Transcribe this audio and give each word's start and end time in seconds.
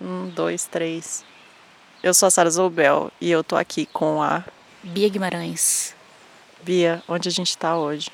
Um, 0.00 0.28
dois, 0.30 0.64
três. 0.64 1.24
Eu 2.02 2.14
sou 2.14 2.26
a 2.26 2.30
Sara 2.30 2.50
Zoubel 2.50 3.12
e 3.20 3.30
eu 3.30 3.44
tô 3.44 3.54
aqui 3.54 3.84
com 3.84 4.22
a 4.22 4.42
Bia 4.82 5.08
Guimarães. 5.10 5.94
Bia, 6.62 7.02
onde 7.06 7.28
a 7.28 7.32
gente 7.32 7.56
tá 7.58 7.76
hoje? 7.76 8.08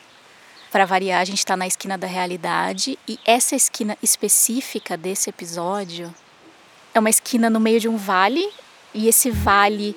Para 0.72 0.84
variar, 0.84 1.20
a 1.20 1.24
gente 1.24 1.38
está 1.38 1.56
na 1.56 1.66
esquina 1.66 1.96
da 1.96 2.08
realidade 2.08 2.98
e 3.06 3.20
essa 3.24 3.54
esquina 3.54 3.96
específica 4.02 4.96
desse 4.96 5.30
episódio 5.30 6.12
é 6.92 6.98
uma 6.98 7.08
esquina 7.08 7.48
no 7.48 7.60
meio 7.60 7.78
de 7.78 7.88
um 7.88 7.96
vale 7.96 8.50
e 8.92 9.06
esse 9.06 9.30
vale 9.30 9.96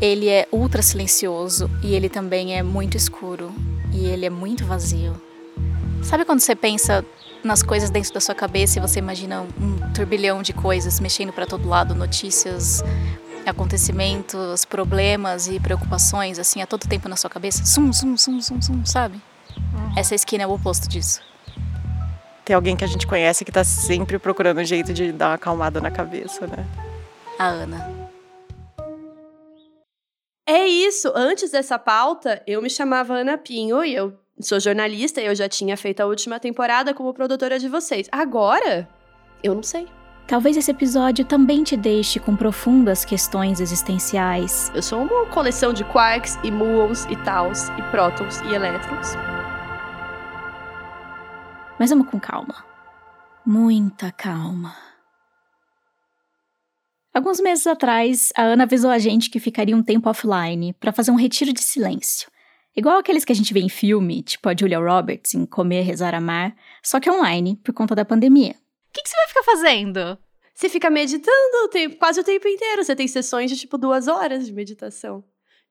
ele 0.00 0.28
é 0.28 0.48
ultra 0.50 0.82
silencioso 0.82 1.70
e 1.84 1.94
ele 1.94 2.08
também 2.08 2.56
é 2.56 2.62
muito 2.64 2.96
escuro 2.96 3.54
e 3.92 4.06
ele 4.06 4.26
é 4.26 4.30
muito 4.30 4.64
vazio. 4.64 5.20
Sabe 6.02 6.24
quando 6.24 6.40
você 6.40 6.56
pensa 6.56 7.04
nas 7.42 7.62
coisas 7.62 7.90
dentro 7.90 8.12
da 8.12 8.20
sua 8.20 8.34
cabeça 8.34 8.78
e 8.78 8.82
você 8.82 8.98
imagina 8.98 9.42
um 9.60 9.92
turbilhão 9.92 10.42
de 10.42 10.52
coisas 10.52 11.00
mexendo 11.00 11.32
para 11.32 11.46
todo 11.46 11.68
lado, 11.68 11.94
notícias, 11.94 12.82
acontecimentos, 13.46 14.64
problemas 14.64 15.46
e 15.48 15.58
preocupações 15.60 16.38
assim 16.38 16.62
a 16.62 16.66
todo 16.66 16.86
tempo 16.86 17.08
na 17.08 17.16
sua 17.16 17.30
cabeça? 17.30 17.64
Zum, 17.64 17.92
zum, 17.92 18.16
zum, 18.16 18.40
zum, 18.40 18.60
zum, 18.60 18.84
sabe? 18.84 19.20
Essa 19.96 20.14
esquina 20.14 20.44
é 20.44 20.46
o 20.46 20.52
oposto 20.52 20.88
disso. 20.88 21.20
Tem 22.44 22.54
alguém 22.54 22.76
que 22.76 22.84
a 22.84 22.88
gente 22.88 23.06
conhece 23.06 23.44
que 23.44 23.52
tá 23.52 23.62
sempre 23.62 24.18
procurando 24.18 24.60
um 24.60 24.64
jeito 24.64 24.92
de 24.92 25.12
dar 25.12 25.28
uma 25.28 25.34
acalmada 25.34 25.80
na 25.80 25.90
cabeça, 25.90 26.46
né? 26.46 26.64
A 27.38 27.46
Ana. 27.46 28.08
É 30.46 30.66
isso. 30.66 31.12
Antes 31.14 31.50
dessa 31.50 31.78
pauta, 31.78 32.42
eu 32.46 32.62
me 32.62 32.70
chamava 32.70 33.12
Ana 33.12 33.36
Pinho 33.36 33.84
e 33.84 33.94
eu 33.94 34.18
sou 34.40 34.60
jornalista 34.60 35.20
e 35.20 35.26
eu 35.26 35.34
já 35.34 35.48
tinha 35.48 35.76
feito 35.76 36.00
a 36.00 36.06
última 36.06 36.38
temporada 36.38 36.94
como 36.94 37.12
produtora 37.12 37.58
de 37.58 37.68
vocês. 37.68 38.08
Agora, 38.12 38.88
eu 39.42 39.54
não 39.54 39.62
sei. 39.62 39.86
Talvez 40.26 40.58
esse 40.58 40.70
episódio 40.70 41.24
também 41.24 41.64
te 41.64 41.76
deixe 41.76 42.20
com 42.20 42.36
profundas 42.36 43.04
questões 43.04 43.60
existenciais. 43.60 44.70
Eu 44.74 44.82
sou 44.82 45.02
uma 45.02 45.26
coleção 45.26 45.72
de 45.72 45.84
quarks 45.84 46.38
e 46.44 46.50
muons 46.50 47.06
e 47.06 47.16
taus 47.24 47.68
e 47.70 47.82
prótons 47.90 48.40
e 48.42 48.54
elétrons. 48.54 49.14
Mas 51.78 51.88
vamos 51.88 52.08
com 52.10 52.20
calma. 52.20 52.62
Muita 53.46 54.12
calma. 54.12 54.76
Alguns 57.14 57.40
meses 57.40 57.66
atrás, 57.66 58.30
a 58.36 58.42
Ana 58.42 58.64
avisou 58.64 58.90
a 58.90 58.98
gente 58.98 59.30
que 59.30 59.40
ficaria 59.40 59.74
um 59.74 59.82
tempo 59.82 60.10
offline 60.10 60.74
para 60.74 60.92
fazer 60.92 61.10
um 61.10 61.16
retiro 61.16 61.54
de 61.54 61.62
silêncio. 61.62 62.30
Igual 62.76 62.98
aqueles 62.98 63.24
que 63.24 63.32
a 63.32 63.34
gente 63.34 63.52
vê 63.52 63.60
em 63.60 63.68
filme, 63.68 64.22
tipo 64.22 64.48
a 64.48 64.54
Julia 64.58 64.78
Roberts 64.78 65.34
em 65.34 65.44
Comer, 65.44 65.82
Rezar, 65.82 66.14
Amar, 66.14 66.54
só 66.82 67.00
que 67.00 67.10
online, 67.10 67.56
por 67.64 67.72
conta 67.74 67.94
da 67.94 68.04
pandemia. 68.04 68.52
O 68.52 68.92
que, 68.92 69.02
que 69.02 69.08
você 69.08 69.16
vai 69.16 69.28
ficar 69.28 69.42
fazendo? 69.42 70.18
Você 70.54 70.68
fica 70.68 70.90
meditando 70.90 71.64
o 71.64 71.68
tempo, 71.68 71.96
quase 71.98 72.20
o 72.20 72.24
tempo 72.24 72.48
inteiro. 72.48 72.82
Você 72.82 72.96
tem 72.96 73.06
sessões 73.06 73.48
de 73.48 73.56
tipo 73.56 73.78
duas 73.78 74.08
horas 74.08 74.44
de 74.44 74.52
meditação. 74.52 75.22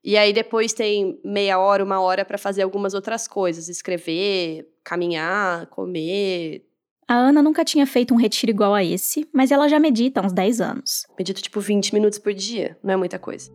E 0.02 0.16
aí 0.16 0.31
depois 0.31 0.72
tem 0.72 1.20
meia 1.25 1.59
hora, 1.59 1.84
uma 1.84 2.00
hora 2.00 2.23
para 2.23 2.38
fazer 2.38 2.62
algumas 2.62 2.94
outras 2.94 3.28
coisas, 3.28 3.68
escrever, 3.68 4.66
caminhar, 4.86 5.66
comer. 5.68 6.66
A 7.06 7.16
Ana 7.16 7.44
nunca 7.44 7.66
tinha 7.66 7.86
feito 7.86 8.14
um 8.14 8.18
retiro 8.18 8.50
igual 8.50 8.73
a 8.73 8.81
esse, 8.81 9.28
mas 9.34 9.52
ela 9.52 9.68
já 9.68 9.78
medita 9.78 10.22
há 10.22 10.25
uns 10.25 10.31
10 10.31 10.62
anos. 10.62 11.06
Medito 11.18 11.42
tipo 11.42 11.59
20 11.59 11.94
minutos 11.94 12.18
por 12.18 12.34
dia, 12.34 12.78
não 12.81 12.94
é 12.94 12.98
muita 12.98 13.20
coisa. 13.20 13.52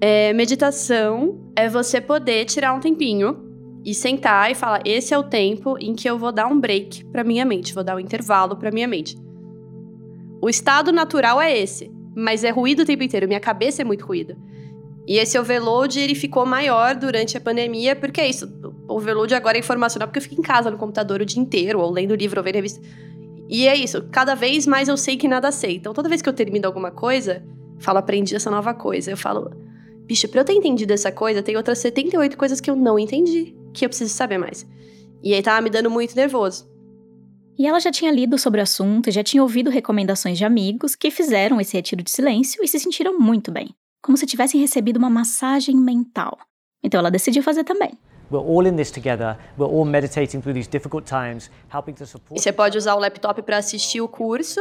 É, 0.00 0.32
meditação 0.32 1.50
é 1.56 1.68
você 1.68 2.00
poder 2.00 2.44
tirar 2.44 2.72
um 2.72 2.80
tempinho 2.80 3.36
e 3.84 3.92
sentar 3.94 4.50
e 4.50 4.54
falar: 4.54 4.80
esse 4.84 5.12
é 5.12 5.18
o 5.18 5.24
tempo 5.24 5.76
em 5.80 5.94
que 5.94 6.08
eu 6.08 6.18
vou 6.18 6.30
dar 6.30 6.46
um 6.46 6.60
break 6.60 7.04
para 7.06 7.24
minha 7.24 7.44
mente, 7.44 7.74
vou 7.74 7.82
dar 7.82 7.96
um 7.96 8.00
intervalo 8.00 8.56
para 8.56 8.70
minha 8.70 8.86
mente. 8.86 9.16
O 10.40 10.48
estado 10.48 10.92
natural 10.92 11.40
é 11.40 11.56
esse, 11.56 11.90
mas 12.14 12.44
é 12.44 12.50
ruído 12.50 12.82
o 12.82 12.84
tempo 12.84 13.02
inteiro, 13.02 13.26
minha 13.26 13.40
cabeça 13.40 13.82
é 13.82 13.84
muito 13.84 14.06
ruída. 14.06 14.36
E 15.06 15.16
esse 15.16 15.38
overload 15.38 15.98
ele 15.98 16.14
ficou 16.14 16.44
maior 16.44 16.94
durante 16.94 17.36
a 17.36 17.40
pandemia, 17.40 17.96
porque 17.96 18.20
é 18.20 18.28
isso, 18.28 18.46
o 18.86 18.94
overload 18.94 19.34
agora 19.34 19.56
é 19.56 19.60
informacional, 19.60 20.06
porque 20.06 20.18
eu 20.18 20.22
fico 20.22 20.38
em 20.38 20.44
casa 20.44 20.70
no 20.70 20.76
computador 20.76 21.22
o 21.22 21.24
dia 21.24 21.42
inteiro, 21.42 21.80
ou 21.80 21.90
lendo 21.90 22.14
livro, 22.14 22.38
ou 22.38 22.44
vendo 22.44 22.56
revista. 22.56 22.80
E 23.48 23.66
é 23.66 23.74
isso, 23.74 24.06
cada 24.12 24.34
vez 24.34 24.66
mais 24.66 24.86
eu 24.86 24.96
sei 24.96 25.16
que 25.16 25.26
nada 25.26 25.50
sei. 25.50 25.76
Então 25.76 25.94
toda 25.94 26.08
vez 26.08 26.20
que 26.20 26.28
eu 26.28 26.32
termino 26.34 26.66
alguma 26.66 26.90
coisa, 26.90 27.42
falo, 27.78 27.98
aprendi 27.98 28.36
essa 28.36 28.50
nova 28.50 28.74
coisa. 28.74 29.10
Eu 29.10 29.16
falo, 29.16 29.50
bicho, 30.08 30.26
pra 30.26 30.40
eu 30.40 30.44
ter 30.44 30.54
entendido 30.54 30.92
essa 30.92 31.12
coisa, 31.12 31.42
tem 31.42 31.54
outras 31.54 31.78
78 31.80 32.36
coisas 32.38 32.62
que 32.62 32.70
eu 32.70 32.74
não 32.74 32.98
entendi, 32.98 33.54
que 33.74 33.84
eu 33.84 33.90
preciso 33.90 34.12
saber 34.12 34.38
mais. 34.38 34.66
E 35.22 35.34
aí 35.34 35.42
tava 35.42 35.60
me 35.60 35.68
dando 35.68 35.90
muito 35.90 36.16
nervoso. 36.16 36.66
E 37.58 37.66
ela 37.66 37.78
já 37.78 37.92
tinha 37.92 38.10
lido 38.10 38.38
sobre 38.38 38.60
o 38.60 38.62
assunto 38.62 39.08
e 39.08 39.12
já 39.12 39.22
tinha 39.22 39.42
ouvido 39.42 39.68
recomendações 39.68 40.38
de 40.38 40.46
amigos 40.46 40.96
que 40.96 41.10
fizeram 41.10 41.60
esse 41.60 41.76
retiro 41.76 42.02
de 42.02 42.10
silêncio 42.10 42.64
e 42.64 42.68
se 42.68 42.80
sentiram 42.80 43.18
muito 43.18 43.52
bem, 43.52 43.68
como 44.02 44.16
se 44.16 44.24
tivessem 44.24 44.58
recebido 44.58 44.96
uma 44.96 45.10
massagem 45.10 45.76
mental. 45.76 46.38
Então 46.82 46.98
ela 46.98 47.10
decidiu 47.10 47.42
fazer 47.42 47.64
também. 47.64 47.90
We're 48.30 48.46
all 48.46 48.66
in 48.66 48.76
this 48.76 48.90
together. 48.90 49.36
We're 49.58 49.72
all 49.72 49.84
meditating 49.84 50.40
through 50.40 50.54
these 50.54 50.70
difficult 50.70 51.06
times, 51.06 51.50
helping 51.70 51.94
to 51.94 52.06
support. 52.06 52.38
E 52.38 52.42
você 52.42 52.52
pode 52.52 52.78
usar 52.78 52.94
o 52.94 52.98
laptop 52.98 53.42
para 53.42 53.58
assistir 53.58 54.00
o 54.00 54.08
curso, 54.08 54.60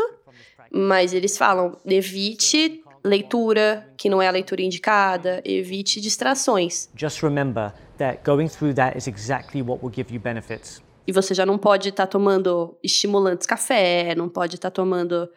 mas 0.71 1.13
eles 1.13 1.37
falam: 1.37 1.77
evite 1.85 2.81
leitura 3.07 3.91
que 3.97 4.09
não 4.09 4.21
é 4.21 4.27
a 4.27 4.31
leitura 4.31 4.61
indicada, 4.61 5.41
evite 5.43 5.99
distrações. 5.99 6.89
Just 6.95 7.23
remember 7.23 7.73
that 7.97 8.19
going 8.23 8.47
through 8.47 8.75
that 8.75 8.97
is 8.97 9.07
exactly 9.07 9.61
what 9.61 9.83
will 9.83 9.93
give 9.93 10.13
you 10.13 10.19
benefits. 10.19 10.81
E 11.07 11.11
você 11.11 11.33
já 11.33 11.45
não 11.45 11.57
pode 11.57 11.89
estar 11.89 12.05
tá 12.05 12.11
tomando 12.11 12.77
estimulantes 12.83 13.47
café, 13.47 14.13
não 14.15 14.27
pode 14.27 14.55
estar 14.55 14.69
tá 14.69 14.75
tomando 14.75 15.29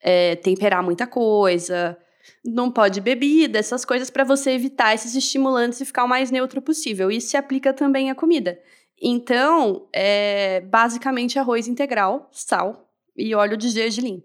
é, 0.00 0.34
temperar 0.36 0.82
muita 0.82 1.06
coisa, 1.06 1.96
não 2.44 2.70
pode 2.70 3.00
bebida, 3.00 3.58
essas 3.58 3.84
coisas 3.84 4.10
para 4.10 4.24
você 4.24 4.50
evitar 4.50 4.94
esses 4.94 5.14
estimulantes 5.14 5.80
e 5.80 5.84
ficar 5.84 6.04
o 6.04 6.08
mais 6.08 6.30
neutro 6.30 6.60
possível. 6.60 7.10
Isso 7.10 7.28
se 7.28 7.36
aplica 7.36 7.72
também 7.72 8.10
à 8.10 8.14
comida. 8.14 8.58
Então, 9.00 9.88
é 9.92 10.60
basicamente 10.60 11.38
arroz 11.38 11.66
integral, 11.66 12.28
sal 12.30 12.88
e 13.16 13.34
óleo 13.34 13.56
de 13.56 13.68
gergelim. 13.68 14.22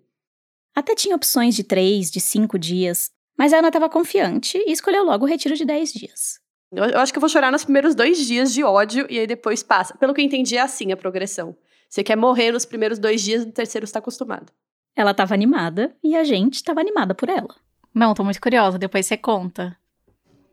Até 0.78 0.94
tinha 0.94 1.16
opções 1.16 1.56
de 1.56 1.64
três, 1.64 2.12
de 2.12 2.22
cinco 2.22 2.60
dias, 2.60 3.10
mas 3.36 3.52
a 3.52 3.58
Ana 3.58 3.70
estava 3.70 3.90
confiante 3.90 4.60
e 4.60 4.72
escolheu 4.72 5.04
logo 5.04 5.26
o 5.26 5.28
retiro 5.28 5.56
de 5.56 5.66
10 5.66 5.92
dias. 5.92 6.40
Eu, 6.72 6.84
eu 6.84 7.00
acho 7.00 7.12
que 7.12 7.18
eu 7.18 7.20
vou 7.20 7.28
chorar 7.28 7.52
nos 7.52 7.64
primeiros 7.64 7.96
dois 7.96 8.24
dias 8.28 8.54
de 8.54 8.64
ódio 8.64 9.08
e 9.10 9.18
aí 9.18 9.26
depois 9.26 9.64
passa. 9.64 9.98
Pelo 9.98 10.14
que 10.14 10.22
eu 10.22 10.26
entendi, 10.26 10.56
é 10.56 10.62
assim 10.62 10.92
a 10.92 10.96
progressão. 10.96 11.58
Você 11.90 12.04
quer 12.04 12.16
morrer 12.16 12.52
nos 12.52 12.64
primeiros 12.64 13.00
dois 13.00 13.24
dias, 13.24 13.44
no 13.44 13.52
terceiro 13.52 13.86
está 13.86 13.98
acostumado. 13.98 14.54
Ela 14.96 15.10
estava 15.10 15.34
animada 15.34 15.98
e 16.04 16.16
a 16.16 16.24
gente 16.24 16.58
estava 16.58 16.80
animada 16.80 17.16
por 17.16 17.28
ela. 17.28 17.56
Não, 17.92 18.14
tô 18.14 18.24
muito 18.24 18.40
curiosa, 18.40 18.78
depois 18.78 19.08
você 19.08 19.18
conta. 19.18 19.76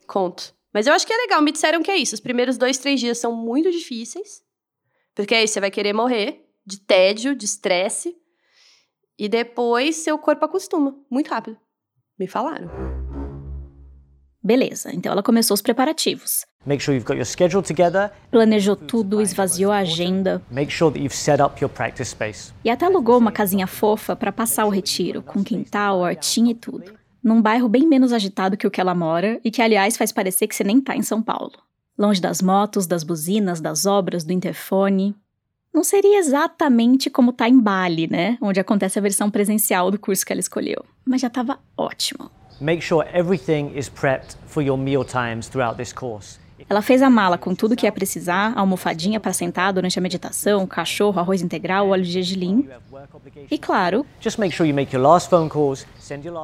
Conto. 0.07 0.55
Mas 0.73 0.87
eu 0.87 0.95
acho 0.95 1.07
que 1.07 1.13
é 1.13 1.19
legal, 1.19 1.43
me 1.43 1.53
disseram 1.53 1.83
que 1.83 1.91
é 1.91 1.99
isso. 1.99 2.15
Os 2.15 2.21
primeiros 2.21 2.57
dois, 2.57 2.79
três 2.79 2.99
dias 2.99 3.19
são 3.19 3.37
muito 3.37 3.71
difíceis. 3.71 4.43
Porque 5.15 5.35
aí 5.35 5.47
você 5.47 5.61
vai 5.61 5.71
querer 5.71 5.93
morrer 5.93 6.47
de 6.65 6.81
tédio, 6.81 7.35
de 7.35 7.45
estresse. 7.45 8.17
E 9.19 9.29
depois 9.29 9.97
seu 9.97 10.19
corpo 10.19 10.45
acostuma, 10.45 10.95
muito 11.11 11.29
rápido. 11.29 11.57
Me 12.19 12.27
falaram. 12.27 12.69
Beleza, 14.43 14.95
então 14.95 15.11
ela 15.11 15.23
começou 15.23 15.55
os 15.55 15.63
preparativos. 15.63 16.45
Make 16.67 16.83
sure 16.83 16.95
you've 16.95 17.07
got 17.07 17.17
your 17.17 17.25
schedule 17.25 17.63
together. 17.63 18.11
Planejou 18.31 18.77
tudo, 18.77 19.23
esvaziou 19.23 19.73
a 19.73 19.79
agenda. 19.79 20.43
Make 20.51 20.71
sure 20.71 20.93
that 20.93 21.03
you've 21.03 21.17
set 21.17 21.41
up 21.41 21.63
your 21.63 21.71
practice 21.71 22.11
space. 22.11 22.53
E 22.65 22.71
até 22.71 22.87
alugou 22.87 23.19
uma 23.19 23.33
casinha 23.33 23.67
fofa 23.67 24.15
para 24.15 24.33
passar 24.33 24.67
o 24.67 24.71
retiro, 24.71 25.23
com 25.23 25.43
quintal, 25.43 26.01
hortinha 26.01 26.53
e 26.53 26.55
tudo. 26.55 26.93
Num 27.23 27.41
bairro 27.41 27.69
bem 27.71 27.87
menos 27.87 28.13
agitado 28.13 28.57
que 28.57 28.67
o 28.67 28.71
que 28.71 28.81
ela 28.81 28.95
mora 28.95 29.41
e 29.43 29.51
que, 29.51 29.63
aliás, 29.63 29.97
faz 29.97 30.13
parecer 30.13 30.47
que 30.47 30.55
você 30.55 30.65
nem 30.65 30.81
tá 30.81 30.95
em 30.95 31.03
São 31.03 31.23
Paulo. 31.23 31.53
Longe 31.99 32.21
das 32.21 32.43
motos, 32.43 32.87
das 32.87 33.03
buzinas, 33.03 33.61
das 33.61 33.87
obras, 33.87 34.25
do 34.25 34.33
interfone. 34.33 35.15
Não 35.75 35.83
seria 35.83 36.21
exatamente 36.21 37.11
como 37.11 37.33
tá 37.33 37.49
em 37.49 37.59
Bali, 37.59 38.07
né? 38.07 38.39
Onde 38.41 38.61
acontece 38.61 38.97
a 38.97 39.03
versão 39.03 39.29
presencial 39.29 39.91
do 39.91 39.99
curso 39.99 40.25
que 40.25 40.33
ela 40.33 40.39
escolheu. 40.39 40.85
Mas 41.05 41.21
já 41.21 41.27
estava 41.27 41.59
ótimo. 41.77 42.31
Make 42.61 42.81
sure 42.81 43.05
everything 43.13 43.73
is 43.77 43.89
prepped 43.89 44.37
for 44.47 44.63
your 44.63 44.79
meal 44.79 45.05
times 45.05 45.49
throughout 45.49 45.77
this 45.77 45.93
course. 45.93 46.39
Ela 46.69 46.83
fez 46.83 47.03
a 47.03 47.11
mala 47.11 47.39
com 47.39 47.55
tudo 47.55 47.77
que 47.77 47.87
ia 47.87 47.93
precisar, 47.93 48.53
almofadinha 48.57 49.19
para 49.19 49.33
sentar 49.33 49.73
durante 49.73 49.99
a 49.99 50.03
meditação, 50.03 50.67
cachorro, 50.67 51.19
arroz 51.19 51.43
integral, 51.43 51.89
óleo 51.89 52.05
de 52.05 52.13
gergelim. 52.13 52.69
E 53.51 53.59
claro, 53.59 54.07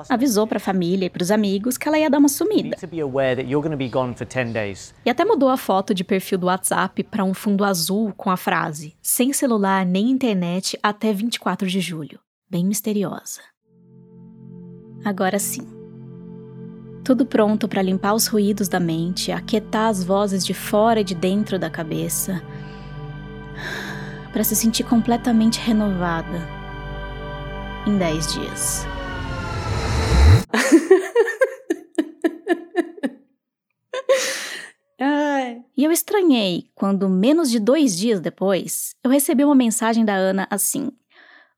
avisou 0.09 0.47
para 0.47 0.57
a 0.57 0.61
família 0.61 1.07
e 1.07 1.11
para 1.11 1.23
os 1.23 1.31
amigos 1.31 1.77
que 1.77 1.89
ela 1.89 1.99
ia 1.99 2.11
dar 2.11 2.19
uma 2.19 2.29
sumida. 2.29 2.71
need 2.71 2.81
to 2.81 2.87
be 2.87 3.01
aware 3.01 3.35
that 3.35 3.49
you're 3.49 3.63
going 3.63 3.73
to 3.73 3.77
be 3.77 3.89
gone 3.89 4.15
for 4.15 4.27
10 4.27 4.53
days. 4.53 4.95
E 5.05 5.11
até 5.11 5.25
mudou 5.25 5.49
a 5.49 5.57
foto 5.57 5.95
de 5.95 6.05
perfil 6.05 6.39
do 6.39 6.47
WhatsApp 6.47 7.03
para 7.05 7.25
um 7.25 7.35
fundo 7.35 7.65
azul 7.65 8.13
com 8.17 8.31
a 8.31 8.37
frase: 8.37 8.95
sem 9.03 9.33
celular 9.33 9.85
nem 9.85 10.11
internet 10.11 10.79
até 10.83 11.13
24 11.13 11.69
de 11.69 11.81
julho. 11.81 12.19
Bem 12.49 12.65
misteriosa. 12.65 13.41
Agora 15.05 15.39
sim. 15.39 15.80
Tudo 17.11 17.27
pronto 17.27 17.67
para 17.67 17.83
limpar 17.83 18.15
os 18.15 18.29
ruídos 18.29 18.69
da 18.69 18.79
mente, 18.79 19.33
aquietar 19.33 19.89
as 19.89 20.05
vozes 20.05 20.47
de 20.47 20.55
fora 20.55 21.01
e 21.01 21.05
de 21.05 21.13
dentro 21.13 21.59
da 21.59 21.69
cabeça, 21.69 22.41
para 24.33 24.45
se 24.45 24.55
sentir 24.55 24.85
completamente 24.85 25.59
renovada. 25.59 26.39
em 27.85 27.99
10 27.99 28.33
dias. 28.33 28.87
E 35.77 35.85
eu 35.85 35.91
estranhei 35.91 36.67
quando, 36.75 37.09
menos 37.09 37.51
de 37.51 37.59
dois 37.59 37.97
dias 37.97 38.21
depois, 38.21 38.95
eu 39.03 39.11
recebi 39.11 39.43
uma 39.43 39.55
mensagem 39.55 40.05
da 40.05 40.15
Ana 40.15 40.47
assim: 40.51 40.93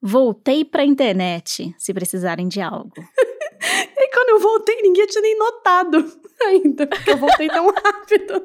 Voltei 0.00 0.64
pra 0.64 0.84
internet, 0.84 1.74
se 1.76 1.92
precisarem 1.92 2.46
de 2.46 2.60
algo. 2.60 2.92
E 3.96 4.08
quando 4.12 4.30
eu 4.30 4.40
voltei, 4.40 4.82
ninguém 4.82 5.06
tinha 5.06 5.22
nem 5.22 5.38
notado 5.38 6.12
ainda, 6.44 6.86
porque 6.86 7.10
eu 7.10 7.16
voltei 7.16 7.48
tão 7.48 7.66
rápido. 7.66 8.42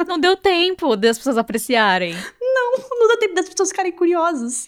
Não 0.06 0.18
deu 0.18 0.36
tempo 0.36 0.96
das 0.96 1.18
pessoas 1.18 1.38
apreciarem. 1.38 2.14
Não, 2.40 2.72
não 2.98 3.08
dá 3.08 3.16
tempo 3.18 3.34
das 3.34 3.48
pessoas 3.48 3.68
ficarem 3.68 3.92
curiosas. 3.92 4.66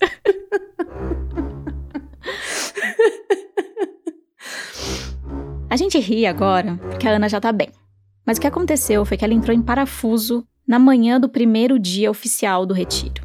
A 5.71 5.77
gente 5.77 5.99
ri 5.99 6.27
agora 6.27 6.79
porque 6.91 7.07
a 7.07 7.13
Ana 7.13 7.29
já 7.29 7.41
tá 7.41 7.53
bem. 7.53 7.71
Mas 8.27 8.37
o 8.37 8.41
que 8.41 8.47
aconteceu 8.47 9.05
foi 9.05 9.17
que 9.17 9.25
ela 9.25 9.33
entrou 9.33 9.57
em 9.57 9.63
parafuso 9.63 10.47
na 10.67 10.79
manhã 10.79 11.19
do 11.19 11.29
primeiro 11.29 11.79
dia 11.79 12.11
oficial 12.11 12.67
do 12.67 12.75
retiro. 12.75 13.23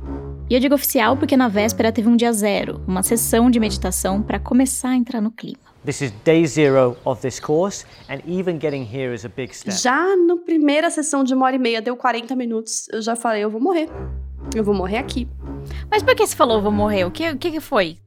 E 0.49 0.53
eu 0.53 0.59
digo 0.59 0.75
oficial 0.75 1.17
porque 1.17 1.35
na 1.35 1.49
véspera 1.49 1.91
teve 1.91 2.07
um 2.07 2.15
dia 2.15 2.31
zero, 2.31 2.81
uma 2.88 3.03
sessão 3.03 3.49
de 3.49 3.59
meditação 3.59 4.21
para 4.21 4.39
começar 4.39 4.89
a 4.89 4.95
entrar 4.95 5.19
no 5.19 5.31
clima. 5.31 5.72
This 5.85 6.01
is 6.01 6.12
day 6.24 6.45
zero 6.45 6.95
of 7.06 7.21
this 7.21 7.41
course, 7.41 7.85
and 8.07 8.21
even 8.25 8.57
getting 8.57 8.85
here 8.85 9.13
is 9.13 9.25
a 9.25 9.30
big 9.30 9.53
step. 9.53 9.75
Já 9.75 10.15
na 10.15 10.38
primeira 10.38 10.89
sessão 10.89 11.25
de 11.25 11.33
uma 11.33 11.45
hora 11.45 11.57
e 11.57 11.59
meia, 11.59 11.81
deu 11.81 11.97
40 11.97 12.33
minutos, 12.38 12.88
eu 12.89 13.01
já 13.01 13.18
falei, 13.18 13.44
eu 13.44 13.50
vou 13.50 13.59
morrer. 13.59 13.89
Eu 14.56 14.63
vou 14.63 14.74
morrer 14.74 14.97
aqui. 14.97 15.27
Mas 15.91 16.01
por 16.01 16.15
que 16.15 16.25
você 16.25 16.35
falou 16.35 16.62
vou 16.62 16.71
morrer? 16.71 17.03
O 17.03 17.12
que, 17.12 17.30
o 17.30 17.38
que, 17.38 17.59
foi? 17.59 17.97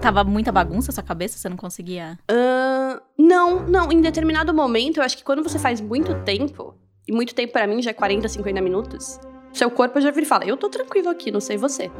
Tava 0.00 0.24
muita 0.24 0.50
bagunça 0.50 0.88
na 0.88 0.94
sua 0.94 1.02
cabeça? 1.02 1.36
Você 1.36 1.48
não 1.48 1.58
conseguia. 1.58 2.18
Ahn, 2.30 3.00
não, 3.18 3.66
não, 3.66 3.92
em 3.92 4.00
determinado 4.00 4.54
momento, 4.54 4.98
eu 4.98 5.02
acho 5.02 5.16
que 5.16 5.24
quando 5.24 5.42
você 5.42 5.58
faz 5.58 5.78
muito 5.78 6.14
tempo, 6.22 6.74
e 7.06 7.12
muito 7.12 7.34
tempo 7.34 7.52
pra 7.52 7.66
mim 7.66 7.82
já 7.82 7.90
é 7.90 7.94
40, 7.94 8.28
50 8.28 8.62
minutos, 8.62 9.20
seu 9.52 9.70
corpo 9.70 10.00
já 10.00 10.10
vira 10.10 10.24
e 10.24 10.28
fala, 10.28 10.46
eu 10.46 10.56
tô 10.56 10.70
tranquilo 10.70 11.10
aqui, 11.10 11.30
não 11.30 11.40
sei 11.40 11.58
você. 11.58 11.90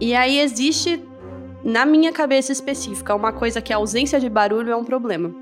E 0.00 0.14
aí 0.14 0.38
existe, 0.38 1.02
na 1.64 1.86
minha 1.86 2.12
cabeça 2.12 2.50
específica, 2.50 3.14
uma 3.14 3.32
coisa 3.32 3.62
que 3.62 3.72
a 3.72 3.76
ausência 3.76 4.18
de 4.18 4.28
barulho 4.28 4.72
é 4.72 4.76
um 4.76 4.84
problema. 4.84 5.32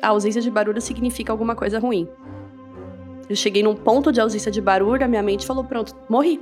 A 0.00 0.08
ausência 0.08 0.40
de 0.40 0.50
barulho 0.50 0.80
significa 0.80 1.32
alguma 1.32 1.56
coisa 1.56 1.78
ruim. 1.78 2.08
Eu 3.28 3.34
cheguei 3.34 3.62
num 3.62 3.74
ponto 3.74 4.12
de 4.12 4.20
ausência 4.20 4.50
de 4.50 4.60
barulho, 4.60 5.04
a 5.04 5.08
minha 5.08 5.22
mente 5.22 5.46
falou, 5.46 5.64
pronto, 5.64 5.94
morri. 6.08 6.40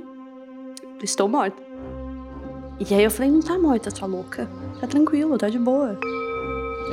Estou 1.01 1.27
morta. 1.27 1.61
E 2.79 2.93
aí 2.93 3.03
eu 3.03 3.11
falei, 3.11 3.31
não 3.31 3.41
tá 3.41 3.57
morta, 3.57 3.89
sua 3.89 4.07
louca. 4.07 4.47
Tá 4.79 4.85
tranquilo, 4.85 5.37
tá 5.37 5.49
de 5.49 5.57
boa. 5.57 5.99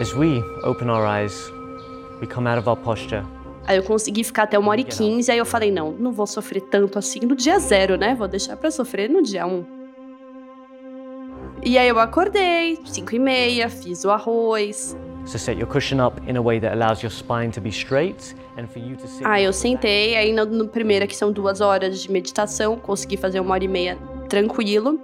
As 0.01 0.13
we 0.15 0.43
open 0.65 0.89
our 0.89 1.07
eyes, 1.07 1.53
we 2.21 2.27
come 2.27 2.49
out 2.49 2.59
of 2.59 2.69
our 2.69 2.77
posture. 2.77 3.23
Aí 3.67 3.77
eu 3.77 3.83
consegui 3.83 4.25
ficar 4.25 4.45
até 4.45 4.59
uma 4.59 4.71
hora 4.71 4.81
e 4.81 4.85
quinze, 4.85 5.31
aí 5.31 5.39
eu 5.39 5.47
falei, 5.47 5.71
não, 5.71 5.93
não 5.93 6.13
vou 6.13 6.27
sofrer 6.27 6.61
tanto 6.63 6.99
assim 6.99 7.21
no 7.21 7.37
dia 7.37 7.59
zero, 7.59 7.97
né? 7.97 8.15
Vou 8.15 8.27
deixar 8.27 8.57
pra 8.57 8.71
sofrer 8.71 9.09
no 9.09 9.23
dia 9.23 9.47
um. 9.47 9.65
E 11.65 11.79
aí 11.79 11.89
eu 11.89 11.99
acordei, 11.99 12.79
cinco 12.85 13.15
e 13.15 13.19
meia, 13.19 13.71
fiz 13.71 14.05
o 14.05 14.11
arroz. 14.11 14.95
So 15.25 15.39
set 15.39 15.59
your 15.59 15.67
cushion 15.67 16.07
up 16.07 16.21
in 16.29 16.37
a 16.37 16.43
way 16.43 16.61
that 16.61 16.75
allows 16.75 17.03
your 17.03 17.11
spine 17.11 17.51
to 17.53 17.61
be 17.61 17.71
straight 17.71 18.37
and 18.59 18.67
for 18.67 18.79
you 18.79 18.95
to 18.97 19.09
sit. 19.09 19.25
Aí 19.25 19.45
eu 19.45 19.53
sentei, 19.53 20.15
aí 20.15 20.31
no, 20.31 20.45
no 20.45 20.69
primeiro, 20.69 21.07
que 21.07 21.17
são 21.17 21.33
duas 21.33 21.63
horas 21.63 22.03
de 22.03 22.13
meditação, 22.13 22.77
consegui 22.77 23.17
fazer 23.17 23.41
uma 23.41 23.55
hora 23.55 23.65
e 23.65 23.69
meia 23.69 23.99
tranquilo. 24.29 25.01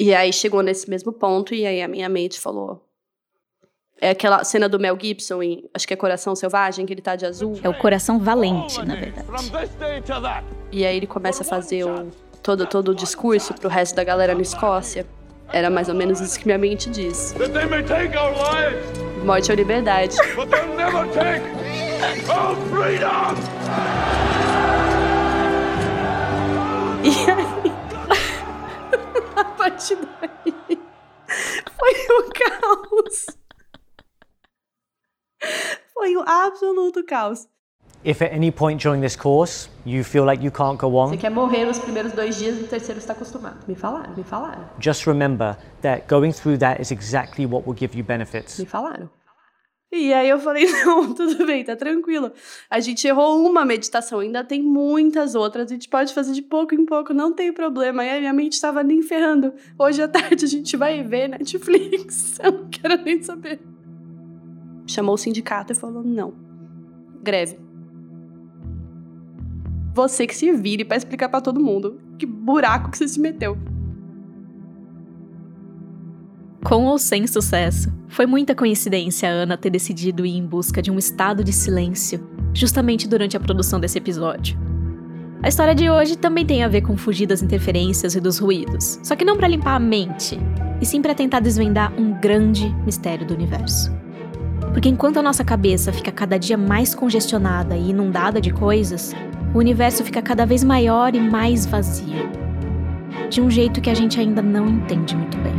E 0.00 0.12
aí 0.12 0.32
chegou 0.32 0.62
nesse 0.62 0.90
mesmo 0.90 1.12
ponto, 1.12 1.54
e 1.54 1.64
aí 1.64 1.80
a 1.80 1.86
minha 1.86 2.08
mente 2.08 2.40
falou. 2.40 2.82
É 4.00 4.10
aquela 4.10 4.42
cena 4.44 4.68
do 4.68 4.78
Mel 4.78 4.98
Gibson 5.00 5.42
em, 5.42 5.70
acho 5.72 5.86
que 5.86 5.94
é 5.94 5.96
Coração 5.96 6.34
Selvagem, 6.34 6.84
que 6.84 6.92
ele 6.92 7.00
tá 7.00 7.14
de 7.14 7.24
azul. 7.24 7.58
É 7.62 7.68
o 7.68 7.74
coração 7.74 8.18
valente, 8.18 8.84
na 8.84 8.96
verdade. 8.96 9.26
E 10.70 10.84
aí 10.84 10.96
ele 10.96 11.06
começa 11.06 11.42
a 11.42 11.46
fazer 11.46 11.84
o, 11.84 12.10
todo, 12.46 12.64
todo 12.64 12.88
o 12.90 12.94
discurso 12.94 13.52
pro 13.54 13.68
resto 13.68 13.96
da 13.96 14.04
galera 14.04 14.32
na 14.32 14.40
Escócia. 14.40 15.04
Era 15.52 15.68
mais 15.68 15.88
ou 15.88 15.96
menos 15.96 16.20
isso 16.20 16.38
que 16.38 16.46
minha 16.46 16.58
mente 16.58 16.88
diz. 16.88 17.34
Morte 19.24 19.50
ou 19.50 19.56
liberdade. 19.56 20.16
E 27.02 27.30
aí, 27.30 27.72
a 29.36 29.44
partir 29.44 29.96
daí, 29.96 30.78
foi 31.76 31.94
o 32.16 32.30
caos. 32.30 33.26
Foi 35.92 36.16
o 36.16 36.22
absoluto 36.22 37.04
caos. 37.04 37.48
If 38.06 38.22
at 38.22 38.32
any 38.32 38.52
point 38.52 38.80
during 38.80 39.00
this 39.00 39.16
course 39.16 39.68
you 39.84 40.04
feel 40.04 40.24
like 40.24 40.40
you 40.40 40.52
can't 40.52 40.78
go 40.78 40.96
on, 40.96 41.08
Você 41.08 41.16
quer 41.16 41.30
morrer 41.30 41.64
nos 41.64 41.80
primeiros 41.80 42.12
dois 42.12 42.38
dias, 42.38 42.56
no 42.56 42.68
terceiro 42.68 43.00
está 43.00 43.12
acostumado. 43.14 43.66
Me 43.66 43.74
falaram, 43.74 44.14
me 44.16 44.22
falaram, 44.22 44.62
just 44.78 45.08
remember 45.08 45.56
that 45.82 46.06
going 46.06 46.30
through 46.30 46.56
that 46.58 46.80
is 46.80 46.92
exactly 46.92 47.44
what 47.44 47.66
will 47.66 47.76
give 47.76 47.98
you 47.98 48.04
benefits. 48.04 48.60
me 48.60 48.64
falaram. 48.64 49.10
E 49.92 50.14
aí 50.14 50.28
eu 50.28 50.38
falei, 50.38 50.66
não, 50.84 51.12
tudo 51.14 51.46
bem, 51.46 51.64
tá 51.64 51.74
tranquilo. 51.74 52.30
A 52.70 52.78
gente 52.78 53.04
errou 53.08 53.44
uma 53.44 53.64
meditação, 53.64 54.20
ainda 54.20 54.44
tem 54.44 54.62
muitas 54.62 55.34
outras, 55.34 55.68
a 55.68 55.74
gente 55.74 55.88
pode 55.88 56.14
fazer 56.14 56.32
de 56.32 56.42
pouco 56.42 56.76
em 56.76 56.86
pouco, 56.86 57.12
não 57.12 57.32
tem 57.32 57.52
problema. 57.52 58.04
E 58.04 58.10
a 58.10 58.20
minha 58.20 58.32
mente 58.32 58.52
estava 58.52 58.84
nem 58.84 59.02
ferrando. 59.02 59.52
Hoje 59.76 60.00
à 60.00 60.06
tarde 60.06 60.44
a 60.44 60.48
gente 60.48 60.76
vai 60.76 61.02
ver 61.02 61.28
Netflix, 61.28 62.38
eu 62.42 62.52
não 62.52 62.68
quero 62.68 63.02
nem 63.02 63.20
saber. 63.20 63.58
Chamou 64.86 65.16
o 65.16 65.18
sindicato 65.18 65.72
e 65.72 65.76
falou, 65.76 66.04
não, 66.04 66.32
greve. 67.20 67.65
Você 69.96 70.26
que 70.26 70.36
se 70.36 70.52
vire 70.52 70.84
pra 70.84 70.98
explicar 70.98 71.30
pra 71.30 71.40
todo 71.40 71.58
mundo 71.58 71.98
que 72.18 72.26
buraco 72.26 72.90
que 72.90 72.98
você 72.98 73.08
se 73.08 73.18
meteu. 73.18 73.56
Com 76.62 76.84
ou 76.84 76.98
sem 76.98 77.26
sucesso, 77.26 77.90
foi 78.06 78.26
muita 78.26 78.54
coincidência 78.54 79.26
a 79.26 79.32
Ana 79.32 79.56
ter 79.56 79.70
decidido 79.70 80.26
ir 80.26 80.36
em 80.36 80.44
busca 80.44 80.82
de 80.82 80.90
um 80.90 80.98
estado 80.98 81.42
de 81.42 81.50
silêncio 81.50 82.28
justamente 82.52 83.08
durante 83.08 83.38
a 83.38 83.40
produção 83.40 83.80
desse 83.80 83.96
episódio. 83.96 84.58
A 85.42 85.48
história 85.48 85.74
de 85.74 85.88
hoje 85.88 86.18
também 86.18 86.44
tem 86.44 86.62
a 86.62 86.68
ver 86.68 86.82
com 86.82 86.94
fugir 86.94 87.24
das 87.24 87.42
interferências 87.42 88.14
e 88.14 88.20
dos 88.20 88.38
ruídos, 88.38 89.00
só 89.02 89.16
que 89.16 89.24
não 89.24 89.34
para 89.34 89.48
limpar 89.48 89.76
a 89.76 89.80
mente, 89.80 90.38
e 90.78 90.84
sim 90.84 91.00
para 91.00 91.14
tentar 91.14 91.40
desvendar 91.40 91.98
um 91.98 92.20
grande 92.20 92.68
mistério 92.84 93.26
do 93.26 93.32
universo. 93.32 93.90
Porque 94.76 94.90
enquanto 94.90 95.16
a 95.16 95.22
nossa 95.22 95.42
cabeça 95.42 95.90
fica 95.90 96.12
cada 96.12 96.38
dia 96.38 96.58
mais 96.58 96.94
congestionada 96.94 97.74
e 97.74 97.88
inundada 97.88 98.42
de 98.42 98.52
coisas, 98.52 99.14
o 99.54 99.58
universo 99.58 100.04
fica 100.04 100.20
cada 100.20 100.44
vez 100.44 100.62
maior 100.62 101.14
e 101.14 101.18
mais 101.18 101.64
vazio. 101.64 102.28
De 103.30 103.40
um 103.40 103.48
jeito 103.50 103.80
que 103.80 103.88
a 103.88 103.94
gente 103.94 104.20
ainda 104.20 104.42
não 104.42 104.68
entende 104.68 105.16
muito 105.16 105.38
bem. 105.38 105.54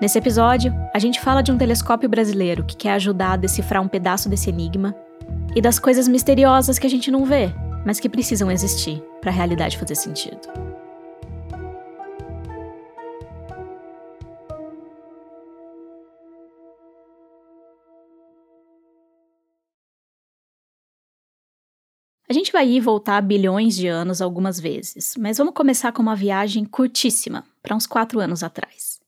Nesse 0.00 0.16
episódio, 0.16 0.74
a 0.94 0.98
gente 0.98 1.20
fala 1.20 1.42
de 1.42 1.52
um 1.52 1.58
telescópio 1.58 2.08
brasileiro 2.08 2.64
que 2.64 2.74
quer 2.74 2.92
ajudar 2.92 3.32
a 3.32 3.36
decifrar 3.36 3.82
um 3.82 3.88
pedaço 3.88 4.30
desse 4.30 4.48
enigma 4.48 4.94
e 5.54 5.60
das 5.60 5.78
coisas 5.78 6.08
misteriosas 6.08 6.78
que 6.78 6.86
a 6.86 6.90
gente 6.90 7.10
não 7.10 7.26
vê, 7.26 7.52
mas 7.84 8.00
que 8.00 8.08
precisam 8.08 8.50
existir 8.50 9.04
para 9.20 9.30
a 9.30 9.34
realidade 9.34 9.76
fazer 9.76 9.94
sentido. 9.94 10.73
A 22.34 22.36
gente 22.36 22.50
vai 22.50 22.68
ir 22.68 22.78
e 22.78 22.80
voltar 22.80 23.20
bilhões 23.20 23.76
de 23.76 23.86
anos 23.86 24.20
algumas 24.20 24.58
vezes, 24.58 25.14
mas 25.16 25.38
vamos 25.38 25.54
começar 25.54 25.92
com 25.92 26.02
uma 26.02 26.16
viagem 26.16 26.64
curtíssima, 26.64 27.44
para 27.62 27.76
uns 27.76 27.86
quatro 27.86 28.18
anos 28.18 28.42
atrás. 28.42 28.98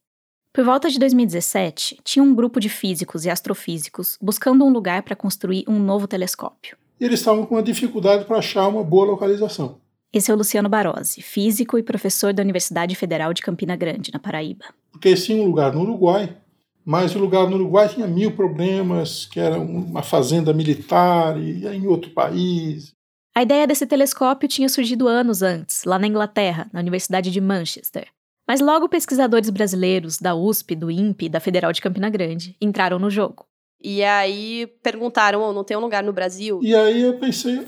Por 0.53 0.65
volta 0.65 0.89
de 0.89 0.97
2017, 0.97 1.99
tinha 2.05 2.23
um 2.23 2.33
grupo 2.33 2.61
de 2.61 2.69
físicos 2.69 3.25
e 3.25 3.29
astrofísicos 3.29 4.17
buscando 4.23 4.65
um 4.65 4.71
lugar 4.71 5.03
para 5.03 5.17
construir 5.17 5.65
um 5.67 5.77
novo 5.77 6.07
telescópio. 6.07 6.77
E 7.01 7.05
eles 7.05 7.19
estavam 7.19 7.45
com 7.45 7.57
uma 7.57 7.65
dificuldade 7.65 8.27
para 8.27 8.39
achar 8.39 8.69
uma 8.69 8.85
boa 8.85 9.07
localização. 9.07 9.81
Esse 10.13 10.31
é 10.31 10.35
o 10.35 10.37
Luciano 10.37 10.69
Barozzi, 10.69 11.21
físico 11.21 11.77
e 11.77 11.83
professor 11.83 12.33
da 12.33 12.45
Universidade 12.45 12.95
Federal 12.95 13.35
de 13.35 13.43
Campina 13.43 13.75
Grande, 13.75 14.13
na 14.13 14.21
Paraíba. 14.21 14.67
Porque 14.93 15.09
eles 15.09 15.25
tinham 15.25 15.41
um 15.41 15.49
lugar 15.49 15.73
no 15.73 15.81
Uruguai, 15.81 16.37
mas 16.85 17.13
o 17.17 17.19
lugar 17.19 17.51
no 17.51 17.57
Uruguai 17.57 17.89
tinha 17.89 18.07
mil 18.07 18.37
problemas, 18.37 19.27
que 19.27 19.41
era 19.41 19.59
uma 19.59 20.05
fazenda 20.05 20.53
militar 20.53 21.37
e 21.37 21.67
em 21.67 21.89
outro 21.89 22.13
país. 22.13 22.95
A 23.37 23.43
ideia 23.43 23.67
desse 23.67 23.87
telescópio 23.87 24.49
tinha 24.49 24.67
surgido 24.67 25.07
anos 25.07 25.43
antes, 25.43 25.85
lá 25.85 25.99
na 25.99 26.07
Inglaterra, 26.07 26.71
na 26.73 26.81
Universidade 26.81 27.31
de 27.31 27.39
Manchester. 27.39 28.09
Mas 28.49 28.63
logo 28.63 28.89
pesquisadores 28.89 29.51
brasileiros 29.51 30.17
da 30.17 30.35
USP, 30.35 30.75
do 30.75 30.91
INPE 30.91 31.27
e 31.27 31.29
da 31.29 31.39
Federal 31.39 31.71
de 31.71 31.83
Campina 31.83 32.09
Grande 32.09 32.57
entraram 32.59 32.99
no 32.99 33.11
jogo. 33.11 33.45
E 33.79 34.03
aí 34.03 34.67
perguntaram, 34.83 35.43
oh, 35.43 35.53
não 35.53 35.65
tem 35.65 35.77
um 35.77 35.81
lugar 35.81 36.03
no 36.03 36.15
Brasil? 36.15 36.61
E 36.63 36.75
aí 36.75 37.03
eu 37.03 37.19
pensei, 37.19 37.61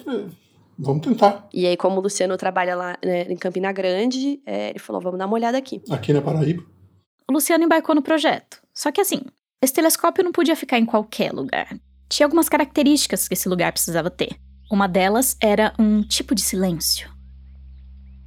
Vamos 0.78 1.06
tentar. 1.06 1.46
E 1.52 1.66
aí, 1.66 1.76
como 1.76 1.98
o 1.98 2.00
Luciano 2.00 2.38
trabalha 2.38 2.74
lá 2.74 2.96
né, 3.04 3.24
em 3.24 3.36
Campina 3.36 3.70
Grande, 3.70 4.40
é, 4.46 4.70
ele 4.70 4.78
falou: 4.78 5.02
vamos 5.02 5.18
dar 5.18 5.26
uma 5.26 5.34
olhada 5.34 5.58
aqui. 5.58 5.82
Aqui 5.90 6.14
na 6.14 6.22
Paraíba. 6.22 6.64
O 7.28 7.32
Luciano 7.32 7.64
embarcou 7.64 7.94
no 7.94 8.00
projeto. 8.00 8.62
Só 8.72 8.90
que 8.90 9.02
assim, 9.02 9.20
esse 9.60 9.74
telescópio 9.74 10.24
não 10.24 10.32
podia 10.32 10.56
ficar 10.56 10.78
em 10.78 10.86
qualquer 10.86 11.30
lugar. 11.32 11.76
Tinha 12.08 12.26
algumas 12.26 12.48
características 12.48 13.28
que 13.28 13.34
esse 13.34 13.48
lugar 13.50 13.70
precisava 13.72 14.08
ter. 14.08 14.38
Uma 14.70 14.86
delas 14.86 15.36
era 15.40 15.72
um 15.78 16.02
tipo 16.02 16.34
de 16.34 16.42
silêncio. 16.42 17.08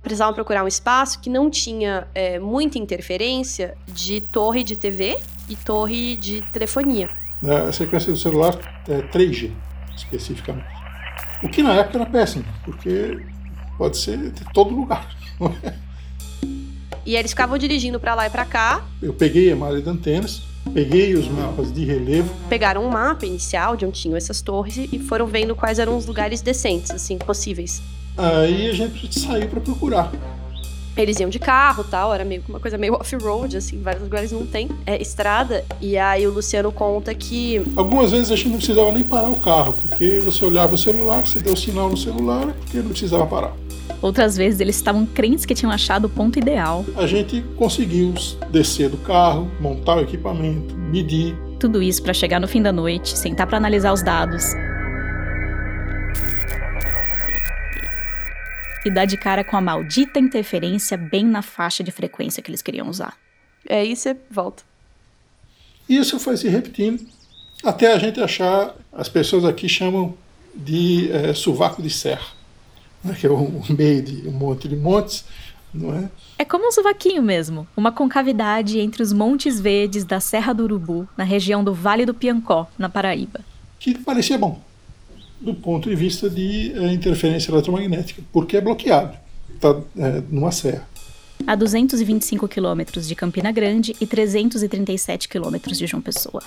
Precisavam 0.02 0.34
procurar 0.34 0.64
um 0.64 0.68
espaço 0.68 1.20
que 1.22 1.30
não 1.30 1.50
tinha 1.50 2.08
é, 2.16 2.40
muita 2.40 2.80
interferência 2.80 3.78
de 3.88 4.20
torre 4.22 4.64
de 4.64 4.76
TV 4.76 5.20
e 5.48 5.56
torre 5.56 6.16
de 6.16 6.42
telefonia. 6.52 7.12
É, 7.44 7.68
A 7.68 7.72
sequência 7.72 8.12
do 8.12 8.18
celular 8.18 8.58
é 8.88 9.02
3G, 9.04 9.52
especificamente. 9.96 10.66
O 11.44 11.50
que 11.50 11.62
na 11.62 11.74
época 11.74 12.00
era 12.00 12.10
péssimo, 12.10 12.44
porque 12.66 13.20
pode 13.78 13.98
ser 13.98 14.18
de 14.32 14.44
todo 14.54 14.74
lugar. 14.76 15.16
E 17.04 17.16
eles 17.16 17.32
ficavam 17.32 17.58
dirigindo 17.58 18.00
pra 18.00 18.14
lá 18.14 18.28
e 18.28 18.30
pra 18.30 18.46
cá, 18.46 18.86
Eu 19.02 19.12
peguei 19.12 19.52
a 19.52 19.56
malha 19.56 19.82
de 19.82 19.90
antenas, 19.90 20.44
peguei 20.74 21.16
os 21.16 21.28
mapas 21.28 21.72
de 21.72 21.84
relevo, 21.86 22.34
pegaram 22.50 22.86
um 22.86 22.90
mapa 22.90 23.26
inicial 23.26 23.76
de 23.76 23.86
onde 23.86 24.00
tinham 24.00 24.18
essas 24.18 24.42
torres 24.42 24.78
e 24.92 25.00
foram 25.00 25.28
vendo 25.28 25.56
quais 25.56 25.80
eram 25.80 25.98
os 25.98 26.06
lugares 26.06 26.42
decentes, 26.42 26.92
assim, 26.92 27.18
possíveis. 27.18 27.82
aí 28.18 28.70
a 28.70 28.74
gente 28.74 29.20
saiu 29.20 29.48
para 29.48 29.60
procurar. 29.60 30.12
Eles 30.96 31.20
iam 31.20 31.30
de 31.30 31.40
carro 31.40 31.86
tal, 31.86 32.14
era 32.14 32.26
meio 32.26 32.42
que 32.42 32.50
uma 32.50 32.60
coisa 32.60 32.78
meio 32.78 32.94
off-road, 33.00 33.58
assim, 33.58 33.82
vários 33.82 34.04
lugares 34.04 34.32
não 34.32 34.46
tem 34.46 34.70
é, 34.86 35.02
estrada. 35.02 35.64
E 35.80 35.98
aí 35.98 36.28
o 36.28 36.32
Luciano 36.32 36.72
conta 36.72 37.14
que 37.16 37.64
Algumas 37.76 38.12
vezes 38.12 38.32
a 38.32 38.36
gente 38.36 38.50
não 38.50 38.58
precisava 38.58 38.92
nem 38.92 39.04
parar 39.04 39.30
o 39.30 39.40
carro, 39.40 39.74
porque 39.82 40.20
você 40.20 40.44
olhava 40.44 40.76
o 40.76 40.78
celular, 40.78 41.26
você 41.26 41.40
deu 41.40 41.56
sinal 41.56 41.90
no 41.90 41.98
celular, 41.98 42.48
porque 42.48 42.78
não 42.78 42.90
precisava 42.90 43.26
parar. 43.26 43.54
Outras 44.02 44.36
vezes 44.36 44.60
eles 44.60 44.76
estavam 44.76 45.06
crentes 45.06 45.46
que 45.46 45.54
tinham 45.54 45.72
achado 45.72 46.06
o 46.06 46.10
ponto 46.10 46.40
ideal. 46.40 46.86
A 46.96 47.06
gente 47.06 47.42
conseguiu 47.56 48.14
descer 48.50 48.90
do 48.90 48.98
carro, 48.98 49.52
montar 49.60 49.98
o 49.98 50.02
equipamento, 50.02 50.76
medir. 50.76 51.36
Tudo 51.60 51.82
isso 51.82 52.02
para 52.02 52.14
chegar 52.14 52.40
no 52.40 52.48
fim 52.48 52.62
da 52.62 52.72
noite, 52.72 53.18
sentar 53.18 53.46
para 53.46 53.58
analisar 53.58 53.94
os 53.94 54.02
dados. 54.02 54.44
E 58.84 58.90
dar 58.90 59.06
de 59.06 59.18
cara 59.18 59.44
com 59.44 59.56
a 59.56 59.62
maldita 59.62 60.20
interferência 60.20 60.98
bem 60.98 61.24
na 61.24 61.44
faixa 61.44 61.84
de 61.84 61.92
frequência 61.92 62.42
que 62.42 62.50
eles 62.50 62.64
queriam 62.64 62.90
usar. 62.90 63.16
é 63.70 63.82
aí 63.82 63.96
você 63.96 64.18
volta. 64.30 64.64
Isso 65.88 66.20
foi 66.20 66.36
se 66.38 66.48
repetindo 66.50 67.06
até 67.64 67.94
a 67.94 67.98
gente 68.00 68.20
achar, 68.20 68.74
as 68.92 69.08
pessoas 69.08 69.46
aqui 69.46 69.70
chamam 69.70 70.16
de 70.56 71.12
eh, 71.12 71.34
sovaco 71.34 71.82
de 71.82 71.90
serra, 71.90 72.26
que 73.20 73.28
é 73.28 73.32
um, 73.32 73.62
meio 73.70 74.02
de 74.02 74.28
um 74.28 74.32
monte 74.32 74.68
de 74.68 74.76
montes, 74.76 75.26
não 75.74 75.94
é? 75.96 76.10
É 76.38 76.46
como 76.46 76.68
um 76.68 76.72
sovaquinho 76.72 77.22
mesmo, 77.22 77.68
uma 77.76 77.92
concavidade 77.92 78.80
entre 78.80 79.02
os 79.02 79.14
montes 79.14 79.60
verdes 79.60 80.04
da 80.04 80.20
Serra 80.20 80.54
do 80.54 80.64
Urubu, 80.64 81.08
na 81.18 81.24
região 81.24 81.64
do 81.64 81.74
Vale 81.74 82.06
do 82.06 82.14
Piancó, 82.14 82.68
na 82.78 82.90
Paraíba. 82.90 83.42
que 83.80 83.98
parecia 83.98 84.38
bom 84.38 84.60
do 85.42 85.56
ponto 85.56 85.90
de 85.90 85.96
vista 85.96 86.30
de 86.30 86.72
eh, 86.72 86.94
interferência 86.94 87.52
eletromagnética, 87.52 88.22
porque 88.32 88.58
é 88.58 88.62
bloqueado, 88.62 89.18
está 89.56 89.76
numa 90.30 90.52
serra. 90.52 90.88
A 91.48 91.56
225 91.56 92.48
quilômetros 92.48 93.08
de 93.08 93.16
Campina 93.16 93.52
Grande 93.52 93.96
e 94.00 94.06
337 94.06 95.28
quilômetros 95.28 95.78
de 95.78 95.88
João 95.88 96.02
Pessoa. 96.02 96.44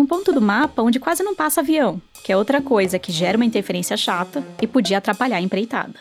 Num 0.00 0.06
ponto 0.06 0.32
do 0.32 0.40
mapa 0.40 0.80
onde 0.80 0.98
quase 0.98 1.22
não 1.22 1.34
passa 1.34 1.60
avião, 1.60 2.00
que 2.24 2.32
é 2.32 2.36
outra 2.36 2.62
coisa 2.62 2.98
que 2.98 3.12
gera 3.12 3.36
uma 3.36 3.44
interferência 3.44 3.98
chata 3.98 4.42
e 4.58 4.66
podia 4.66 4.96
atrapalhar 4.96 5.36
a 5.36 5.42
empreitada. 5.42 6.00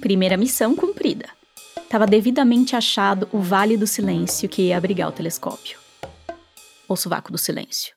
Primeira 0.00 0.36
missão 0.36 0.76
cumprida. 0.76 1.28
Estava 1.76 2.06
devidamente 2.06 2.76
achado 2.76 3.28
o 3.32 3.40
Vale 3.40 3.76
do 3.76 3.84
Silêncio 3.84 4.48
que 4.48 4.68
ia 4.68 4.76
abrigar 4.76 5.08
o 5.08 5.12
telescópio. 5.12 5.76
Ou 6.86 6.96
Sovaco 6.96 7.32
do 7.32 7.36
Silêncio. 7.36 7.96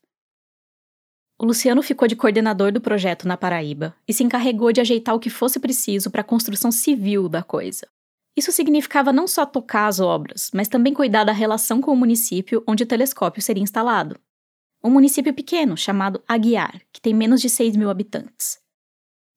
O 1.40 1.46
Luciano 1.46 1.84
ficou 1.84 2.08
de 2.08 2.16
coordenador 2.16 2.72
do 2.72 2.82
projeto 2.82 3.28
na 3.28 3.38
Paraíba 3.38 3.94
e 4.08 4.14
se 4.16 4.24
encarregou 4.24 4.74
de 4.74 4.82
ajeitar 4.82 5.14
o 5.14 5.20
que 5.20 5.30
fosse 5.30 5.60
preciso 5.60 6.10
para 6.10 6.22
a 6.22 6.24
construção 6.24 6.72
civil 6.72 7.30
da 7.30 7.44
coisa. 7.44 7.86
Isso 8.36 8.52
significava 8.52 9.14
não 9.14 9.28
só 9.28 9.46
tocar 9.46 9.86
as 9.86 10.00
obras, 10.00 10.50
mas 10.56 10.68
também 10.68 10.92
cuidar 10.92 11.24
da 11.24 11.34
relação 11.34 11.82
com 11.82 11.94
o 11.94 11.96
município 11.96 12.64
onde 12.66 12.82
o 12.82 12.88
telescópio 12.88 13.44
seria 13.44 13.62
instalado. 13.62 14.20
Um 14.84 14.92
município 14.92 15.34
pequeno 15.34 15.76
chamado 15.76 16.22
Aguiar, 16.28 16.82
que 16.94 17.02
tem 17.02 17.14
menos 17.14 17.42
de 17.42 17.50
6 17.50 17.76
mil 17.76 17.90
habitantes. 17.90 18.60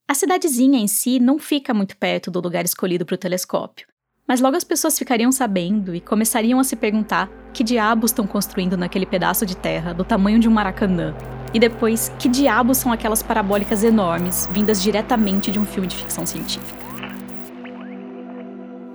A 0.07 0.15
cidadezinha 0.15 0.79
em 0.79 0.87
si 0.87 1.19
não 1.19 1.39
fica 1.39 1.73
muito 1.73 1.97
perto 1.97 2.31
do 2.31 2.41
lugar 2.41 2.65
escolhido 2.65 3.07
para 3.07 3.15
o 3.15 3.19
telescópio, 3.19 3.87
mas 4.29 4.41
logo 4.41 4.57
as 4.57 4.65
pessoas 4.65 4.99
ficariam 4.99 5.33
sabendo 5.33 5.95
e 5.95 6.01
começariam 6.01 6.61
a 6.61 6.65
se 6.65 6.77
perguntar 6.77 7.31
que 7.55 7.65
diabos 7.65 8.11
estão 8.11 8.27
construindo 8.27 8.77
naquele 8.77 9.07
pedaço 9.07 9.47
de 9.47 9.57
terra 9.57 9.95
do 9.95 10.05
tamanho 10.05 10.39
de 10.39 10.49
um 10.49 10.53
maracanã. 10.53 11.17
E 11.55 11.59
depois, 11.59 12.13
que 12.19 12.29
diabos 12.29 12.77
são 12.77 12.93
aquelas 12.93 13.23
parabólicas 13.23 13.83
enormes 13.83 14.47
vindas 14.53 14.83
diretamente 14.83 15.51
de 15.51 15.59
um 15.59 15.65
filme 15.65 15.89
de 15.89 15.97
ficção 15.97 16.27
científica. 16.27 16.79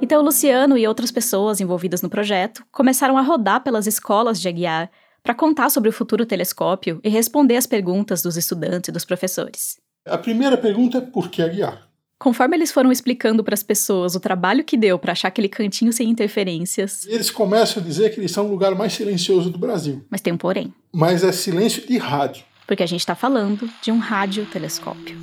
Então, 0.01 0.21
Luciano 0.21 0.77
e 0.77 0.87
outras 0.87 1.11
pessoas 1.11 1.59
envolvidas 1.59 2.01
no 2.01 2.09
projeto 2.09 2.63
começaram 2.71 3.17
a 3.17 3.21
rodar 3.21 3.63
pelas 3.63 3.87
escolas 3.87 4.39
de 4.39 4.47
Aguiar 4.47 4.91
para 5.25 5.33
contar 5.33 5.71
sobre 5.71 5.89
o 5.89 5.91
futuro 5.91 6.23
telescópio 6.23 6.99
e 7.03 7.09
responder 7.09 7.57
às 7.57 7.65
perguntas 7.65 8.21
dos 8.21 8.37
estudantes 8.37 8.89
e 8.89 8.91
dos 8.91 9.03
professores. 9.03 9.77
A 10.07 10.19
primeira 10.19 10.55
pergunta 10.55 10.99
é 10.99 11.01
por 11.01 11.29
que 11.29 11.41
Aguiar? 11.41 11.89
Conforme 12.19 12.55
eles 12.55 12.71
foram 12.71 12.91
explicando 12.91 13.43
para 13.43 13.55
as 13.55 13.63
pessoas 13.63 14.13
o 14.15 14.19
trabalho 14.19 14.63
que 14.63 14.77
deu 14.77 14.99
para 14.99 15.13
achar 15.13 15.29
aquele 15.29 15.49
cantinho 15.49 15.91
sem 15.91 16.07
interferências, 16.11 17.07
eles 17.07 17.31
começam 17.31 17.81
a 17.81 17.85
dizer 17.85 18.13
que 18.13 18.19
eles 18.19 18.31
são 18.31 18.45
o 18.45 18.51
lugar 18.51 18.75
mais 18.75 18.93
silencioso 18.93 19.49
do 19.49 19.57
Brasil, 19.57 20.05
mas 20.11 20.21
tem 20.21 20.31
um 20.31 20.37
porém, 20.37 20.71
mas 20.93 21.23
é 21.23 21.31
silêncio 21.31 21.85
de 21.87 21.97
rádio. 21.97 22.45
porque 22.67 22.83
a 22.83 22.87
gente 22.87 22.99
está 22.99 23.15
falando 23.15 23.67
de 23.81 23.91
um 23.91 23.97
radiotelescópio. 23.97 25.17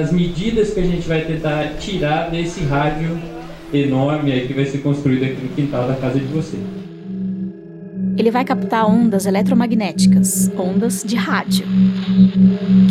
as 0.00 0.10
medidas 0.12 0.74
que 0.74 0.80
a 0.80 0.84
gente 0.84 1.06
vai 1.06 1.24
tentar 1.24 1.76
tirar 1.78 2.28
desse 2.28 2.60
rádio 2.64 3.18
enorme 3.72 4.32
aí 4.32 4.46
que 4.48 4.52
vai 4.52 4.66
ser 4.66 4.78
construído 4.78 5.24
aqui 5.24 5.40
no 5.40 5.48
quintal 5.54 5.86
da 5.86 5.94
casa 5.94 6.18
de 6.18 6.26
você. 6.26 6.58
Ele 8.16 8.30
vai 8.30 8.44
captar 8.44 8.86
ondas 8.86 9.26
eletromagnéticas, 9.26 10.50
ondas 10.56 11.02
de 11.02 11.16
rádio. 11.16 11.66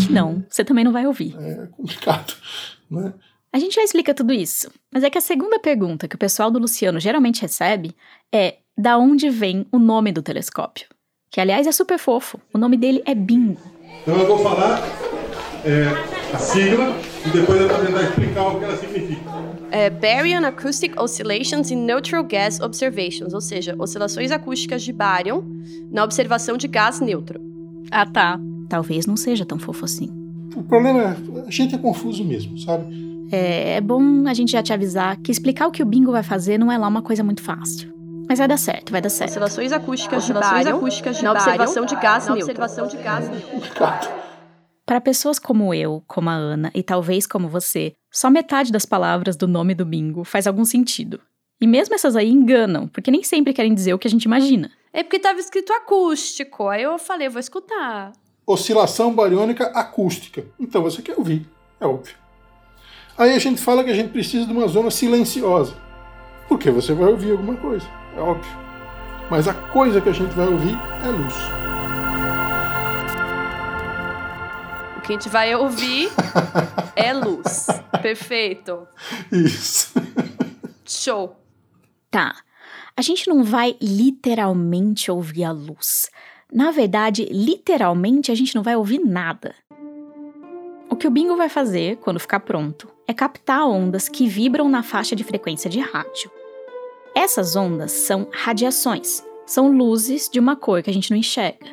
Que 0.06 0.12
não, 0.12 0.44
você 0.50 0.64
também 0.64 0.84
não 0.84 0.92
vai 0.92 1.06
ouvir. 1.06 1.36
É 1.40 1.68
complicado, 1.68 2.34
né? 2.90 3.14
A 3.54 3.60
gente 3.60 3.76
já 3.76 3.84
explica 3.84 4.14
tudo 4.14 4.32
isso, 4.32 4.72
mas 4.92 5.04
é 5.04 5.10
que 5.10 5.18
a 5.18 5.22
segunda 5.22 5.60
pergunta 5.60 6.08
que 6.08 6.16
o 6.16 6.20
pessoal 6.20 6.50
do 6.50 6.60
Luciano 6.60 7.00
geralmente 7.00 7.42
recebe 7.42 7.94
é: 8.34 8.56
da 8.78 8.98
onde 8.98 9.30
vem 9.30 9.66
o 9.72 9.78
nome 9.78 10.12
do 10.12 10.22
telescópio? 10.22 10.88
Que 11.30 11.42
aliás 11.42 11.68
é 11.68 11.72
super 11.72 12.00
fofo. 12.00 12.40
O 12.54 12.58
nome 12.58 12.78
dele 12.78 13.04
é 13.06 13.14
Bingo. 13.14 13.62
Então 14.02 14.18
eu 14.18 14.28
vou 14.28 14.40
falar 14.40 14.82
é, 15.66 16.34
a 16.34 16.38
sigla 16.38 16.96
e 17.26 17.30
depois 17.30 17.62
eu 17.62 17.68
vou 17.68 17.86
tentar 17.86 18.04
explicar 18.04 18.48
o 18.48 18.58
que 18.60 18.66
ela 18.66 18.78
significa. 18.78 19.22
É 19.72 19.90
Baryon 19.90 20.46
Acoustic 20.46 21.00
Oscillations 21.02 21.72
in 21.72 21.78
Neutral 21.78 22.24
Gas 22.26 22.60
Observations, 22.60 23.34
ou 23.34 23.40
seja, 23.40 23.74
oscilações 23.80 24.30
acústicas 24.30 24.84
de 24.84 24.92
bárion 24.92 25.42
na 25.90 26.04
observação 26.04 26.58
de 26.58 26.68
gás 26.68 27.00
neutro. 27.00 27.40
Ah, 27.90 28.06
tá. 28.06 28.38
Talvez 28.68 29.06
não 29.06 29.16
seja 29.16 29.46
tão 29.46 29.58
fofo 29.58 29.86
assim. 29.86 30.10
O 30.56 30.64
problema 30.64 31.00
é, 31.00 31.16
a 31.48 31.50
gente 31.50 31.74
é 31.74 31.78
confuso 31.78 32.24
mesmo, 32.26 32.58
sabe? 32.58 32.94
É, 33.32 33.76
é 33.76 33.82
bom 33.82 34.28
a 34.28 34.34
gente 34.34 34.52
já 34.52 34.62
te 34.62 34.74
avisar 34.74 35.16
que 35.18 35.32
explicar 35.32 35.68
o 35.68 35.72
que 35.72 35.82
o 35.82 35.86
Bingo 35.86 36.12
vai 36.12 36.24
fazer 36.24 36.58
não 36.58 36.70
é 36.70 36.78
lá 36.78 36.88
uma 36.88 37.02
coisa 37.02 37.24
muito 37.24 37.42
fácil. 37.42 37.90
Mas 38.28 38.40
vai 38.40 38.48
dar 38.48 38.58
certo, 38.58 38.92
vai 38.92 39.02
dar 39.02 39.10
certo. 39.10 39.32
Oscilações 39.32 39.72
acústicas 39.72 40.24
Oscilações 40.24 40.58
de 40.60 40.64
bárion 40.66 40.78
acústicas 40.78 41.18
de 41.18 41.24
na 41.24 41.32
observação 41.32 41.86
de 41.86 41.96
gás 41.96 42.28
na 42.28 42.36
neutro. 42.36 42.52
observação 42.52 42.88
de 42.88 42.98
gás 42.98 43.30
neutro. 43.30 43.60
Para 44.92 45.00
pessoas 45.00 45.40
como 45.40 45.74
eu, 45.74 46.04
como 46.06 46.30
a 46.30 46.34
Ana 46.34 46.70
e 46.76 46.84
talvez 46.84 47.26
como 47.26 47.48
você, 47.48 47.94
só 48.12 48.30
metade 48.30 48.74
das 48.74 48.86
palavras 48.86 49.38
do 49.38 49.48
nome 49.48 49.74
do 49.74 49.86
bingo 49.86 50.26
faz 50.26 50.46
algum 50.46 50.66
sentido. 50.66 51.18
E 51.62 51.66
mesmo 51.66 51.96
essas 51.96 52.14
aí 52.14 52.30
enganam, 52.30 52.90
porque 52.90 53.10
nem 53.10 53.24
sempre 53.24 53.54
querem 53.54 53.74
dizer 53.74 53.94
o 53.94 53.98
que 53.98 54.06
a 54.06 54.12
gente 54.12 54.26
imagina. 54.26 54.70
É 54.92 55.02
porque 55.02 55.18
tava 55.18 55.40
escrito 55.40 55.72
acústico. 55.72 56.68
Aí 56.68 56.84
eu 56.84 57.00
falei, 57.00 57.30
vou 57.30 57.40
escutar. 57.40 58.12
Oscilação 58.46 59.16
bariônica 59.16 59.68
acústica. 59.68 60.46
Então 60.60 60.84
você 60.84 61.02
quer 61.02 61.18
ouvir, 61.18 61.48
é 61.80 61.86
óbvio. 61.88 62.16
Aí 63.18 63.32
a 63.34 63.40
gente 63.40 63.62
fala 63.62 63.86
que 63.86 63.92
a 63.92 63.96
gente 63.96 64.10
precisa 64.10 64.46
de 64.46 64.52
uma 64.52 64.68
zona 64.68 64.92
silenciosa. 64.92 65.74
Porque 66.50 66.70
você 66.70 66.94
vai 66.94 67.08
ouvir 67.08 67.32
alguma 67.32 67.56
coisa, 67.56 67.88
é 68.18 68.20
óbvio. 68.20 68.52
Mas 69.30 69.48
a 69.48 69.54
coisa 69.54 70.02
que 70.02 70.10
a 70.10 70.14
gente 70.14 70.36
vai 70.36 70.50
ouvir 70.50 70.78
é 71.02 71.08
luz. 71.08 71.61
O 75.02 75.04
que 75.04 75.14
a 75.14 75.16
gente 75.16 75.30
vai 75.30 75.56
ouvir 75.56 76.12
é 76.96 77.12
luz. 77.12 77.66
Perfeito. 78.04 78.88
Isso. 79.32 79.94
Show. 80.86 81.36
Tá, 82.12 82.36
a 82.96 83.02
gente 83.02 83.28
não 83.28 83.44
vai 83.44 83.76
literalmente 83.82 85.10
ouvir 85.10 85.44
a 85.44 85.52
luz. 85.52 86.08
Na 86.54 86.70
verdade, 86.70 87.26
literalmente 87.32 88.32
a 88.32 88.36
gente 88.36 88.54
não 88.54 88.62
vai 88.62 88.76
ouvir 88.76 89.00
nada. 89.00 89.56
O 90.88 90.96
que 90.96 91.08
o 91.08 91.12
Bingo 91.12 91.36
vai 91.36 91.50
fazer, 91.50 91.98
quando 91.98 92.20
ficar 92.20 92.42
pronto, 92.42 92.88
é 93.08 93.14
captar 93.14 93.68
ondas 93.68 94.08
que 94.08 94.28
vibram 94.28 94.70
na 94.70 94.84
faixa 94.84 95.16
de 95.16 95.24
frequência 95.24 95.68
de 95.68 95.80
rádio. 95.80 96.30
Essas 97.16 97.56
ondas 97.56 97.92
são 97.92 98.28
radiações, 98.32 99.24
são 99.48 99.76
luzes 99.76 100.30
de 100.30 100.40
uma 100.40 100.56
cor 100.56 100.84
que 100.84 100.92
a 100.92 100.94
gente 100.94 101.10
não 101.10 101.18
enxerga. 101.18 101.66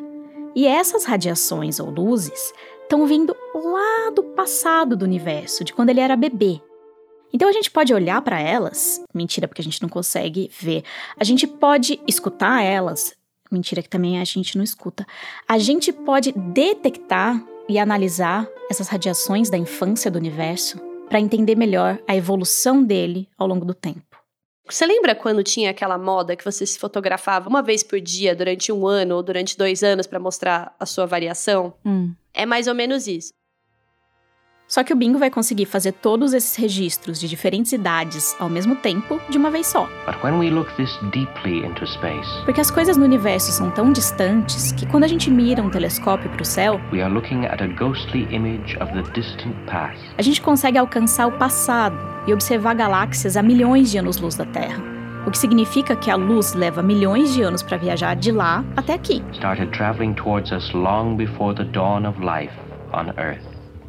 E 0.54 0.66
essas 0.66 1.04
radiações 1.04 1.78
ou 1.78 1.90
luzes 1.90 2.54
estão 2.88 3.06
vindo 3.06 3.36
lá 3.54 4.10
do 4.14 4.22
passado 4.22 4.96
do 4.96 5.04
universo, 5.04 5.62
de 5.62 5.74
quando 5.74 5.90
ele 5.90 6.00
era 6.00 6.16
bebê. 6.16 6.58
Então 7.30 7.46
a 7.46 7.52
gente 7.52 7.70
pode 7.70 7.92
olhar 7.92 8.22
para 8.22 8.40
elas, 8.40 9.02
mentira 9.14 9.46
porque 9.46 9.60
a 9.60 9.64
gente 9.64 9.82
não 9.82 9.90
consegue 9.90 10.50
ver. 10.58 10.82
A 11.20 11.22
gente 11.22 11.46
pode 11.46 12.00
escutar 12.06 12.62
elas, 12.62 13.14
mentira 13.50 13.82
que 13.82 13.90
também 13.90 14.18
a 14.18 14.24
gente 14.24 14.56
não 14.56 14.64
escuta. 14.64 15.06
A 15.46 15.58
gente 15.58 15.92
pode 15.92 16.32
detectar 16.32 17.44
e 17.68 17.78
analisar 17.78 18.48
essas 18.70 18.88
radiações 18.88 19.50
da 19.50 19.58
infância 19.58 20.10
do 20.10 20.18
universo 20.18 20.78
para 21.10 21.20
entender 21.20 21.56
melhor 21.56 21.98
a 22.08 22.16
evolução 22.16 22.82
dele 22.82 23.28
ao 23.36 23.46
longo 23.46 23.66
do 23.66 23.74
tempo. 23.74 24.08
Você 24.64 24.86
lembra 24.86 25.14
quando 25.14 25.42
tinha 25.42 25.70
aquela 25.70 25.98
moda 25.98 26.36
que 26.36 26.44
você 26.44 26.64
se 26.64 26.78
fotografava 26.78 27.48
uma 27.48 27.62
vez 27.62 27.82
por 27.82 28.00
dia 28.00 28.34
durante 28.34 28.72
um 28.72 28.86
ano 28.86 29.16
ou 29.16 29.22
durante 29.22 29.56
dois 29.56 29.82
anos 29.82 30.06
para 30.06 30.18
mostrar 30.18 30.74
a 30.80 30.86
sua 30.86 31.06
variação? 31.06 31.74
Hum. 31.84 32.14
É 32.38 32.46
mais 32.46 32.68
ou 32.68 32.74
menos 32.74 33.08
isso. 33.08 33.32
Só 34.68 34.84
que 34.84 34.92
o 34.92 34.96
Bingo 34.96 35.18
vai 35.18 35.30
conseguir 35.30 35.64
fazer 35.64 35.92
todos 35.92 36.32
esses 36.34 36.54
registros 36.54 37.18
de 37.18 37.26
diferentes 37.26 37.72
idades 37.72 38.36
ao 38.38 38.48
mesmo 38.50 38.76
tempo 38.76 39.18
de 39.30 39.38
uma 39.38 39.50
vez 39.50 39.66
só. 39.66 39.88
But 40.06 40.22
when 40.22 40.38
we 40.38 40.50
look 40.50 40.70
this 40.76 40.90
deeply 41.10 41.64
into 41.66 41.84
space, 41.86 42.28
Porque 42.44 42.60
as 42.60 42.70
coisas 42.70 42.96
no 42.96 43.04
universo 43.04 43.50
são 43.50 43.70
tão 43.70 43.90
distantes 43.92 44.70
que 44.72 44.86
quando 44.86 45.04
a 45.04 45.08
gente 45.08 45.30
mira 45.30 45.62
um 45.62 45.70
telescópio 45.70 46.30
para 46.30 46.42
o 46.42 46.44
céu, 46.44 46.78
we 46.92 47.02
are 47.02 47.12
looking 47.12 47.46
at 47.46 47.60
a 47.62 47.66
ghostly 47.66 48.28
image 48.32 48.76
of 48.80 48.92
the 48.92 49.02
distant 49.18 49.56
past. 49.66 49.98
a 50.18 50.22
gente 50.22 50.40
consegue 50.42 50.76
alcançar 50.78 51.26
o 51.26 51.38
passado 51.38 51.96
e 52.26 52.32
observar 52.34 52.74
galáxias 52.74 53.38
a 53.38 53.42
milhões 53.42 53.90
de 53.90 53.96
anos-luz 53.98 54.34
da 54.36 54.44
Terra. 54.44 54.97
O 55.28 55.30
que 55.30 55.36
significa 55.36 55.94
que 55.94 56.10
a 56.10 56.16
luz 56.16 56.54
leva 56.54 56.82
milhões 56.82 57.34
de 57.34 57.42
anos 57.42 57.62
para 57.62 57.76
viajar 57.76 58.16
de 58.16 58.32
lá 58.32 58.64
até 58.74 58.94
aqui. 58.94 59.22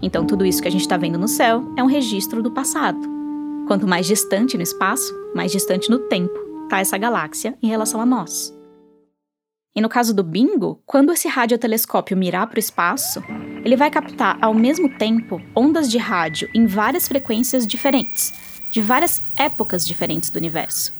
Então, 0.01 0.27
tudo 0.27 0.46
isso 0.46 0.62
que 0.62 0.67
a 0.67 0.72
gente 0.72 0.81
está 0.81 0.98
vendo 0.98 1.17
no 1.17 1.29
céu 1.29 1.63
é 1.77 1.81
um 1.81 1.88
registro 1.88 2.43
do 2.43 2.51
passado. 2.51 3.00
Quanto 3.67 3.88
mais 3.88 4.05
distante 4.05 4.58
no 4.58 4.63
espaço, 4.63 5.13
mais 5.34 5.50
distante 5.50 5.89
no 5.89 6.00
tempo 6.10 6.38
está 6.63 6.81
essa 6.81 6.98
galáxia 6.98 7.58
em 7.63 7.69
relação 7.69 8.01
a 8.01 8.05
nós. 8.05 8.53
E 9.74 9.79
no 9.79 9.88
caso 9.88 10.13
do 10.13 10.25
Bingo, 10.25 10.84
quando 10.86 11.13
esse 11.13 11.29
radiotelescópio 11.29 12.17
mirar 12.17 12.48
para 12.48 12.58
o 12.58 12.60
espaço, 12.60 13.24
ele 13.63 13.77
vai 13.77 13.89
captar 13.89 14.38
ao 14.41 14.53
mesmo 14.53 14.89
tempo 14.98 15.41
ondas 15.55 15.89
de 15.89 16.00
rádio 16.00 16.50
em 16.53 16.65
várias 16.65 17.08
frequências 17.08 17.65
diferentes, 17.65 18.34
de 18.69 18.81
várias 18.81 19.22
épocas 19.38 19.88
diferentes 19.88 20.29
do 20.29 20.36
universo. 20.36 20.99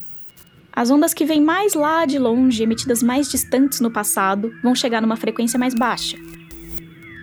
As 0.80 0.90
ondas 0.90 1.14
que 1.14 1.26
vêm 1.26 1.42
mais 1.42 1.74
lá 1.74 2.06
de 2.06 2.18
longe, 2.18 2.64
emitidas 2.64 3.04
mais 3.04 3.30
distantes 3.30 3.82
no 3.82 3.92
passado, 3.92 4.54
vão 4.64 4.74
chegar 4.74 5.02
numa 5.02 5.18
frequência 5.18 5.60
mais 5.60 5.74
baixa. 5.74 6.18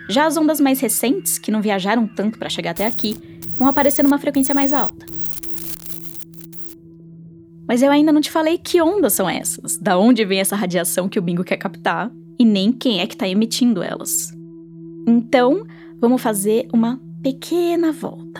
Já 0.07 0.27
as 0.27 0.37
ondas 0.37 0.59
mais 0.59 0.79
recentes, 0.79 1.39
que 1.39 1.49
não 1.49 1.59
viajaram 1.59 2.05
tanto 2.05 2.37
para 2.37 2.51
chegar 2.51 2.69
até 2.69 2.85
aqui, 2.85 3.17
vão 3.57 3.67
aparecer 3.67 4.03
numa 4.03 4.19
frequência 4.19 4.53
mais 4.53 4.73
alta. 4.73 5.07
Mas 7.67 7.81
eu 7.81 7.89
ainda 7.89 8.11
não 8.11 8.21
te 8.21 8.29
falei 8.29 8.59
que 8.59 8.79
ondas 8.79 9.13
são 9.13 9.27
essas, 9.27 9.75
da 9.79 9.97
onde 9.97 10.23
vem 10.23 10.39
essa 10.39 10.55
radiação 10.55 11.09
que 11.09 11.17
o 11.17 11.21
Bingo 11.23 11.43
quer 11.43 11.57
captar 11.57 12.11
e 12.37 12.45
nem 12.45 12.71
quem 12.71 12.99
é 12.99 13.07
que 13.07 13.15
está 13.15 13.27
emitindo 13.27 13.81
elas. 13.81 14.31
Então, 15.07 15.65
vamos 15.99 16.21
fazer 16.21 16.67
uma 16.71 17.01
pequena 17.23 17.91
volta. 17.91 18.39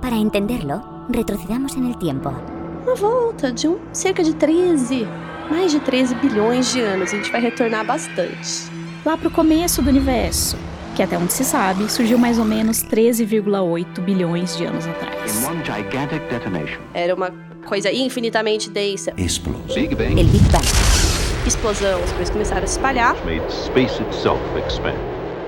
Para 0.00 0.16
entenderlo, 0.16 0.82
retrocedamos 1.08 1.76
en 1.76 1.86
el 1.86 1.96
tiempo. 2.00 2.55
Uma 2.86 2.94
volta 2.94 3.50
de 3.50 3.66
um, 3.66 3.80
cerca 3.92 4.22
de 4.22 4.32
13, 4.32 5.08
mais 5.50 5.72
de 5.72 5.80
13 5.80 6.14
bilhões 6.14 6.70
de 6.70 6.80
anos. 6.80 7.12
A 7.12 7.16
gente 7.16 7.32
vai 7.32 7.40
retornar 7.40 7.84
bastante. 7.84 8.70
Lá 9.04 9.16
para 9.16 9.26
o 9.26 9.30
começo 9.30 9.82
do 9.82 9.90
universo, 9.90 10.56
que 10.94 11.02
até 11.02 11.18
onde 11.18 11.32
se 11.32 11.42
sabe, 11.44 11.90
surgiu 11.90 12.16
mais 12.16 12.38
ou 12.38 12.44
menos 12.44 12.84
13,8 12.84 14.00
bilhões 14.02 14.56
de 14.56 14.66
anos 14.66 14.86
atrás. 14.86 15.42
Era 16.94 17.12
uma 17.12 17.32
coisa 17.66 17.90
infinitamente 17.90 18.70
densa. 18.70 19.12
Big 19.74 19.92
Bang 19.96 20.20
El 20.20 20.26
Big 20.28 20.44
Bang. 20.52 20.64
Explosão, 21.44 22.00
as 22.04 22.12
coisas 22.12 22.30
começaram 22.30 22.62
a 22.62 22.66
se 22.68 22.74
espalhar. 22.74 23.16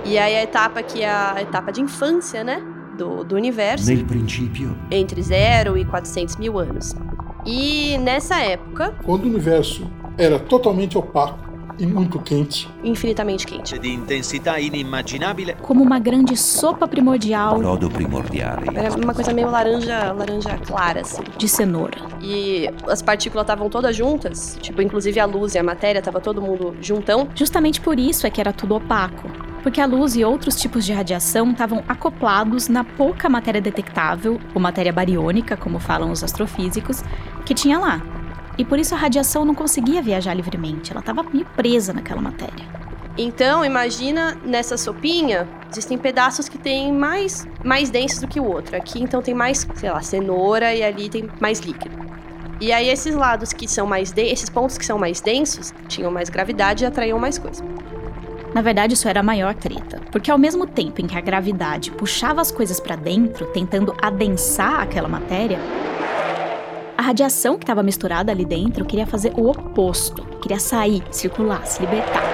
E 0.05 0.19
aí 0.19 0.35
a 0.35 0.43
etapa 0.43 0.83
que 0.83 1.03
é 1.03 1.09
a 1.09 1.37
etapa 1.41 1.71
de 1.71 1.81
infância, 1.81 2.43
né? 2.43 2.61
Do, 2.97 3.23
do 3.23 3.37
universo. 3.37 3.87
Nel 3.87 4.05
principio, 4.05 4.77
Entre 4.91 5.23
0 5.23 5.79
e 5.79 5.85
400 5.85 6.35
mil 6.35 6.59
anos. 6.59 6.97
E 7.51 7.97
nessa 7.97 8.39
época, 8.43 8.95
Quando 9.03 9.25
o 9.25 9.29
universo 9.29 9.91
era 10.19 10.39
totalmente 10.39 10.99
opaco 10.99 11.49
e 11.79 11.87
muito 11.87 12.19
quente, 12.19 12.69
infinitamente 12.85 13.47
quente. 13.47 13.79
di 13.79 13.93
intensità 13.95 14.59
inimmaginabile 14.59 15.55
Como 15.63 15.83
uma 15.83 15.99
grande 15.99 16.37
sopa 16.37 16.87
primordial 16.87 17.57
brodo 17.59 17.89
primordiale, 17.89 18.69
Era 18.77 18.95
uma 18.97 19.15
coisa 19.15 19.33
meio 19.33 19.49
laranja, 19.51 20.13
laranja 20.13 20.59
clara, 20.59 21.01
assim. 21.01 21.23
de 21.39 21.49
cenoura. 21.49 21.97
E 22.21 22.69
as 22.87 23.01
partículas 23.01 23.45
estavam 23.45 23.71
todas 23.71 23.97
juntas, 23.97 24.59
tipo, 24.61 24.83
inclusive 24.83 25.19
a 25.19 25.25
luz 25.25 25.55
e 25.55 25.59
a 25.59 25.63
matéria, 25.63 26.03
tava 26.03 26.21
todo 26.21 26.43
mundo 26.43 26.77
juntão. 26.83 27.29
Justamente 27.35 27.81
por 27.81 27.99
isso 27.99 28.27
é 28.27 28.31
que 28.31 28.41
era 28.43 28.53
tudo 28.53 28.75
opaco. 28.75 29.27
Porque 29.63 29.81
a 29.81 29.87
luz 29.87 30.17
e 30.17 30.25
outros 30.25 30.57
tipos 30.57 30.85
de 30.85 30.93
radiação 30.93 31.51
estavam 31.51 31.83
acoplados 31.89 32.69
na 32.69 32.85
pouca 32.85 33.29
matéria 33.29 33.61
detectável, 33.61 34.41
ou 34.55 34.61
matéria 34.61 34.93
bariônica, 34.93 35.57
como 35.57 35.79
falam 35.79 36.11
os 36.11 36.23
astrofísicos, 36.23 37.03
que 37.45 37.55
tinha 37.55 37.79
lá. 37.79 38.01
E 38.57 38.65
por 38.65 38.79
isso 38.79 38.95
a 38.95 38.99
radiação 38.99 39.45
não 39.45 39.55
conseguia 39.55 40.03
viajar 40.03 40.35
livremente, 40.35 40.91
ela 40.91 41.01
estava 41.01 41.23
meio 41.23 41.47
presa 41.57 41.93
naquela 41.93 42.21
matéria. 42.21 42.67
Então, 43.17 43.65
imagina 43.65 44.37
nessa 44.45 44.77
sopinha, 44.77 45.49
existem 45.69 45.99
pedaços 45.99 46.49
que 46.49 46.57
tem 46.57 46.93
mais, 46.93 47.47
mais 47.65 47.91
densos 47.91 48.21
do 48.21 48.29
que 48.29 48.39
o 48.39 48.45
outro. 48.45 48.77
Aqui, 48.77 49.03
então, 49.03 49.21
tem 49.21 49.35
mais, 49.35 49.67
sei 49.75 49.91
lá, 49.91 50.01
cenoura 50.01 50.73
e 50.73 50.85
ali 50.85 51.09
tem 51.09 51.29
mais 51.41 51.59
líquido. 51.59 51.97
E 52.61 52.73
aí, 52.73 52.89
esses 52.89 53.17
lados 53.17 53.53
que 53.53 53.67
são 53.67 53.87
mais 53.89 54.13
densos, 54.13 54.33
esses 54.33 54.51
pontos 54.51 54.79
que 54.79 54.87
são 54.87 54.99
mais 54.99 55.21
densos, 55.21 55.75
tinham 55.89 56.13
mais 56.13 56.29
gravidade 56.29 56.85
e 56.85 56.87
atraíam 56.87 57.19
mais 57.19 57.39
coisa. 57.39 57.65
Na 58.55 58.63
verdade, 58.63 58.95
isso 58.95 59.09
era 59.09 59.21
a 59.21 59.23
maior 59.23 59.55
treta, 59.55 60.01
porque 60.11 60.31
ao 60.31 60.39
mesmo 60.39 60.67
tempo 60.67 61.01
em 61.01 61.07
que 61.07 61.17
a 61.17 61.21
gravidade 61.21 61.91
puxava 61.91 62.41
as 62.41 62.51
coisas 62.51 62.81
para 62.81 62.97
dentro, 62.97 63.47
tentando 63.47 63.95
adensar 64.01 64.81
aquela 64.81 65.09
matéria, 65.09 65.59
a 66.97 67.03
radiação 67.03 67.57
que 67.57 67.63
estava 67.63 67.83
misturada 67.83 68.33
ali 68.33 68.45
dentro 68.45 68.85
queria 68.85 69.07
fazer 69.07 69.33
o 69.37 69.49
oposto, 69.49 70.25
queria 70.43 70.59
sair, 70.59 71.03
circular, 71.11 71.65
se 71.65 71.81
libertar. 71.81 72.25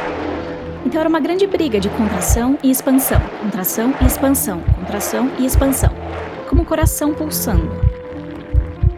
Então 0.87 1.01
era 1.01 1.09
uma 1.09 1.21
grande 1.21 1.47
briga 1.47 1.81
de 1.81 1.89
contração 1.91 2.59
e 2.63 2.71
expansão, 2.71 3.21
contração 3.43 3.95
e 4.01 4.07
expansão, 4.07 4.61
contração 4.61 5.31
e 5.39 5.45
expansão, 5.45 5.91
como 6.49 6.63
um 6.63 6.65
coração 6.65 7.13
pulsando. 7.13 7.71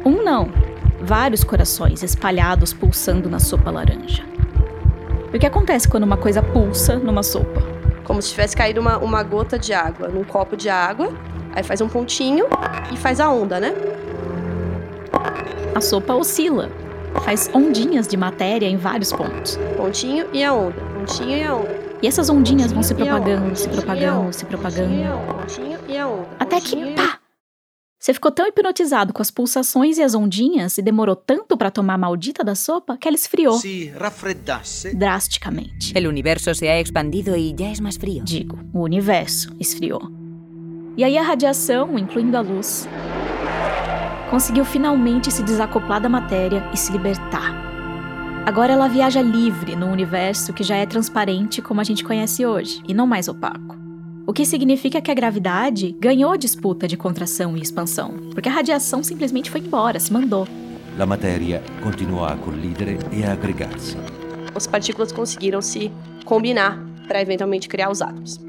Um 0.04 0.22
não, 0.22 0.52
vários 1.00 1.42
corações 1.42 2.02
espalhados 2.02 2.72
pulsando 2.72 3.28
na 3.28 3.40
sopa 3.40 3.70
laranja. 3.70 4.35
E 5.32 5.36
o 5.36 5.40
que 5.40 5.46
acontece 5.46 5.88
quando 5.88 6.04
uma 6.04 6.16
coisa 6.16 6.42
pulsa 6.42 6.96
numa 6.96 7.22
sopa? 7.22 7.62
Como 8.04 8.22
se 8.22 8.30
tivesse 8.30 8.56
caído 8.56 8.80
uma, 8.80 8.98
uma 8.98 9.22
gota 9.22 9.58
de 9.58 9.72
água 9.72 10.08
num 10.08 10.24
copo 10.24 10.56
de 10.56 10.68
água, 10.68 11.12
aí 11.54 11.62
faz 11.62 11.80
um 11.80 11.88
pontinho 11.88 12.46
e 12.92 12.96
faz 12.96 13.20
a 13.20 13.28
onda, 13.28 13.58
né? 13.58 13.74
A 15.74 15.80
sopa 15.80 16.14
oscila, 16.14 16.70
faz 17.22 17.50
ondinhas 17.52 18.06
de 18.06 18.16
matéria 18.16 18.66
em 18.66 18.76
vários 18.76 19.12
pontos. 19.12 19.58
Pontinho 19.76 20.26
e 20.32 20.42
a 20.44 20.52
onda, 20.52 20.80
pontinho 20.94 21.36
e 21.36 21.42
a 21.42 21.54
onda. 21.54 21.76
E 22.02 22.06
essas 22.06 22.28
ondinhas 22.30 22.72
vão 22.72 22.82
se 22.82 22.94
Pontinho 22.94 23.08
e 23.08 23.10
a 23.10 23.16
onda, 23.16 23.24
propagando, 23.24 23.56
se 23.56 23.68
propagando, 23.68 24.32
se 24.32 24.44
propagando. 24.44 24.88
pontinho 25.34 25.78
e 25.88 25.98
a 25.98 26.06
onda. 26.06 26.28
Até 26.38 26.60
que, 26.60 26.94
pá! 26.94 27.15
Você 28.06 28.14
ficou 28.14 28.30
tão 28.30 28.46
hipnotizado 28.46 29.12
com 29.12 29.20
as 29.20 29.32
pulsações 29.32 29.98
e 29.98 30.02
as 30.04 30.14
ondinhas 30.14 30.78
e 30.78 30.80
demorou 30.80 31.16
tanto 31.16 31.56
para 31.56 31.72
tomar 31.72 31.94
a 31.94 31.98
maldita 31.98 32.44
da 32.44 32.54
sopa 32.54 32.96
que 32.96 33.08
ela 33.08 33.16
esfriou 33.16 33.58
si 33.58 33.92
raffreddasse 33.98 34.94
drasticamente. 34.94 35.92
El 35.92 36.06
universo 36.06 36.54
se 36.54 36.68
ha 36.68 36.78
expandido 36.78 37.34
y 37.34 37.52
ya 37.58 37.72
es 37.72 37.80
más 37.80 37.98
frío. 37.98 38.22
Digo, 38.22 38.60
o 38.72 38.84
universo 38.84 39.52
esfriou. 39.58 40.00
E 40.96 41.02
aí 41.02 41.18
a 41.18 41.22
radiação, 41.22 41.98
incluindo 41.98 42.36
a 42.36 42.42
luz, 42.42 42.88
conseguiu 44.30 44.64
finalmente 44.64 45.32
se 45.32 45.42
desacoplar 45.42 46.00
da 46.00 46.08
matéria 46.08 46.62
e 46.72 46.76
se 46.76 46.92
libertar. 46.92 47.56
Agora 48.46 48.72
ela 48.72 48.86
viaja 48.86 49.20
livre 49.20 49.74
no 49.74 49.86
universo 49.86 50.52
que 50.52 50.62
já 50.62 50.76
é 50.76 50.86
transparente 50.86 51.60
como 51.60 51.80
a 51.80 51.84
gente 51.84 52.04
conhece 52.04 52.46
hoje, 52.46 52.80
e 52.86 52.94
não 52.94 53.04
mais 53.04 53.26
opaco. 53.26 53.85
O 54.26 54.32
que 54.32 54.44
significa 54.44 55.00
que 55.00 55.10
a 55.10 55.14
gravidade 55.14 55.94
ganhou 56.00 56.32
a 56.32 56.36
disputa 56.36 56.88
de 56.88 56.96
contração 56.96 57.56
e 57.56 57.62
expansão, 57.62 58.10
porque 58.32 58.48
a 58.48 58.52
radiação 58.52 59.02
simplesmente 59.02 59.50
foi 59.50 59.60
embora, 59.60 60.00
se 60.00 60.12
mandou. 60.12 60.48
la 60.98 61.06
materia 61.06 61.62
continuò 61.82 62.24
a 62.24 62.36
collidere 62.36 62.98
e 63.12 63.22
a 63.22 63.32
aggregarsi. 63.32 63.96
As 64.54 64.66
partículas 64.66 65.12
conseguiram 65.12 65.62
se 65.62 65.92
combinar 66.24 66.82
para 67.06 67.20
eventualmente 67.20 67.68
criar 67.68 67.90
os 67.90 68.02
átomos. 68.02 68.40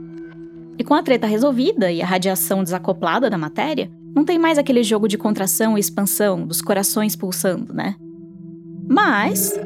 E 0.79 0.83
com 0.83 0.93
a 0.93 1.03
treta 1.03 1.27
resolvida 1.27 1.91
e 1.91 2.01
a 2.01 2.05
radiação 2.05 2.63
desacoplada 2.63 3.29
da 3.29 3.37
matéria, 3.37 3.91
não 4.15 4.23
tem 4.25 4.39
mais 4.39 4.57
aquele 4.57 4.81
jogo 4.81 5.07
de 5.07 5.17
contração 5.17 5.77
e 5.77 5.79
expansão 5.79 6.47
dos 6.47 6.61
corações 6.61 7.15
pulsando, 7.15 7.73
né? 7.73 7.95
Mas 8.87 9.59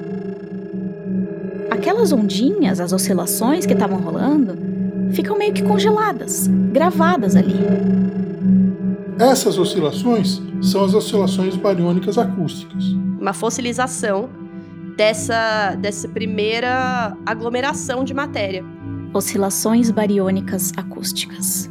aquelas 1.69 2.11
ondinhas, 2.11 2.79
as 2.79 2.91
oscilações 2.91 3.65
que 3.65 3.73
estavam 3.73 3.99
rolando, 3.99 4.70
ficam 5.13 5.37
meio 5.37 5.53
que 5.53 5.63
congeladas, 5.63 6.47
gravadas 6.71 7.35
ali. 7.35 7.55
Essas 9.19 9.57
oscilações 9.57 10.41
são 10.61 10.83
as 10.83 10.93
oscilações 10.93 11.55
bariônicas 11.55 12.17
acústicas. 12.17 12.83
Uma 13.19 13.33
fossilização 13.33 14.29
dessa, 14.97 15.75
dessa 15.75 16.07
primeira 16.07 17.15
aglomeração 17.25 18.03
de 18.03 18.13
matéria. 18.13 18.63
Oscilações 19.13 19.91
bariônicas 19.91 20.71
acústicas. 20.75 21.69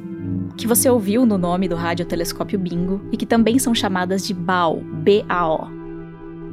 Que 0.56 0.66
você 0.66 0.90
ouviu 0.90 1.24
no 1.24 1.38
nome 1.38 1.68
do 1.68 1.74
radiotelescópio 1.74 2.58
Bingo 2.58 3.00
e 3.10 3.16
que 3.16 3.26
também 3.26 3.58
são 3.58 3.74
chamadas 3.74 4.26
de 4.26 4.34
BAO, 4.34 4.80
B-A-O. 4.80 5.68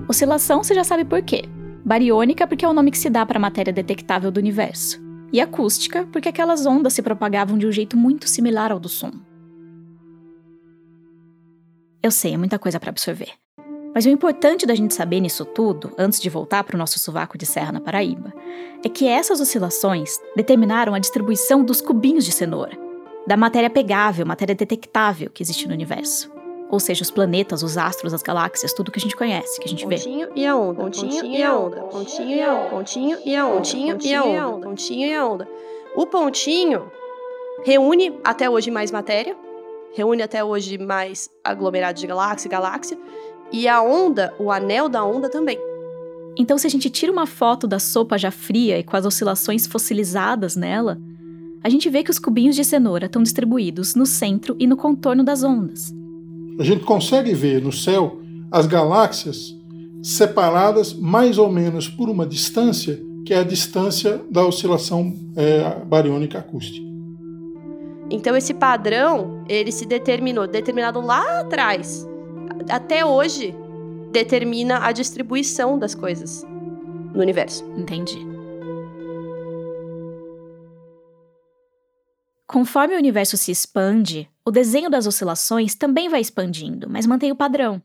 Oscilação 0.08 0.64
você 0.64 0.74
já 0.74 0.84
sabe 0.84 1.04
por 1.04 1.22
quê. 1.22 1.46
Bariônica 1.84 2.48
porque 2.48 2.66
é 2.66 2.68
o 2.68 2.74
nome 2.74 2.92
que 2.92 2.98
se 2.98 3.10
dá 3.10 3.26
para 3.26 3.38
a 3.38 3.42
matéria 3.42 3.74
detectável 3.74 4.32
do 4.32 4.40
universo. 4.40 5.07
E 5.32 5.42
acústica 5.42 6.08
porque 6.12 6.30
aquelas 6.30 6.66
ondas 6.66 6.94
se 6.94 7.02
propagavam 7.02 7.58
de 7.58 7.68
um 7.68 7.72
jeito 7.72 7.98
muito 7.98 8.30
similar 8.30 8.72
ao 8.72 8.80
do 8.80 8.90
som. 8.90 9.12
Eu 12.02 12.12
sei, 12.12 12.34
é 12.34 12.38
muita 12.38 12.58
coisa 12.58 12.80
para 12.80 12.90
absorver. 12.90 13.32
Mas 13.94 14.06
o 14.06 14.10
importante 14.10 14.66
da 14.66 14.76
gente 14.76 14.94
saber 14.94 15.20
nisso 15.20 15.44
tudo, 15.44 15.92
antes 15.98 16.20
de 16.20 16.30
voltar 16.30 16.64
para 16.64 16.76
o 16.76 16.78
nosso 16.78 17.00
sovaco 17.00 17.38
de 17.38 17.46
serra 17.46 17.72
na 17.72 17.82
Paraíba, 17.82 18.32
é 18.86 18.88
que 18.88 19.08
essas 19.08 19.42
oscilações 19.42 20.20
determinaram 20.36 20.94
a 20.94 21.00
distribuição 21.00 21.64
dos 21.64 21.82
cubinhos 21.82 22.24
de 22.24 22.32
cenoura, 22.32 22.78
da 23.26 23.36
matéria 23.36 23.70
pegável, 23.70 24.26
matéria 24.26 24.54
detectável 24.54 25.32
que 25.32 25.42
existe 25.42 25.68
no 25.68 25.74
universo. 25.74 26.32
Ou 26.70 26.80
seja, 26.80 27.02
os 27.02 27.12
planetas, 27.12 27.64
os 27.64 27.78
astros, 27.78 28.14
as 28.14 28.22
galáxias, 28.22 28.74
tudo 28.74 28.92
que 28.92 29.00
a 29.00 29.02
gente 29.02 29.16
conhece, 29.16 29.60
que 29.60 29.66
a 29.66 29.70
gente 29.70 29.86
pontinho 29.86 30.28
vê. 30.28 30.42
E 30.42 30.46
a 30.46 30.56
onda, 30.56 30.82
pontinho, 30.82 31.26
e 31.26 31.42
a 31.42 31.58
onda, 31.58 31.82
pontinho 31.84 32.30
e 32.30 32.42
a 32.42 32.54
onda, 32.54 32.70
pontinho 32.70 33.20
e 33.26 33.36
a 33.36 33.46
onda, 33.46 33.56
pontinho 33.56 33.98
e 34.02 34.36
a 34.36 34.50
onda, 34.50 34.68
pontinho 34.68 35.08
e 35.08 35.14
a 35.14 35.28
onda. 35.28 35.48
O 35.96 36.06
pontinho 36.06 36.92
reúne 37.64 38.20
até 38.24 38.50
hoje 38.50 38.70
mais 38.70 38.92
matéria, 38.92 39.36
reúne 39.94 40.22
até 40.22 40.44
hoje 40.44 40.78
mais 40.78 41.30
aglomerados 41.44 42.02
de 42.02 42.08
galáxia 42.08 42.48
e 42.48 42.52
galáxia, 42.52 42.98
e 43.52 43.68
a 43.68 43.82
onda, 43.82 44.34
o 44.38 44.52
anel 44.52 44.90
da 44.90 45.04
onda 45.06 45.30
também. 45.30 45.58
Então, 46.38 46.58
se 46.58 46.68
a 46.68 46.70
gente 46.70 46.90
tira 46.90 47.12
uma 47.12 47.26
foto 47.26 47.66
da 47.66 47.80
sopa 47.80 48.18
já 48.18 48.30
fria 48.30 48.78
e 48.78 48.84
com 48.84 48.96
as 48.96 49.06
oscilações 49.06 49.66
fossilizadas 49.66 50.56
nela, 50.56 51.00
a 51.64 51.70
gente 51.70 51.90
vê 51.90 52.04
que 52.04 52.12
os 52.12 52.20
cubinhos 52.20 52.56
de 52.56 52.64
cenoura 52.64 53.08
estão 53.08 53.24
distribuídos 53.24 53.96
no 53.96 54.06
centro 54.06 54.56
e 54.60 54.68
no 54.68 54.78
contorno 54.78 55.24
das 55.24 55.44
ondas. 55.44 55.92
A 56.60 56.64
gente 56.64 56.84
consegue 56.84 57.34
ver 57.34 57.62
no 57.62 57.72
céu 57.72 58.20
as 58.52 58.66
galáxias 58.66 59.56
separadas 60.02 60.94
mais 60.94 61.38
ou 61.38 61.52
menos 61.52 61.88
por 61.88 62.10
uma 62.10 62.26
distância, 62.26 63.00
que 63.26 63.34
é 63.34 63.40
a 63.40 63.44
distância 63.44 64.22
da 64.30 64.46
oscilação 64.46 65.14
é, 65.36 65.84
bariônica 65.86 66.40
acústica. 66.40 66.86
Então 68.10 68.36
esse 68.36 68.54
padrão, 68.54 69.44
ele 69.50 69.72
se 69.72 69.86
determinou, 69.86 70.48
determinado 70.48 71.02
lá 71.02 71.42
atrás. 71.42 72.08
Até 72.70 73.06
hoje, 73.06 73.54
determina 74.12 74.86
a 74.86 74.92
distribuição 74.92 75.78
das 75.78 75.94
coisas 75.94 76.46
no 77.14 77.22
universo. 77.22 77.66
Entendi. 77.78 78.37
Conforme 82.48 82.96
o 82.96 82.98
universo 82.98 83.36
se 83.36 83.52
expande, 83.52 84.30
o 84.46 84.50
desenho 84.50 84.90
das 84.90 85.06
oscilações 85.06 85.76
também 85.76 86.08
vai 86.08 86.22
expandindo, 86.22 86.90
mas 86.90 87.06
mantém 87.06 87.30
o 87.30 87.36
padrão. 87.36 87.82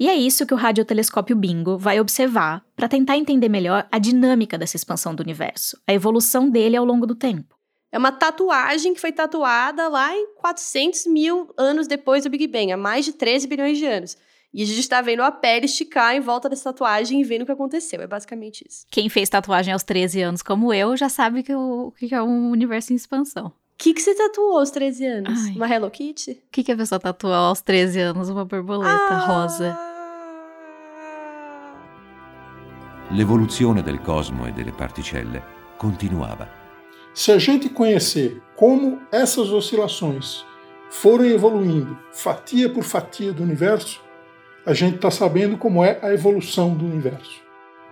E 0.00 0.08
é 0.08 0.14
isso 0.14 0.44
que 0.44 0.52
o 0.52 0.56
radiotelescópio 0.56 1.36
Bingo 1.36 1.78
vai 1.78 2.00
observar 2.00 2.64
para 2.74 2.88
tentar 2.88 3.16
entender 3.16 3.48
melhor 3.48 3.86
a 3.92 3.98
dinâmica 3.98 4.58
dessa 4.58 4.74
expansão 4.74 5.14
do 5.14 5.22
universo, 5.22 5.80
a 5.86 5.94
evolução 5.94 6.50
dele 6.50 6.76
ao 6.76 6.84
longo 6.84 7.06
do 7.06 7.14
tempo. 7.14 7.54
É 7.92 7.98
uma 7.98 8.10
tatuagem 8.10 8.94
que 8.94 9.00
foi 9.00 9.12
tatuada 9.12 9.88
lá 9.88 10.12
em 10.16 10.34
400 10.36 11.06
mil 11.06 11.52
anos 11.56 11.86
depois 11.86 12.24
do 12.24 12.30
Big 12.30 12.48
Bang, 12.48 12.72
há 12.72 12.76
mais 12.76 13.04
de 13.04 13.12
13 13.12 13.46
bilhões 13.46 13.78
de 13.78 13.86
anos. 13.86 14.16
E 14.52 14.62
a 14.64 14.66
gente 14.66 14.80
está 14.80 15.00
vendo 15.00 15.22
a 15.22 15.30
pele 15.30 15.66
esticar 15.66 16.16
em 16.16 16.20
volta 16.20 16.48
dessa 16.48 16.72
tatuagem 16.72 17.20
e 17.20 17.24
vendo 17.24 17.42
o 17.42 17.46
que 17.46 17.52
aconteceu. 17.52 18.00
É 18.00 18.06
basicamente 18.08 18.66
isso. 18.68 18.84
Quem 18.90 19.08
fez 19.08 19.28
tatuagem 19.28 19.72
aos 19.72 19.84
13 19.84 20.22
anos, 20.22 20.42
como 20.42 20.74
eu, 20.74 20.96
já 20.96 21.08
sabe 21.08 21.44
que 21.44 21.54
o 21.54 21.92
que 21.92 22.12
é 22.12 22.20
um 22.20 22.50
universo 22.50 22.92
em 22.92 22.96
expansão. 22.96 23.52
O 23.80 23.82
que, 23.82 23.94
que 23.94 24.02
você 24.02 24.14
tatuou 24.14 24.58
aos 24.58 24.70
13 24.70 25.06
anos? 25.06 25.40
Ai. 25.46 25.54
Uma 25.56 25.66
Hello 25.66 25.90
Kitty? 25.90 26.32
O 26.32 26.38
que, 26.52 26.62
que 26.62 26.70
a 26.70 26.76
pessoa 26.76 27.00
tatuou 27.00 27.32
aos 27.32 27.62
13 27.62 27.98
anos? 27.98 28.28
Uma 28.28 28.44
borboleta 28.44 29.14
ah. 29.14 29.26
rosa. 29.26 29.78
L'evoluzione 33.10 33.82
del 33.82 33.98
cosmo 34.00 34.46
e 34.46 34.52
delle 34.52 34.70
particelle 34.70 35.42
continuava. 35.78 36.46
Se 37.14 37.32
a 37.32 37.38
gente 37.38 37.70
conhecer 37.70 38.42
como 38.54 39.00
essas 39.10 39.50
oscilações 39.50 40.44
foram 40.90 41.24
evoluindo 41.24 41.98
fatia 42.12 42.68
por 42.68 42.84
fatia 42.84 43.32
do 43.32 43.42
universo, 43.42 43.98
a 44.66 44.74
gente 44.74 44.96
está 44.96 45.10
sabendo 45.10 45.56
como 45.56 45.82
é 45.82 45.98
a 46.02 46.12
evolução 46.12 46.74
do 46.74 46.84
universo. 46.84 47.40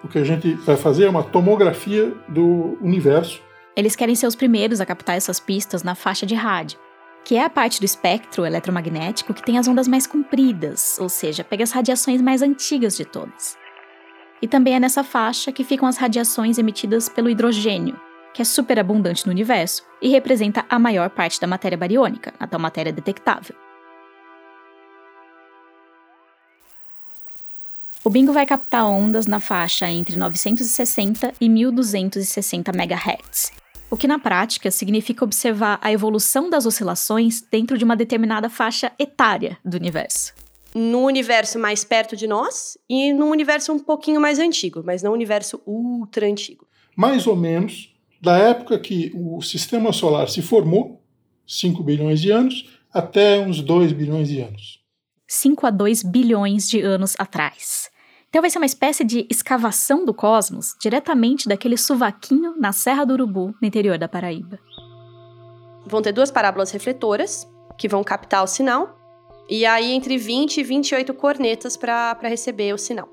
O 0.04 0.08
que 0.08 0.18
a 0.18 0.24
gente 0.24 0.52
vai 0.52 0.76
fazer 0.76 1.04
é 1.06 1.08
uma 1.08 1.24
tomografia 1.24 2.12
do 2.28 2.76
universo. 2.82 3.47
Eles 3.78 3.94
querem 3.94 4.16
ser 4.16 4.26
os 4.26 4.34
primeiros 4.34 4.80
a 4.80 4.84
captar 4.84 5.16
essas 5.16 5.38
pistas 5.38 5.84
na 5.84 5.94
faixa 5.94 6.26
de 6.26 6.34
rádio, 6.34 6.80
que 7.24 7.36
é 7.36 7.44
a 7.44 7.48
parte 7.48 7.78
do 7.78 7.84
espectro 7.84 8.44
eletromagnético 8.44 9.32
que 9.32 9.40
tem 9.40 9.56
as 9.56 9.68
ondas 9.68 9.86
mais 9.86 10.04
compridas, 10.04 10.98
ou 10.98 11.08
seja, 11.08 11.44
pega 11.44 11.62
as 11.62 11.70
radiações 11.70 12.20
mais 12.20 12.42
antigas 12.42 12.96
de 12.96 13.04
todas. 13.04 13.56
E 14.42 14.48
também 14.48 14.74
é 14.74 14.80
nessa 14.80 15.04
faixa 15.04 15.52
que 15.52 15.62
ficam 15.62 15.86
as 15.86 15.96
radiações 15.96 16.58
emitidas 16.58 17.08
pelo 17.08 17.30
hidrogênio, 17.30 17.96
que 18.34 18.42
é 18.42 18.44
super 18.44 18.80
abundante 18.80 19.24
no 19.26 19.32
universo 19.32 19.84
e 20.02 20.08
representa 20.08 20.66
a 20.68 20.76
maior 20.76 21.08
parte 21.08 21.40
da 21.40 21.46
matéria 21.46 21.78
bariônica, 21.78 22.34
a 22.40 22.48
tal 22.48 22.58
matéria 22.58 22.92
detectável. 22.92 23.54
O 28.04 28.10
bingo 28.10 28.32
vai 28.32 28.44
captar 28.44 28.86
ondas 28.86 29.28
na 29.28 29.38
faixa 29.38 29.88
entre 29.88 30.16
960 30.16 31.32
e 31.40 31.48
1260 31.48 32.72
MHz, 32.72 33.57
o 33.90 33.96
que 33.96 34.06
na 34.06 34.18
prática 34.18 34.70
significa 34.70 35.24
observar 35.24 35.78
a 35.82 35.92
evolução 35.92 36.50
das 36.50 36.66
oscilações 36.66 37.40
dentro 37.40 37.78
de 37.78 37.84
uma 37.84 37.96
determinada 37.96 38.50
faixa 38.50 38.92
etária 38.98 39.58
do 39.64 39.76
universo. 39.76 40.34
No 40.74 41.04
universo 41.06 41.58
mais 41.58 41.82
perto 41.82 42.14
de 42.14 42.26
nós 42.26 42.76
e 42.88 43.12
no 43.12 43.26
universo 43.26 43.72
um 43.72 43.78
pouquinho 43.78 44.20
mais 44.20 44.38
antigo, 44.38 44.82
mas 44.84 45.02
não 45.02 45.12
um 45.12 45.14
universo 45.14 45.62
ultra 45.66 46.26
antigo. 46.26 46.66
Mais 46.94 47.26
ou 47.26 47.34
menos 47.34 47.94
da 48.20 48.36
época 48.36 48.78
que 48.78 49.10
o 49.14 49.40
sistema 49.40 49.92
solar 49.92 50.28
se 50.28 50.42
formou, 50.42 51.02
5 51.46 51.82
bilhões 51.82 52.20
de 52.20 52.30
anos, 52.30 52.68
até 52.92 53.40
uns 53.40 53.62
2 53.62 53.92
bilhões 53.92 54.28
de 54.28 54.40
anos. 54.40 54.80
5 55.26 55.66
a 55.66 55.70
2 55.70 56.02
bilhões 56.02 56.68
de 56.68 56.80
anos 56.80 57.14
atrás. 57.18 57.90
Então 58.38 58.42
vai 58.44 58.50
ser 58.50 58.58
uma 58.58 58.66
espécie 58.66 59.02
de 59.02 59.26
escavação 59.28 60.04
do 60.04 60.14
cosmos 60.14 60.76
diretamente 60.80 61.48
daquele 61.48 61.76
suvaquinho 61.76 62.54
na 62.56 62.70
Serra 62.70 63.04
do 63.04 63.14
Urubu, 63.14 63.52
no 63.60 63.66
interior 63.66 63.98
da 63.98 64.06
Paraíba. 64.06 64.60
Vão 65.84 66.00
ter 66.00 66.12
duas 66.12 66.30
parábolas 66.30 66.70
refletoras 66.70 67.48
que 67.76 67.88
vão 67.88 68.04
captar 68.04 68.44
o 68.44 68.46
sinal, 68.46 68.96
e 69.50 69.66
aí 69.66 69.90
entre 69.90 70.16
20 70.16 70.58
e 70.58 70.62
28 70.62 71.12
cornetas 71.14 71.76
para 71.76 72.16
receber 72.22 72.72
o 72.72 72.78
sinal. 72.78 73.08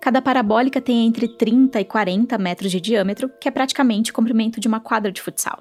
Cada 0.00 0.22
parabólica 0.22 0.80
tem 0.80 1.04
entre 1.04 1.26
30 1.36 1.80
e 1.80 1.84
40 1.84 2.38
metros 2.38 2.70
de 2.70 2.80
diâmetro, 2.80 3.28
que 3.40 3.48
é 3.48 3.50
praticamente 3.50 4.12
o 4.12 4.14
comprimento 4.14 4.60
de 4.60 4.68
uma 4.68 4.78
quadra 4.78 5.10
de 5.10 5.20
futsal. 5.20 5.60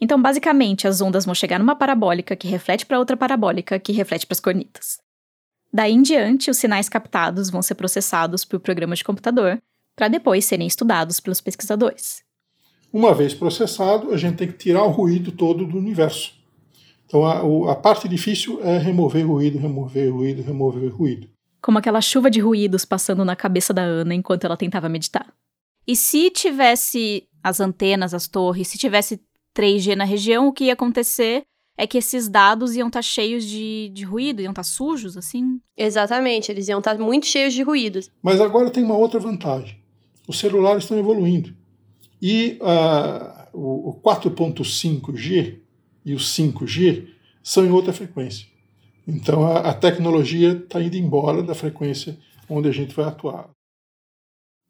Então, 0.00 0.20
basicamente, 0.20 0.88
as 0.88 1.00
ondas 1.00 1.24
vão 1.24 1.36
chegar 1.36 1.60
numa 1.60 1.76
parabólica 1.76 2.34
que 2.34 2.48
reflete 2.48 2.84
para 2.84 2.98
outra 2.98 3.16
parabólica 3.16 3.78
que 3.78 3.92
reflete 3.92 4.26
para 4.26 4.34
as 4.34 4.40
cornetas. 4.40 5.03
Daí 5.74 5.92
em 5.92 6.02
diante, 6.02 6.50
os 6.50 6.56
sinais 6.56 6.88
captados 6.88 7.50
vão 7.50 7.60
ser 7.60 7.74
processados 7.74 8.44
por 8.44 8.60
programa 8.60 8.94
de 8.94 9.02
computador 9.02 9.60
para 9.96 10.06
depois 10.06 10.44
serem 10.44 10.66
estudados 10.66 11.18
pelos 11.18 11.40
pesquisadores. 11.40 12.22
Uma 12.92 13.12
vez 13.12 13.34
processado, 13.34 14.12
a 14.12 14.16
gente 14.16 14.36
tem 14.36 14.46
que 14.46 14.56
tirar 14.56 14.84
o 14.84 14.90
ruído 14.90 15.32
todo 15.32 15.66
do 15.66 15.76
universo. 15.76 16.32
Então, 17.06 17.26
a, 17.26 17.72
a 17.72 17.74
parte 17.74 18.08
difícil 18.08 18.60
é 18.62 18.78
remover 18.78 19.26
ruído, 19.26 19.58
remover 19.58 20.12
ruído, 20.12 20.42
remover 20.42 20.94
ruído 20.94 21.34
como 21.64 21.78
aquela 21.78 22.02
chuva 22.02 22.30
de 22.30 22.40
ruídos 22.40 22.84
passando 22.84 23.24
na 23.24 23.34
cabeça 23.34 23.72
da 23.72 23.80
Ana 23.80 24.14
enquanto 24.14 24.44
ela 24.44 24.54
tentava 24.54 24.86
meditar. 24.86 25.32
E 25.86 25.96
se 25.96 26.28
tivesse 26.28 27.26
as 27.42 27.58
antenas, 27.58 28.12
as 28.12 28.28
torres, 28.28 28.68
se 28.68 28.76
tivesse 28.76 29.18
3G 29.56 29.96
na 29.96 30.04
região, 30.04 30.46
o 30.46 30.52
que 30.52 30.64
ia 30.64 30.74
acontecer 30.74 31.46
é 31.76 31.86
que 31.86 31.98
esses 31.98 32.28
dados 32.28 32.74
iam 32.76 32.88
estar 32.88 32.98
tá 32.98 33.02
cheios 33.02 33.44
de, 33.44 33.90
de 33.92 34.04
ruído, 34.04 34.40
iam 34.40 34.52
estar 34.52 34.62
tá 34.62 34.68
sujos, 34.68 35.16
assim? 35.16 35.60
Exatamente, 35.76 36.50
eles 36.50 36.68
iam 36.68 36.78
estar 36.78 36.96
tá 36.96 37.02
muito 37.02 37.26
cheios 37.26 37.52
de 37.52 37.62
ruídos. 37.62 38.10
Mas 38.22 38.40
agora 38.40 38.70
tem 38.70 38.84
uma 38.84 38.96
outra 38.96 39.18
vantagem. 39.18 39.78
Os 40.26 40.38
celulares 40.38 40.84
estão 40.84 40.98
evoluindo. 40.98 41.54
E 42.20 42.58
uh, 42.60 43.48
o 43.52 44.00
4.5G 44.02 45.58
e 46.04 46.14
o 46.14 46.18
5G 46.18 47.08
são 47.42 47.66
em 47.66 47.70
outra 47.70 47.92
frequência. 47.92 48.46
Então 49.06 49.46
a, 49.46 49.58
a 49.58 49.74
tecnologia 49.74 50.52
está 50.52 50.80
indo 50.80 50.96
embora 50.96 51.42
da 51.42 51.54
frequência 51.54 52.18
onde 52.48 52.68
a 52.68 52.72
gente 52.72 52.94
vai 52.94 53.04
atuar. 53.06 53.53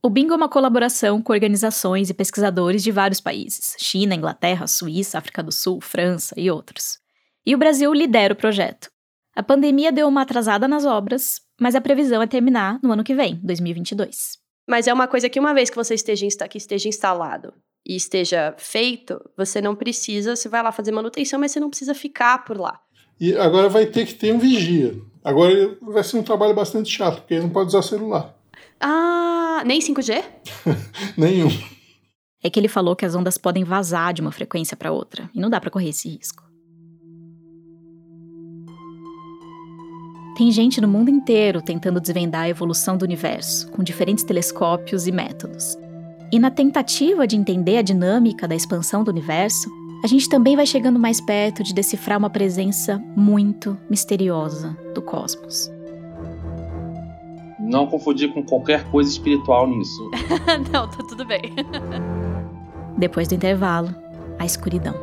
O 0.05 0.11
Bingo 0.11 0.35
é 0.35 0.37
uma 0.37 0.51
colaboração 0.51 1.23
com 1.23 1.33
organizações 1.33 2.11
e 2.11 2.15
pesquisadores 2.15 2.83
de 2.83 2.93
vários 2.93 3.23
países: 3.23 3.75
China, 3.79 4.15
Inglaterra, 4.15 4.67
Suíça, 4.67 5.17
África 5.17 5.43
do 5.43 5.51
Sul, 5.51 5.81
França 5.81 6.35
e 6.39 6.51
outros. 6.51 6.99
E 7.47 7.55
o 7.55 7.59
Brasil 7.59 7.91
lidera 7.95 8.35
o 8.35 8.37
projeto. 8.37 8.91
A 9.35 9.43
pandemia 9.43 9.91
deu 9.91 10.07
uma 10.07 10.21
atrasada 10.21 10.69
nas 10.69 10.85
obras, 10.85 11.41
mas 11.59 11.75
a 11.75 11.81
previsão 11.81 12.21
é 12.21 12.27
terminar 12.27 12.79
no 12.83 12.93
ano 12.93 13.03
que 13.03 13.15
vem, 13.15 13.41
2022. 13.43 14.37
Mas 14.69 14.87
é 14.87 14.93
uma 14.93 15.09
coisa 15.09 15.31
que 15.31 15.41
uma 15.41 15.55
vez 15.55 15.71
que 15.71 15.77
você 15.77 15.95
esteja, 15.95 16.27
que 16.51 16.59
esteja 16.59 16.87
instalado 16.87 17.55
e 17.87 17.97
esteja 17.97 18.55
feito, 18.59 19.19
você 19.39 19.63
não 19.63 19.75
precisa, 19.75 20.37
você 20.37 20.51
vai 20.51 20.63
lá 20.63 20.71
fazer 20.71 20.93
manutenção, 20.93 21.41
mas 21.41 21.51
você 21.51 21.61
não 21.61 21.71
precisa 21.71 21.95
ficar 21.95 22.45
por 22.45 22.59
lá. 22.59 22.79
E 23.19 23.35
agora 23.39 23.71
vai 23.71 23.87
ter 23.87 24.05
que 24.05 24.13
ter 24.13 24.35
um 24.35 24.39
vigia. 24.39 25.01
Agora 25.25 25.79
vai 25.81 26.05
ser 26.05 26.19
um 26.19 26.23
trabalho 26.23 26.55
bastante 26.55 26.91
chato, 26.91 27.21
porque 27.21 27.41
não 27.41 27.49
pode 27.49 27.69
usar 27.69 27.81
celular. 27.81 28.34
Ah, 28.87 29.63
nem 29.65 29.81
5G? 29.81 30.23
Nenhum. 31.17 31.49
É 32.43 32.51
que 32.51 32.61
ele 32.61 32.69
falou 32.69 32.95
que 32.95 33.07
as 33.07 33.15
ondas 33.15 33.39
podem 33.39 33.65
vazar 33.65 34.13
de 34.13 34.21
uma 34.21 34.31
frequência 34.31 34.77
para 34.77 34.93
outra, 34.93 35.31
e 35.35 35.41
não 35.41 35.49
dá 35.49 35.59
para 35.59 35.71
correr 35.71 35.89
esse 35.89 36.07
risco. 36.07 36.45
Tem 40.37 40.53
gente 40.53 40.83
no 40.83 40.89
mundo 40.89 41.09
inteiro 41.09 41.63
tentando 41.63 41.99
desvendar 41.99 42.43
a 42.43 42.49
evolução 42.51 42.99
do 42.99 43.05
universo, 43.05 43.71
com 43.71 43.83
diferentes 43.83 44.23
telescópios 44.23 45.07
e 45.07 45.13
métodos. 45.13 45.79
E 46.31 46.39
na 46.39 46.51
tentativa 46.51 47.27
de 47.27 47.37
entender 47.37 47.79
a 47.79 47.83
dinâmica 47.83 48.47
da 48.47 48.55
expansão 48.55 49.03
do 49.03 49.11
universo, 49.11 49.71
a 50.05 50.07
gente 50.07 50.29
também 50.29 50.57
vai 50.57 50.67
chegando 50.67 50.99
mais 50.99 51.23
perto 51.23 51.63
de 51.63 51.73
decifrar 51.73 52.19
uma 52.19 52.29
presença 52.29 53.03
muito 53.17 53.79
misteriosa 53.89 54.77
do 54.95 55.01
cosmos. 55.01 55.74
Não 57.65 57.87
confundir 57.87 58.31
com 58.35 58.45
qualquer 58.45 58.85
coisa 58.91 59.11
espiritual 59.11 59.67
nisso. 59.67 60.11
Não, 60.71 60.87
tá 60.87 60.99
tudo 61.09 61.25
bem. 61.25 61.41
Depois 62.99 63.27
do 63.27 63.35
intervalo, 63.35 63.89
a 64.39 64.45
escuridão. 64.45 64.95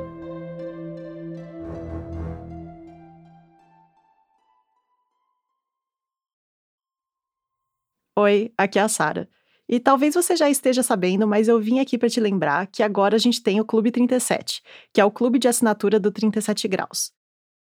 Oi, 8.16 8.54
aqui 8.56 8.78
é 8.78 8.84
a 8.84 8.88
Sara. 8.88 9.28
E 9.68 9.80
talvez 9.80 10.14
você 10.14 10.36
já 10.36 10.48
esteja 10.48 10.84
sabendo, 10.84 11.28
mas 11.28 11.48
eu 11.48 11.60
vim 11.60 11.80
aqui 11.80 11.98
para 11.98 12.10
te 12.10 12.20
lembrar 12.20 12.68
que 12.68 12.84
agora 12.84 13.16
a 13.16 13.20
gente 13.20 13.42
tem 13.42 13.60
o 13.60 13.66
Clube 13.66 13.90
37, 13.90 14.62
que 14.94 15.02
é 15.02 15.06
o 15.06 15.10
clube 15.10 15.40
de 15.40 15.48
assinatura 15.48 16.00
do 16.00 16.12
37 16.12 16.68
Graus. 16.68 17.12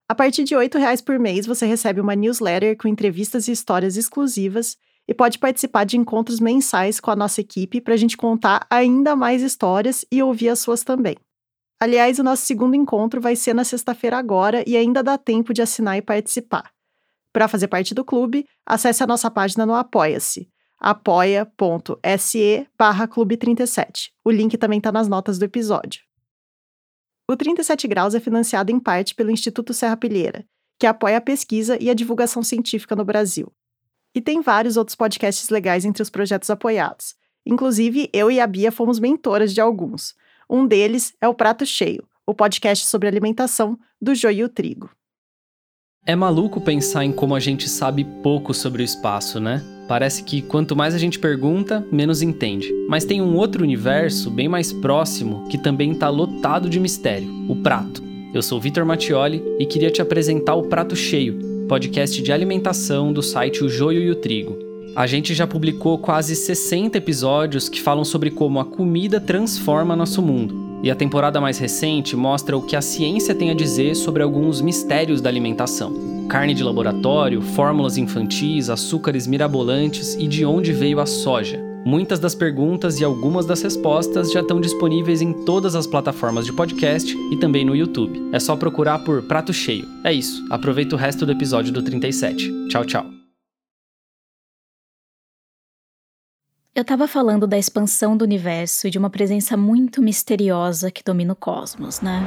A 0.09 0.15
partir 0.15 0.43
de 0.43 0.55
R$ 0.55 0.69
reais 0.73 1.01
por 1.01 1.19
mês, 1.19 1.45
você 1.45 1.67
recebe 1.67 2.01
uma 2.01 2.15
newsletter 2.15 2.75
com 2.77 2.87
entrevistas 2.87 3.47
e 3.47 3.51
histórias 3.51 3.97
exclusivas 3.97 4.77
e 5.07 5.13
pode 5.13 5.39
participar 5.39 5.85
de 5.85 5.97
encontros 5.97 6.39
mensais 6.39 6.99
com 6.99 7.09
a 7.09 7.15
nossa 7.15 7.41
equipe 7.41 7.79
para 7.79 7.93
a 7.93 7.97
gente 7.97 8.17
contar 8.17 8.65
ainda 8.69 9.15
mais 9.15 9.41
histórias 9.41 10.05
e 10.11 10.21
ouvir 10.21 10.49
as 10.49 10.59
suas 10.59 10.83
também. 10.83 11.15
Aliás, 11.79 12.19
o 12.19 12.23
nosso 12.23 12.45
segundo 12.45 12.75
encontro 12.75 13.21
vai 13.21 13.35
ser 13.35 13.53
na 13.53 13.63
sexta-feira 13.63 14.17
agora 14.17 14.63
e 14.67 14.75
ainda 14.75 15.03
dá 15.03 15.17
tempo 15.17 15.53
de 15.53 15.61
assinar 15.61 15.97
e 15.97 16.01
participar. 16.01 16.71
Para 17.31 17.47
fazer 17.47 17.67
parte 17.67 17.93
do 17.93 18.03
clube, 18.03 18.45
acesse 18.65 19.03
a 19.03 19.07
nossa 19.07 19.29
página 19.29 19.65
no 19.65 19.75
Apoia-se 19.75 20.49
apoia.se 20.79 22.67
barra 22.77 23.07
Clube 23.07 23.35
37. 23.35 24.13
O 24.23 24.31
link 24.31 24.57
também 24.57 24.77
está 24.77 24.91
nas 24.91 25.07
notas 25.07 25.39
do 25.39 25.45
episódio. 25.45 26.01
O 27.29 27.35
37 27.35 27.87
Graus 27.87 28.15
é 28.15 28.19
financiado 28.19 28.71
em 28.71 28.79
parte 28.79 29.13
pelo 29.13 29.31
Instituto 29.31 29.73
Serra 29.73 29.97
Pilheira, 29.97 30.45
que 30.79 30.87
apoia 30.87 31.17
a 31.17 31.21
pesquisa 31.21 31.77
e 31.81 31.89
a 31.89 31.93
divulgação 31.93 32.41
científica 32.43 32.95
no 32.95 33.03
Brasil. 33.03 33.51
E 34.17 34.21
tem 34.21 34.41
vários 34.41 34.77
outros 34.77 34.95
podcasts 34.95 35.47
legais 35.49 35.85
entre 35.85 36.01
os 36.01 36.09
projetos 36.09 36.49
apoiados. 36.49 37.13
Inclusive, 37.45 38.09
eu 38.11 38.31
e 38.31 38.39
a 38.39 38.47
Bia 38.47 38.71
fomos 38.71 38.97
mentoras 38.97 39.53
de 39.53 39.61
alguns. 39.61 40.15
Um 40.49 40.65
deles 40.65 41.13
é 41.21 41.27
o 41.27 41.35
Prato 41.35 41.67
Cheio, 41.67 42.03
o 42.25 42.33
podcast 42.33 42.87
sobre 42.87 43.07
alimentação 43.07 43.77
do 44.01 44.15
Joio 44.15 44.49
Trigo. 44.49 44.89
É 46.03 46.15
maluco 46.15 46.59
pensar 46.59 47.05
em 47.05 47.11
como 47.11 47.35
a 47.35 47.39
gente 47.39 47.69
sabe 47.69 48.03
pouco 48.23 48.55
sobre 48.55 48.81
o 48.81 48.83
espaço, 48.83 49.39
né? 49.39 49.63
Parece 49.87 50.23
que 50.23 50.41
quanto 50.41 50.75
mais 50.75 50.95
a 50.95 50.97
gente 50.97 51.19
pergunta, 51.19 51.85
menos 51.91 52.23
entende. 52.23 52.73
Mas 52.89 53.05
tem 53.05 53.21
um 53.21 53.35
outro 53.35 53.61
universo 53.61 54.31
bem 54.31 54.49
mais 54.49 54.73
próximo 54.73 55.47
que 55.47 55.59
também 55.59 55.91
está 55.91 56.09
lotado 56.09 56.67
de 56.67 56.79
mistério: 56.79 57.29
o 57.47 57.55
prato. 57.57 58.01
Eu 58.33 58.41
sou 58.41 58.59
Vitor 58.59 58.83
Mattioli 58.83 59.43
e 59.59 59.65
queria 59.67 59.91
te 59.91 60.01
apresentar 60.01 60.55
o 60.55 60.63
Prato 60.63 60.95
Cheio, 60.95 61.56
podcast 61.67 62.21
de 62.21 62.31
alimentação 62.31 63.11
do 63.11 63.21
site 63.21 63.63
O 63.63 63.69
Joio 63.69 64.01
e 64.01 64.09
o 64.09 64.15
Trigo. 64.15 64.57
A 64.95 65.05
gente 65.05 65.33
já 65.33 65.45
publicou 65.45 65.97
quase 65.97 66.35
60 66.35 66.97
episódios 66.97 67.67
que 67.69 67.81
falam 67.81 68.05
sobre 68.05 68.31
como 68.31 68.59
a 68.59 68.65
comida 68.65 69.19
transforma 69.19 69.95
nosso 69.95 70.21
mundo. 70.21 70.79
E 70.81 70.89
a 70.89 70.95
temporada 70.95 71.41
mais 71.41 71.57
recente 71.57 72.15
mostra 72.15 72.57
o 72.57 72.61
que 72.61 72.75
a 72.75 72.81
ciência 72.81 73.35
tem 73.35 73.51
a 73.51 73.55
dizer 73.55 73.95
sobre 73.95 74.23
alguns 74.23 74.61
mistérios 74.61 75.21
da 75.21 75.29
alimentação 75.29 76.17
carne 76.27 76.53
de 76.53 76.61
laboratório, 76.63 77.41
fórmulas 77.41 77.97
infantis, 77.97 78.69
açúcares 78.69 79.25
mirabolantes 79.25 80.15
e 80.15 80.27
de 80.27 80.45
onde 80.45 80.73
veio 80.73 80.99
a 80.99 81.05
soja. 81.05 81.66
Muitas 81.85 82.19
das 82.19 82.35
perguntas 82.35 82.99
e 82.99 83.03
algumas 83.03 83.45
das 83.45 83.61
respostas 83.61 84.31
já 84.31 84.41
estão 84.41 84.59
disponíveis 84.59 85.21
em 85.21 85.31
todas 85.45 85.75
as 85.75 85.87
plataformas 85.87 86.45
de 86.45 86.53
podcast 86.53 87.15
e 87.31 87.37
também 87.37 87.63
no 87.65 87.75
YouTube. 87.75 88.29
É 88.33 88.39
só 88.39 88.55
procurar 88.55 88.99
por 88.99 89.23
Prato 89.23 89.53
Cheio. 89.53 89.87
É 90.03 90.11
isso, 90.11 90.45
aproveita 90.49 90.95
o 90.95 90.97
resto 90.97 91.25
do 91.25 91.31
episódio 91.31 91.71
do 91.71 91.81
37. 91.81 92.67
Tchau, 92.67 92.85
tchau. 92.85 93.05
Eu 96.75 96.81
estava 96.81 97.07
falando 97.07 97.47
da 97.47 97.57
expansão 97.57 98.15
do 98.15 98.23
universo 98.23 98.87
e 98.87 98.91
de 98.91 98.99
uma 98.99 99.09
presença 99.09 99.57
muito 99.57 99.99
misteriosa 99.99 100.91
que 100.91 101.03
domina 101.03 101.33
o 101.33 101.35
cosmos, 101.35 102.01
né? 102.01 102.23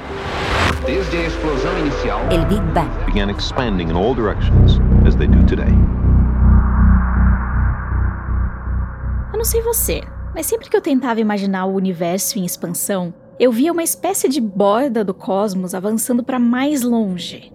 Desde 0.84 1.16
a 1.18 1.26
explosão 1.26 1.78
inicial, 1.78 2.20
el 2.32 2.44
Big 2.46 2.62
Bang 2.72 2.90
began 3.06 3.30
expanding 3.30 3.90
in 3.90 3.92
all 3.92 4.12
directions 4.12 4.80
as 5.06 5.14
they 5.14 5.28
do 5.28 5.46
today. 5.46 5.70
Não 9.40 9.44
sei 9.44 9.62
você, 9.62 10.02
mas 10.34 10.44
sempre 10.44 10.68
que 10.68 10.76
eu 10.76 10.82
tentava 10.82 11.18
imaginar 11.18 11.64
o 11.64 11.74
universo 11.74 12.38
em 12.38 12.44
expansão, 12.44 13.14
eu 13.38 13.50
via 13.50 13.72
uma 13.72 13.82
espécie 13.82 14.28
de 14.28 14.38
borda 14.38 15.02
do 15.02 15.14
cosmos 15.14 15.74
avançando 15.74 16.22
para 16.22 16.38
mais 16.38 16.82
longe. 16.82 17.50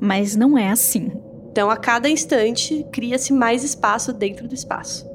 Mas 0.00 0.34
não 0.34 0.58
é 0.58 0.70
assim. 0.70 1.12
Então, 1.48 1.70
a 1.70 1.76
cada 1.76 2.10
instante, 2.10 2.84
cria-se 2.92 3.32
mais 3.32 3.62
espaço 3.62 4.12
dentro 4.12 4.48
do 4.48 4.54
espaço 4.54 5.08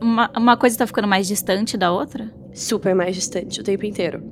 uma, 0.00 0.30
uma 0.36 0.56
coisa 0.56 0.74
está 0.74 0.86
ficando 0.86 1.08
mais 1.08 1.26
distante 1.26 1.76
da 1.76 1.92
outra? 1.92 2.32
Super 2.52 2.94
mais 2.94 3.14
distante 3.14 3.60
o 3.60 3.64
tempo 3.64 3.84
inteiro. 3.86 4.22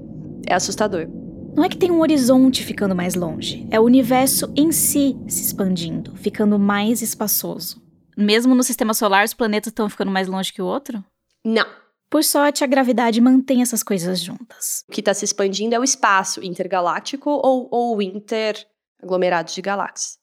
É 0.47 0.55
assustador. 0.55 1.09
Não 1.55 1.65
é 1.65 1.69
que 1.69 1.77
tem 1.77 1.91
um 1.91 2.01
horizonte 2.01 2.65
ficando 2.65 2.95
mais 2.95 3.15
longe, 3.15 3.67
é 3.71 3.81
o 3.81 3.85
universo 3.85 4.53
em 4.55 4.71
si 4.73 5.17
se 5.27 5.43
expandindo, 5.43 6.15
ficando 6.17 6.59
mais 6.59 7.01
espaçoso. 7.01 7.86
Mesmo 8.17 8.55
no 8.55 8.63
sistema 8.63 8.95
solar, 8.95 9.25
os 9.25 9.35
planetas 9.35 9.71
estão 9.71 9.91
ficando 9.91 10.11
mais 10.11 10.27
longe 10.27 10.53
que 10.53 10.63
o 10.63 10.67
outro? 10.67 11.05
Não. 11.45 11.67
Por 12.09 12.25
sorte, 12.25 12.65
a 12.65 12.67
gravidade 12.67 13.21
mantém 13.21 13.61
essas 13.61 13.83
coisas 13.83 14.21
juntas. 14.21 14.85
O 14.89 14.93
que 14.93 15.01
está 15.01 15.13
se 15.13 15.25
expandindo 15.25 15.75
é 15.75 15.79
o 15.79 15.85
espaço 15.85 16.43
intergaláctico 16.43 17.29
ou, 17.29 17.69
ou 17.71 18.01
interaglomerados 18.01 19.55
de 19.55 19.61
galáxias. 19.61 20.19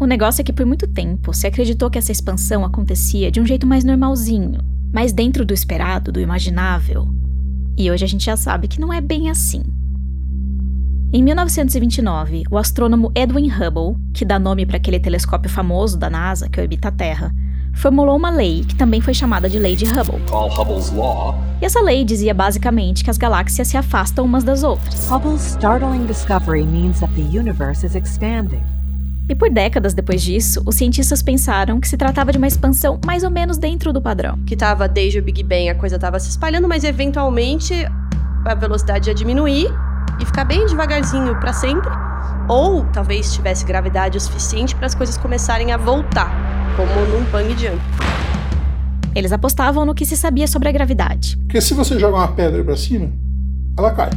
O 0.00 0.06
negócio 0.06 0.40
é 0.40 0.44
que 0.44 0.52
por 0.52 0.64
muito 0.64 0.88
tempo 0.88 1.34
se 1.34 1.46
acreditou 1.46 1.90
que 1.90 1.98
essa 1.98 2.12
expansão 2.12 2.64
acontecia 2.64 3.30
de 3.30 3.38
um 3.38 3.44
jeito 3.44 3.66
mais 3.66 3.84
normalzinho, 3.84 4.60
mais 4.94 5.12
dentro 5.12 5.44
do 5.44 5.52
esperado, 5.52 6.10
do 6.10 6.20
imaginável. 6.20 7.06
E 7.76 7.90
hoje 7.90 8.04
a 8.04 8.08
gente 8.08 8.24
já 8.24 8.36
sabe 8.36 8.66
que 8.66 8.80
não 8.80 8.90
é 8.90 9.00
bem 9.00 9.28
assim. 9.28 9.62
Em 11.12 11.24
1929, 11.24 12.44
o 12.52 12.56
astrônomo 12.56 13.10
Edwin 13.16 13.50
Hubble, 13.50 13.96
que 14.14 14.24
dá 14.24 14.38
nome 14.38 14.64
para 14.64 14.76
aquele 14.76 15.00
telescópio 15.00 15.50
famoso 15.50 15.98
da 15.98 16.08
NASA 16.08 16.48
que 16.48 16.60
orbita 16.60 16.86
a 16.86 16.92
Terra, 16.92 17.34
formulou 17.74 18.16
uma 18.16 18.30
lei 18.30 18.64
que 18.64 18.76
também 18.76 19.00
foi 19.00 19.12
chamada 19.12 19.48
de 19.48 19.58
Lei 19.58 19.74
de 19.74 19.86
Hubble. 19.86 20.20
E 21.60 21.64
essa 21.64 21.82
lei 21.82 22.04
dizia 22.04 22.32
basicamente 22.32 23.02
que 23.02 23.10
as 23.10 23.18
galáxias 23.18 23.66
se 23.66 23.76
afastam 23.76 24.24
umas 24.24 24.44
das 24.44 24.62
outras. 24.62 25.10
Hubble's 25.10 25.42
startling 25.42 26.06
discovery 26.06 26.62
means 26.62 27.00
that 27.00 27.12
the 27.14 27.36
universe 27.36 27.84
is 27.84 27.96
expanding. 27.96 28.62
E 29.28 29.34
por 29.34 29.50
décadas 29.50 29.92
depois 29.92 30.22
disso, 30.22 30.62
os 30.64 30.76
cientistas 30.76 31.24
pensaram 31.24 31.80
que 31.80 31.88
se 31.88 31.96
tratava 31.96 32.30
de 32.30 32.38
uma 32.38 32.46
expansão 32.46 33.00
mais 33.04 33.24
ou 33.24 33.30
menos 33.30 33.58
dentro 33.58 33.92
do 33.92 34.00
padrão. 34.00 34.38
Que 34.46 34.54
estava 34.54 34.86
desde 34.86 35.18
o 35.18 35.22
Big 35.24 35.42
Bang 35.42 35.70
a 35.70 35.74
coisa 35.74 35.96
estava 35.96 36.20
se 36.20 36.30
espalhando, 36.30 36.68
mas 36.68 36.84
eventualmente 36.84 37.74
a 38.44 38.54
velocidade 38.54 39.10
ia 39.10 39.14
diminuir 39.14 39.68
e 40.20 40.26
ficar 40.26 40.44
bem 40.44 40.66
devagarzinho 40.66 41.34
para 41.40 41.52
sempre, 41.52 41.90
ou 42.48 42.84
talvez 42.92 43.32
tivesse 43.32 43.64
gravidade 43.64 44.18
o 44.18 44.20
suficiente 44.20 44.74
para 44.74 44.86
as 44.86 44.94
coisas 44.94 45.16
começarem 45.16 45.72
a 45.72 45.76
voltar, 45.76 46.30
como 46.76 47.06
num 47.06 47.24
bang 47.30 47.50
jump. 47.58 47.80
Eles 49.14 49.32
apostavam 49.32 49.84
no 49.84 49.94
que 49.94 50.04
se 50.04 50.16
sabia 50.16 50.46
sobre 50.46 50.68
a 50.68 50.72
gravidade. 50.72 51.36
Porque 51.38 51.60
se 51.60 51.74
você 51.74 51.98
joga 51.98 52.16
uma 52.16 52.28
pedra 52.28 52.62
para 52.62 52.76
cima, 52.76 53.10
ela 53.76 53.90
cai. 53.92 54.10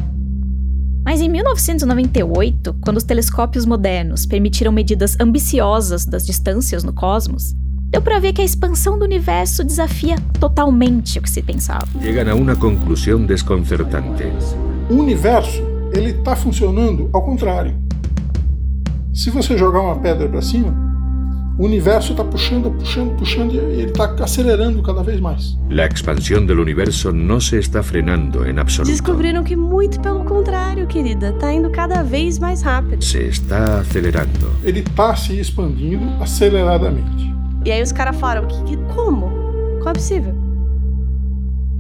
Mas 1.06 1.20
em 1.20 1.30
1998, 1.30 2.76
quando 2.80 2.98
os 2.98 3.04
telescópios 3.04 3.66
modernos 3.66 4.26
permitiram 4.26 4.72
medidas 4.72 5.18
ambiciosas 5.20 6.06
das 6.06 6.26
distâncias 6.26 6.84
no 6.84 6.94
cosmos, 6.94 7.54
deu 7.90 8.02
para 8.02 8.20
ver 8.20 8.34
que 8.34 8.42
a 8.42 8.46
expansão 8.46 8.98
do 8.98 9.04
universo 9.04 9.64
desafia 9.64 10.16
totalmente 10.40 11.20
o 11.20 11.22
que 11.22 11.30
se 11.30 11.42
pensava. 11.42 11.88
Chegam 12.02 12.32
a 12.32 12.36
uma 12.36 12.56
conclusão 12.56 13.26
desconcertante. 13.26 14.24
O 14.90 14.96
universo, 14.96 15.62
ele 15.94 16.12
está 16.12 16.36
funcionando 16.36 17.10
ao 17.14 17.22
contrário. 17.22 17.76
Se 19.14 19.30
você 19.30 19.58
jogar 19.58 19.82
uma 19.82 19.96
pedra 19.98 20.28
para 20.28 20.42
cima, 20.42 20.74
o 21.58 21.66
universo 21.66 22.14
está 22.14 22.24
puxando, 22.24 22.72
puxando, 22.72 23.16
puxando 23.16 23.54
e 23.54 23.58
ele 23.58 23.92
está 23.92 24.06
acelerando 24.24 24.82
cada 24.82 25.04
vez 25.04 25.20
mais. 25.20 25.56
A 25.70 25.86
expansão 25.86 26.44
do 26.44 26.54
universo 26.60 27.12
não 27.12 27.40
se 27.40 27.58
está 27.58 27.84
frenando 27.84 28.44
em 28.48 28.58
absoluto. 28.58 28.90
Descobriram 28.90 29.44
que 29.44 29.56
muito 29.56 30.00
pelo 30.00 30.24
contrário, 30.24 30.88
querida, 30.88 31.30
está 31.30 31.54
indo 31.54 31.70
cada 31.70 32.02
vez 32.02 32.40
mais 32.40 32.64
rápido. 32.64 33.04
Se 33.04 33.20
está 33.20 33.82
acelerando. 33.82 34.52
Ele 34.64 34.80
está 34.80 35.16
se 35.16 35.40
expandindo 35.40 36.06
aceleradamente. 36.20 37.32
E 37.64 37.72
aí 37.72 37.84
os 37.84 37.92
caras 37.92 38.16
falaram, 38.16 38.48
que, 38.48 38.64
que, 38.64 38.78
como? 38.96 39.30
Como 39.78 39.90
é 39.90 39.94
possível? 39.94 40.34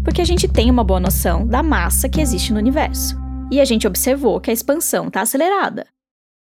Porque 0.03 0.21
a 0.21 0.25
gente 0.25 0.47
tem 0.47 0.69
uma 0.69 0.83
boa 0.83 0.99
noção 0.99 1.47
da 1.47 1.63
massa 1.63 2.07
que 2.07 2.21
existe 2.21 2.53
no 2.53 2.59
universo. 2.59 3.22
E 3.53 3.61
a 3.61 3.65
gente 3.65 3.85
observou 3.85 4.41
que 4.41 4.49
a 4.49 4.53
expansão 4.53 5.09
está 5.09 5.21
acelerada. 5.21 5.85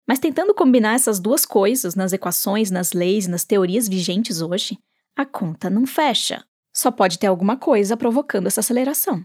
Mas 0.06 0.20
tentando 0.20 0.54
combinar 0.54 0.96
essas 0.96 1.18
duas 1.18 1.46
coisas 1.46 1.96
nas 1.96 2.12
equações, 2.12 2.70
nas 2.70 2.92
leis, 2.92 3.26
nas 3.26 3.46
teorias 3.46 3.88
vigentes 3.88 4.42
hoje, 4.42 4.78
a 5.16 5.26
conta 5.26 5.70
não 5.70 5.88
fecha. 5.88 6.44
Só 6.76 6.92
pode 6.92 7.18
ter 7.18 7.28
alguma 7.28 7.56
coisa 7.56 7.96
provocando 7.96 8.48
essa 8.48 8.60
aceleração. 8.60 9.24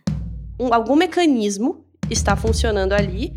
Um, 0.56 0.72
algum 0.72 0.94
mecanismo 0.94 1.84
está 2.08 2.36
funcionando 2.36 2.92
ali 2.92 3.34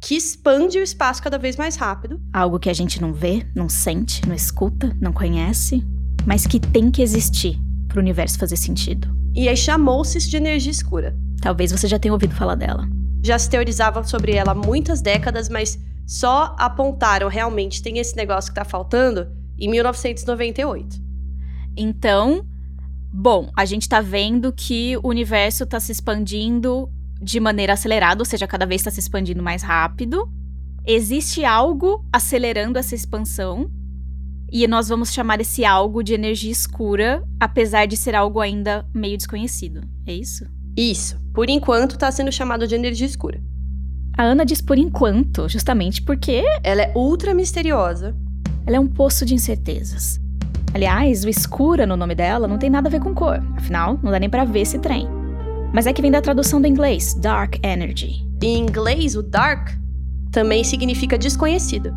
que 0.00 0.14
expande 0.14 0.78
o 0.78 0.84
espaço 0.84 1.20
cada 1.20 1.36
vez 1.36 1.56
mais 1.56 1.74
rápido. 1.74 2.22
Algo 2.32 2.60
que 2.60 2.70
a 2.70 2.72
gente 2.72 3.02
não 3.02 3.12
vê, 3.12 3.44
não 3.56 3.68
sente, 3.68 4.24
não 4.24 4.36
escuta, 4.36 4.96
não 5.00 5.12
conhece, 5.12 5.84
mas 6.24 6.46
que 6.46 6.60
tem 6.60 6.92
que 6.92 7.02
existir 7.02 7.58
para 7.88 7.96
o 7.96 8.00
universo 8.00 8.38
fazer 8.38 8.56
sentido. 8.56 9.08
E 9.34 9.48
aí 9.48 9.56
chamou-se 9.56 10.16
de 10.20 10.36
energia 10.36 10.70
escura. 10.70 11.16
Talvez 11.42 11.72
você 11.72 11.88
já 11.88 11.98
tenha 11.98 12.14
ouvido 12.14 12.36
falar 12.36 12.54
dela. 12.54 12.88
Já 13.22 13.38
se 13.38 13.50
teorizava 13.50 14.02
sobre 14.04 14.32
ela 14.32 14.52
há 14.52 14.54
muitas 14.54 15.02
décadas, 15.02 15.48
mas 15.48 15.78
só 16.06 16.56
apontaram 16.58 17.28
realmente 17.28 17.82
tem 17.82 17.98
esse 17.98 18.16
negócio 18.16 18.50
que 18.50 18.54
tá 18.54 18.64
faltando 18.64 19.28
em 19.58 19.68
1998. 19.68 21.00
Então, 21.76 22.44
bom, 23.12 23.50
a 23.56 23.64
gente 23.64 23.88
tá 23.88 24.00
vendo 24.00 24.52
que 24.52 24.96
o 24.98 25.08
universo 25.08 25.66
tá 25.66 25.78
se 25.78 25.92
expandindo 25.92 26.90
de 27.22 27.38
maneira 27.38 27.74
acelerada, 27.74 28.22
ou 28.22 28.24
seja, 28.24 28.46
cada 28.46 28.66
vez 28.66 28.80
está 28.80 28.90
se 28.90 29.00
expandindo 29.00 29.42
mais 29.42 29.62
rápido. 29.62 30.28
Existe 30.86 31.44
algo 31.44 32.04
acelerando 32.12 32.78
essa 32.78 32.94
expansão. 32.94 33.70
E 34.52 34.66
nós 34.66 34.88
vamos 34.88 35.12
chamar 35.12 35.40
esse 35.40 35.64
algo 35.64 36.02
de 36.02 36.12
energia 36.12 36.50
escura, 36.50 37.22
apesar 37.38 37.86
de 37.86 37.96
ser 37.96 38.16
algo 38.16 38.40
ainda 38.40 38.84
meio 38.92 39.16
desconhecido. 39.16 39.82
É 40.04 40.12
isso? 40.12 40.44
Isso. 40.80 41.20
Por 41.34 41.50
enquanto, 41.50 41.92
está 41.92 42.10
sendo 42.10 42.32
chamado 42.32 42.66
de 42.66 42.74
energia 42.74 43.06
escura. 43.06 43.38
A 44.16 44.22
Ana 44.22 44.46
diz 44.46 44.62
por 44.62 44.78
enquanto, 44.78 45.46
justamente 45.46 46.00
porque. 46.00 46.42
Ela 46.64 46.82
é 46.82 46.92
ultra 46.96 47.34
misteriosa. 47.34 48.16
Ela 48.66 48.76
é 48.76 48.80
um 48.80 48.88
poço 48.88 49.26
de 49.26 49.34
incertezas. 49.34 50.18
Aliás, 50.72 51.22
o 51.22 51.28
escura 51.28 51.86
no 51.86 51.98
nome 51.98 52.14
dela 52.14 52.48
não 52.48 52.56
tem 52.56 52.70
nada 52.70 52.88
a 52.88 52.90
ver 52.90 53.00
com 53.00 53.14
cor, 53.14 53.42
afinal, 53.56 53.98
não 54.02 54.10
dá 54.10 54.18
nem 54.18 54.30
para 54.30 54.44
ver 54.44 54.60
esse 54.60 54.78
trem. 54.78 55.06
Mas 55.72 55.86
é 55.86 55.92
que 55.92 56.00
vem 56.00 56.10
da 56.10 56.22
tradução 56.22 56.60
do 56.60 56.66
inglês, 56.66 57.12
Dark 57.14 57.56
Energy. 57.62 58.26
Em 58.42 58.58
inglês, 58.58 59.16
o 59.16 59.22
dark 59.22 59.70
também 60.32 60.64
significa 60.64 61.18
desconhecida. 61.18 61.94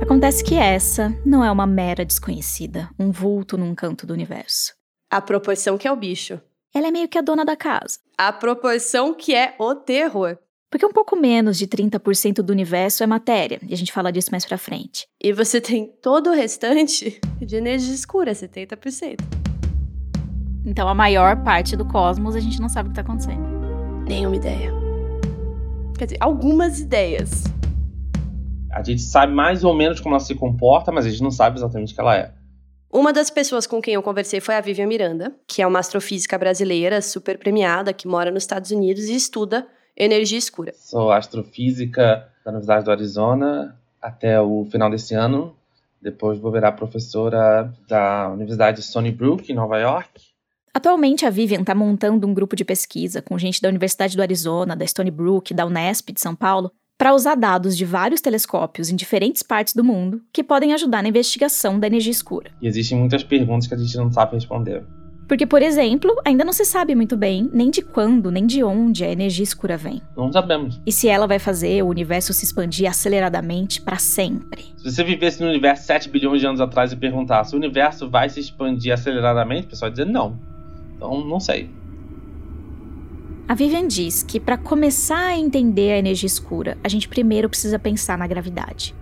Acontece 0.00 0.42
que 0.42 0.56
essa 0.56 1.14
não 1.24 1.44
é 1.44 1.50
uma 1.50 1.66
mera 1.66 2.04
desconhecida, 2.04 2.88
um 2.98 3.12
vulto 3.12 3.56
num 3.56 3.74
canto 3.74 4.04
do 4.04 4.14
universo. 4.14 4.72
A 5.10 5.20
proporção 5.20 5.78
que 5.78 5.86
é 5.86 5.92
o 5.92 5.96
bicho. 5.96 6.40
Ela 6.74 6.88
é 6.88 6.90
meio 6.90 7.06
que 7.06 7.18
a 7.18 7.20
dona 7.20 7.44
da 7.44 7.54
casa. 7.54 7.98
A 8.16 8.32
proporção 8.32 9.12
que 9.12 9.34
é 9.34 9.54
o 9.58 9.74
terror. 9.74 10.38
Porque 10.70 10.86
um 10.86 10.92
pouco 10.92 11.14
menos 11.14 11.58
de 11.58 11.66
30% 11.66 12.36
do 12.36 12.50
universo 12.50 13.02
é 13.02 13.06
matéria, 13.06 13.60
e 13.68 13.74
a 13.74 13.76
gente 13.76 13.92
fala 13.92 14.10
disso 14.10 14.30
mais 14.30 14.46
pra 14.46 14.56
frente. 14.56 15.06
E 15.22 15.34
você 15.34 15.60
tem 15.60 15.92
todo 16.00 16.30
o 16.30 16.32
restante 16.32 17.20
de 17.38 17.56
energia 17.56 17.94
escura, 17.94 18.32
70%. 18.32 19.18
Então 20.64 20.88
a 20.88 20.94
maior 20.94 21.42
parte 21.44 21.76
do 21.76 21.84
cosmos 21.84 22.34
a 22.34 22.40
gente 22.40 22.58
não 22.58 22.70
sabe 22.70 22.88
o 22.88 22.92
que 22.92 22.96
tá 22.96 23.02
acontecendo. 23.02 23.42
Nenhuma 24.08 24.36
ideia. 24.36 24.72
Quer 25.98 26.06
dizer, 26.06 26.18
algumas 26.20 26.80
ideias. 26.80 27.44
A 28.72 28.82
gente 28.82 29.02
sabe 29.02 29.34
mais 29.34 29.62
ou 29.62 29.74
menos 29.74 30.00
como 30.00 30.14
ela 30.14 30.24
se 30.24 30.34
comporta, 30.34 30.90
mas 30.90 31.04
a 31.04 31.10
gente 31.10 31.22
não 31.22 31.30
sabe 31.30 31.58
exatamente 31.58 31.92
o 31.92 31.94
que 31.94 32.00
ela 32.00 32.16
é. 32.16 32.32
Uma 32.92 33.10
das 33.10 33.30
pessoas 33.30 33.66
com 33.66 33.80
quem 33.80 33.94
eu 33.94 34.02
conversei 34.02 34.38
foi 34.38 34.54
a 34.54 34.60
Vivian 34.60 34.86
Miranda, 34.86 35.34
que 35.46 35.62
é 35.62 35.66
uma 35.66 35.78
astrofísica 35.78 36.36
brasileira 36.36 37.00
super 37.00 37.38
premiada, 37.38 37.90
que 37.90 38.06
mora 38.06 38.30
nos 38.30 38.42
Estados 38.42 38.70
Unidos 38.70 39.04
e 39.04 39.16
estuda 39.16 39.66
energia 39.96 40.36
escura. 40.36 40.74
Sou 40.76 41.10
astrofísica 41.10 42.28
da 42.44 42.50
Universidade 42.50 42.84
do 42.84 42.90
Arizona 42.90 43.80
até 44.00 44.38
o 44.38 44.66
final 44.70 44.90
desse 44.90 45.14
ano. 45.14 45.56
Depois 46.02 46.38
vou 46.38 46.52
virar 46.52 46.72
professora 46.72 47.72
da 47.88 48.28
Universidade 48.28 48.76
de 48.76 48.82
Stony 48.82 49.10
Brook, 49.10 49.50
em 49.50 49.54
Nova 49.54 49.78
York. 49.78 50.20
Atualmente, 50.74 51.24
a 51.24 51.30
Vivian 51.30 51.60
está 51.62 51.74
montando 51.74 52.26
um 52.26 52.34
grupo 52.34 52.54
de 52.54 52.64
pesquisa 52.64 53.22
com 53.22 53.38
gente 53.38 53.62
da 53.62 53.70
Universidade 53.70 54.14
do 54.14 54.22
Arizona, 54.22 54.76
da 54.76 54.84
Stony 54.84 55.10
Brook, 55.10 55.54
da 55.54 55.64
Unesp 55.64 56.12
de 56.12 56.20
São 56.20 56.34
Paulo, 56.34 56.70
para 56.98 57.14
usar 57.14 57.34
dados 57.34 57.76
de 57.76 57.84
vários 57.84 58.20
telescópios 58.20 58.90
em 58.90 58.96
diferentes 58.96 59.42
partes 59.42 59.74
do 59.74 59.82
mundo 59.82 60.22
que 60.32 60.44
podem 60.44 60.72
ajudar 60.72 61.02
na 61.02 61.08
investigação 61.08 61.78
da 61.78 61.86
energia 61.86 62.12
escura. 62.12 62.50
E 62.60 62.66
existem 62.66 62.98
muitas 62.98 63.24
perguntas 63.24 63.66
que 63.66 63.74
a 63.74 63.78
gente 63.78 63.96
não 63.96 64.12
sabe 64.12 64.34
responder. 64.34 64.84
Porque, 65.32 65.46
por 65.46 65.62
exemplo, 65.62 66.14
ainda 66.26 66.44
não 66.44 66.52
se 66.52 66.64
sabe 66.64 66.94
muito 66.94 67.16
bem 67.16 67.48
nem 67.52 67.70
de 67.70 67.80
quando, 67.80 68.30
nem 68.30 68.46
de 68.46 68.62
onde 68.62 69.02
a 69.02 69.10
energia 69.10 69.42
escura 69.42 69.76
vem. 69.76 70.02
Não 70.16 70.30
sabemos. 70.30 70.80
E 70.84 70.92
se 70.92 71.08
ela 71.08 71.26
vai 71.26 71.38
fazer 71.38 71.82
o 71.82 71.88
universo 71.88 72.32
se 72.32 72.44
expandir 72.44 72.88
aceleradamente 72.88 73.80
para 73.80 73.96
sempre. 73.96 74.64
Se 74.76 74.90
você 74.90 75.02
vivesse 75.02 75.40
no 75.42 75.48
universo 75.48 75.86
7 75.86 76.10
bilhões 76.10 76.40
de 76.40 76.46
anos 76.46 76.60
atrás 76.60 76.92
e 76.92 76.96
perguntasse 76.96 77.50
se 77.50 77.56
o 77.56 77.58
universo 77.58 78.10
vai 78.10 78.28
se 78.28 78.40
expandir 78.40 78.92
aceleradamente, 78.92 79.68
o 79.68 79.70
pessoal 79.70 79.88
ia 79.88 79.92
dizer 79.92 80.06
não. 80.06 80.38
Então, 80.96 81.26
não 81.26 81.40
sei. 81.40 81.70
A 83.48 83.54
Vivian 83.54 83.88
diz 83.88 84.22
que 84.22 84.38
para 84.38 84.56
começar 84.56 85.26
a 85.26 85.36
entender 85.36 85.92
a 85.92 85.98
energia 85.98 86.26
escura, 86.26 86.78
a 86.82 86.88
gente 86.88 87.08
primeiro 87.08 87.48
precisa 87.48 87.78
pensar 87.78 88.16
na 88.16 88.26
gravidade. 88.26 88.94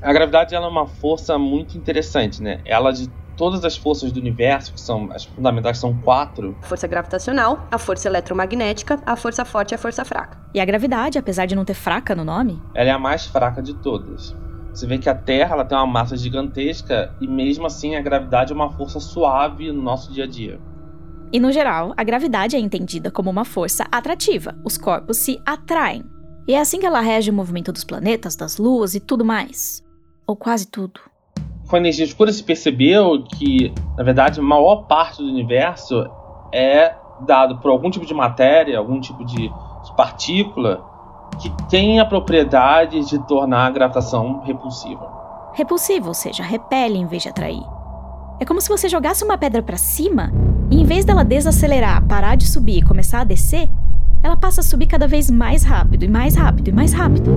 A 0.00 0.12
gravidade 0.12 0.54
ela 0.54 0.66
é 0.66 0.68
uma 0.68 0.86
força 0.86 1.36
muito 1.36 1.76
interessante, 1.76 2.42
né? 2.42 2.60
Ela 2.64 2.92
de 2.92 3.10
todas 3.36 3.64
as 3.64 3.76
forças 3.76 4.12
do 4.12 4.20
universo, 4.20 4.72
que 4.72 4.80
são 4.80 5.10
as 5.12 5.24
fundamentais 5.24 5.78
são 5.78 5.94
quatro. 5.98 6.56
A 6.62 6.66
força 6.66 6.86
gravitacional, 6.86 7.66
a 7.70 7.78
força 7.78 8.08
eletromagnética, 8.08 9.00
a 9.04 9.16
força 9.16 9.44
forte 9.44 9.72
e 9.72 9.74
a 9.74 9.78
força 9.78 10.04
fraca. 10.04 10.38
E 10.54 10.60
a 10.60 10.64
gravidade, 10.64 11.18
apesar 11.18 11.46
de 11.46 11.56
não 11.56 11.64
ter 11.64 11.74
fraca 11.74 12.14
no 12.14 12.24
nome, 12.24 12.62
ela 12.74 12.90
é 12.90 12.92
a 12.92 12.98
mais 12.98 13.26
fraca 13.26 13.60
de 13.60 13.74
todas. 13.74 14.34
Você 14.72 14.86
vê 14.86 14.98
que 14.98 15.08
a 15.10 15.14
Terra 15.14 15.54
ela 15.54 15.64
tem 15.64 15.76
uma 15.76 15.86
massa 15.86 16.16
gigantesca 16.16 17.12
e 17.20 17.26
mesmo 17.26 17.66
assim 17.66 17.96
a 17.96 18.00
gravidade 18.00 18.52
é 18.52 18.54
uma 18.54 18.70
força 18.70 19.00
suave 19.00 19.70
no 19.72 19.82
nosso 19.82 20.12
dia 20.12 20.24
a 20.24 20.28
dia. 20.28 20.60
E 21.32 21.38
no 21.38 21.52
geral, 21.52 21.94
a 21.96 22.02
gravidade 22.02 22.56
é 22.56 22.58
entendida 22.58 23.08
como 23.08 23.30
uma 23.30 23.44
força 23.44 23.86
atrativa. 23.92 24.56
Os 24.64 24.76
corpos 24.76 25.18
se 25.18 25.40
atraem. 25.46 26.04
E 26.48 26.54
é 26.54 26.60
assim 26.60 26.80
que 26.80 26.86
ela 26.86 27.00
rege 27.00 27.30
o 27.30 27.34
movimento 27.34 27.70
dos 27.70 27.84
planetas, 27.84 28.34
das 28.34 28.58
luas 28.58 28.96
e 28.96 29.00
tudo 29.00 29.24
mais. 29.24 29.80
Ou 30.26 30.34
quase 30.34 30.66
tudo. 30.66 31.00
Com 31.68 31.76
a 31.76 31.78
energia 31.78 32.04
escura 32.04 32.32
se 32.32 32.42
percebeu 32.42 33.22
que, 33.22 33.72
na 33.96 34.02
verdade, 34.02 34.40
a 34.40 34.42
maior 34.42 34.88
parte 34.88 35.18
do 35.18 35.28
universo 35.28 36.04
é 36.52 36.96
dado 37.20 37.58
por 37.58 37.70
algum 37.70 37.90
tipo 37.90 38.04
de 38.04 38.14
matéria, 38.14 38.76
algum 38.76 39.00
tipo 39.00 39.24
de 39.24 39.48
partícula 39.96 40.84
que 41.40 41.48
tem 41.68 42.00
a 42.00 42.04
propriedade 42.04 43.04
de 43.08 43.24
tornar 43.28 43.66
a 43.66 43.70
gravitação 43.70 44.40
repulsiva. 44.40 45.08
Repulsiva, 45.52 46.08
ou 46.08 46.14
seja, 46.14 46.42
repele 46.42 46.98
em 46.98 47.06
vez 47.06 47.22
de 47.22 47.28
atrair. 47.28 47.62
É 48.40 48.44
como 48.44 48.60
se 48.60 48.68
você 48.68 48.88
jogasse 48.88 49.22
uma 49.24 49.38
pedra 49.38 49.62
para 49.62 49.76
cima 49.76 50.32
e 50.70 50.80
em 50.80 50.84
vez 50.84 51.04
dela 51.04 51.24
desacelerar, 51.24 52.06
parar 52.06 52.36
de 52.36 52.46
subir 52.46 52.78
e 52.78 52.82
começar 52.82 53.20
a 53.20 53.24
descer, 53.24 53.68
ela 54.22 54.36
passa 54.36 54.60
a 54.60 54.64
subir 54.64 54.86
cada 54.86 55.08
vez 55.08 55.30
mais 55.30 55.64
rápido 55.64 56.04
e 56.04 56.08
mais 56.08 56.36
rápido 56.36 56.68
e 56.68 56.72
mais 56.72 56.92
rápido. 56.92 57.36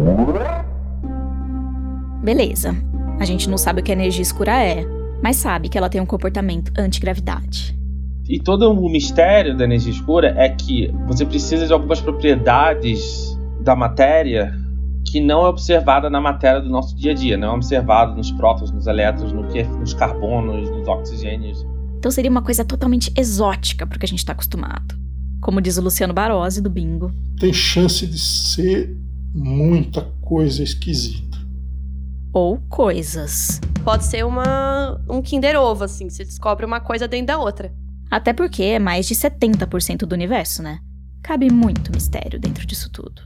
Beleza. 2.22 2.76
A 3.20 3.26
gente 3.26 3.50
não 3.50 3.58
sabe 3.58 3.82
o 3.82 3.84
que 3.84 3.92
a 3.92 3.96
energia 3.96 4.22
escura 4.22 4.64
é, 4.64 4.86
mas 5.22 5.38
sabe 5.38 5.70
que 5.70 5.78
ela 5.78 5.90
tem 5.90 6.00
um 6.00 6.06
comportamento 6.06 6.72
antigravidade. 6.78 7.78
E 8.28 8.40
todo 8.40 8.72
o 8.72 8.90
mistério 8.90 9.58
da 9.58 9.64
energia 9.64 9.92
escura 9.92 10.34
é 10.38 10.50
que 10.50 10.94
você 11.08 11.26
precisa 11.26 11.66
de 11.66 11.74
algumas 11.74 12.00
propriedades 12.00 13.38
da 13.62 13.76
matéria 13.76 14.54
que 15.06 15.20
não 15.20 15.46
é 15.46 15.50
observada 15.50 16.10
na 16.10 16.22
matéria 16.22 16.62
do 16.62 16.70
nosso 16.70 16.96
dia 16.96 17.12
a 17.12 17.16
dia, 17.16 17.38
não 17.38 17.50
é 17.50 17.56
observada 17.56 18.14
nos 18.14 18.32
prótons, 18.32 18.72
nos 18.72 18.88
elétrons, 18.88 19.34
nos 19.34 19.94
carbonos, 19.94 20.70
nos 20.70 20.88
oxigênios. 20.88 21.66
Então 22.04 22.12
seria 22.12 22.30
uma 22.30 22.42
coisa 22.42 22.66
totalmente 22.66 23.14
exótica 23.16 23.88
para 23.88 23.96
o 23.96 24.00
que 24.00 24.06
a 24.06 24.10
gente 24.10 24.20
está 24.20 24.34
acostumado. 24.34 24.94
como 25.40 25.62
diz 25.62 25.78
o 25.78 25.82
Luciano 25.82 26.14
Barose 26.14 26.60
do 26.60 26.70
Bingo. 26.70 27.10
Tem 27.40 27.54
chance 27.54 28.06
de 28.06 28.20
ser 28.20 28.94
muita 29.34 30.02
coisa 30.22 30.62
esquisita. 30.62 31.38
Ou 32.34 32.60
coisas. 32.68 33.62
Pode 33.86 34.04
ser 34.04 34.26
uma 34.26 35.02
um 35.10 35.22
Kinder 35.22 35.58
Ovo, 35.58 35.86
assim, 35.86 36.10
você 36.10 36.26
descobre 36.26 36.66
uma 36.66 36.82
coisa 36.82 37.08
dentro 37.08 37.28
da 37.28 37.38
outra. 37.38 37.74
Até 38.12 38.34
porque 38.34 38.64
é 38.64 38.80
mais 38.80 39.08
de 39.08 39.16
70% 39.16 40.00
do 40.00 40.14
universo, 40.14 40.62
né? 40.62 40.80
Cabe 41.24 41.50
muito 41.50 41.90
mistério 41.90 42.38
dentro 42.38 42.68
disso 42.68 42.92
tudo. 42.92 43.22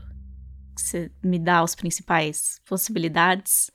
Você 0.76 1.10
me 1.20 1.40
dá 1.40 1.62
as 1.62 1.74
principais 1.74 2.60
possibilidades? 2.64 3.72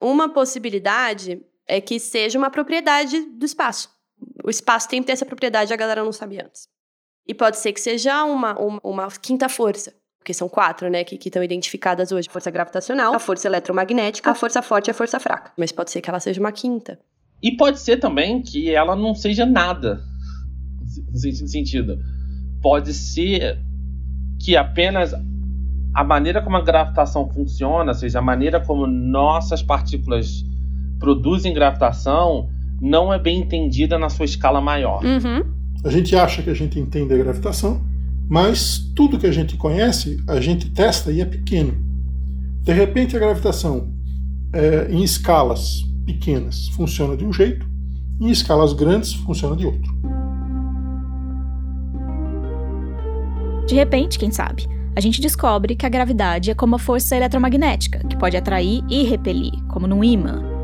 Uma 0.00 0.32
possibilidade 0.32 1.38
é 1.66 1.82
que 1.82 2.00
seja 2.00 2.38
uma 2.38 2.48
propriedade 2.48 3.26
do 3.38 3.44
espaço. 3.44 3.97
O 4.48 4.50
espaço-tempo 4.50 5.04
tem 5.04 5.12
essa 5.12 5.26
propriedade, 5.26 5.74
a 5.74 5.76
galera 5.76 6.02
não 6.02 6.10
sabia 6.10 6.46
antes. 6.46 6.68
E 7.26 7.34
pode 7.34 7.58
ser 7.58 7.70
que 7.74 7.80
seja 7.82 8.24
uma, 8.24 8.58
uma, 8.58 8.80
uma 8.82 9.08
quinta 9.08 9.46
força, 9.46 9.92
porque 10.18 10.32
são 10.32 10.48
quatro, 10.48 10.88
né, 10.88 11.04
que 11.04 11.16
estão 11.22 11.44
identificadas 11.44 12.12
hoje: 12.12 12.30
força 12.30 12.50
gravitacional, 12.50 13.12
a 13.12 13.18
força 13.18 13.46
eletromagnética, 13.46 14.30
a 14.30 14.34
força 14.34 14.62
forte 14.62 14.88
e 14.88 14.90
a 14.90 14.94
força 14.94 15.20
fraca. 15.20 15.52
Mas 15.54 15.70
pode 15.70 15.90
ser 15.90 16.00
que 16.00 16.08
ela 16.08 16.18
seja 16.18 16.40
uma 16.40 16.50
quinta. 16.50 16.98
E 17.42 17.58
pode 17.58 17.78
ser 17.78 17.98
também 17.98 18.40
que 18.40 18.70
ela 18.70 18.96
não 18.96 19.14
seja 19.14 19.44
nada. 19.44 20.02
Sentido. 21.12 21.98
Pode 22.62 22.94
ser 22.94 23.60
que 24.42 24.56
apenas 24.56 25.12
a 25.94 26.02
maneira 26.02 26.40
como 26.40 26.56
a 26.56 26.62
gravitação 26.62 27.28
funciona, 27.28 27.92
ou 27.92 27.94
seja, 27.98 28.20
a 28.20 28.22
maneira 28.22 28.64
como 28.64 28.86
nossas 28.86 29.62
partículas 29.62 30.42
produzem 30.98 31.52
gravitação, 31.52 32.48
não 32.80 33.12
é 33.12 33.18
bem 33.18 33.40
entendida 33.40 33.98
na 33.98 34.08
sua 34.08 34.24
escala 34.24 34.60
maior. 34.60 35.04
Uhum. 35.04 35.44
A 35.84 35.90
gente 35.90 36.14
acha 36.16 36.42
que 36.42 36.50
a 36.50 36.54
gente 36.54 36.78
entende 36.78 37.14
a 37.14 37.18
gravitação, 37.18 37.80
mas 38.28 38.78
tudo 38.94 39.18
que 39.18 39.26
a 39.26 39.32
gente 39.32 39.56
conhece, 39.56 40.22
a 40.26 40.40
gente 40.40 40.70
testa 40.70 41.10
e 41.10 41.20
é 41.20 41.24
pequeno. 41.24 41.74
De 42.62 42.72
repente, 42.72 43.16
a 43.16 43.18
gravitação 43.18 43.88
é, 44.52 44.88
em 44.90 45.02
escalas 45.02 45.84
pequenas 46.04 46.68
funciona 46.68 47.16
de 47.16 47.24
um 47.24 47.32
jeito, 47.32 47.66
em 48.20 48.28
escalas 48.30 48.72
grandes 48.72 49.12
funciona 49.12 49.56
de 49.56 49.66
outro. 49.66 49.96
De 53.66 53.74
repente, 53.74 54.18
quem 54.18 54.30
sabe, 54.30 54.66
a 54.96 55.00
gente 55.00 55.20
descobre 55.20 55.76
que 55.76 55.86
a 55.86 55.88
gravidade 55.88 56.50
é 56.50 56.54
como 56.54 56.74
a 56.74 56.78
força 56.78 57.14
eletromagnética, 57.14 58.00
que 58.08 58.16
pode 58.16 58.36
atrair 58.36 58.82
e 58.88 59.04
repelir, 59.04 59.52
como 59.68 59.86
num 59.86 60.02
ímã. 60.02 60.57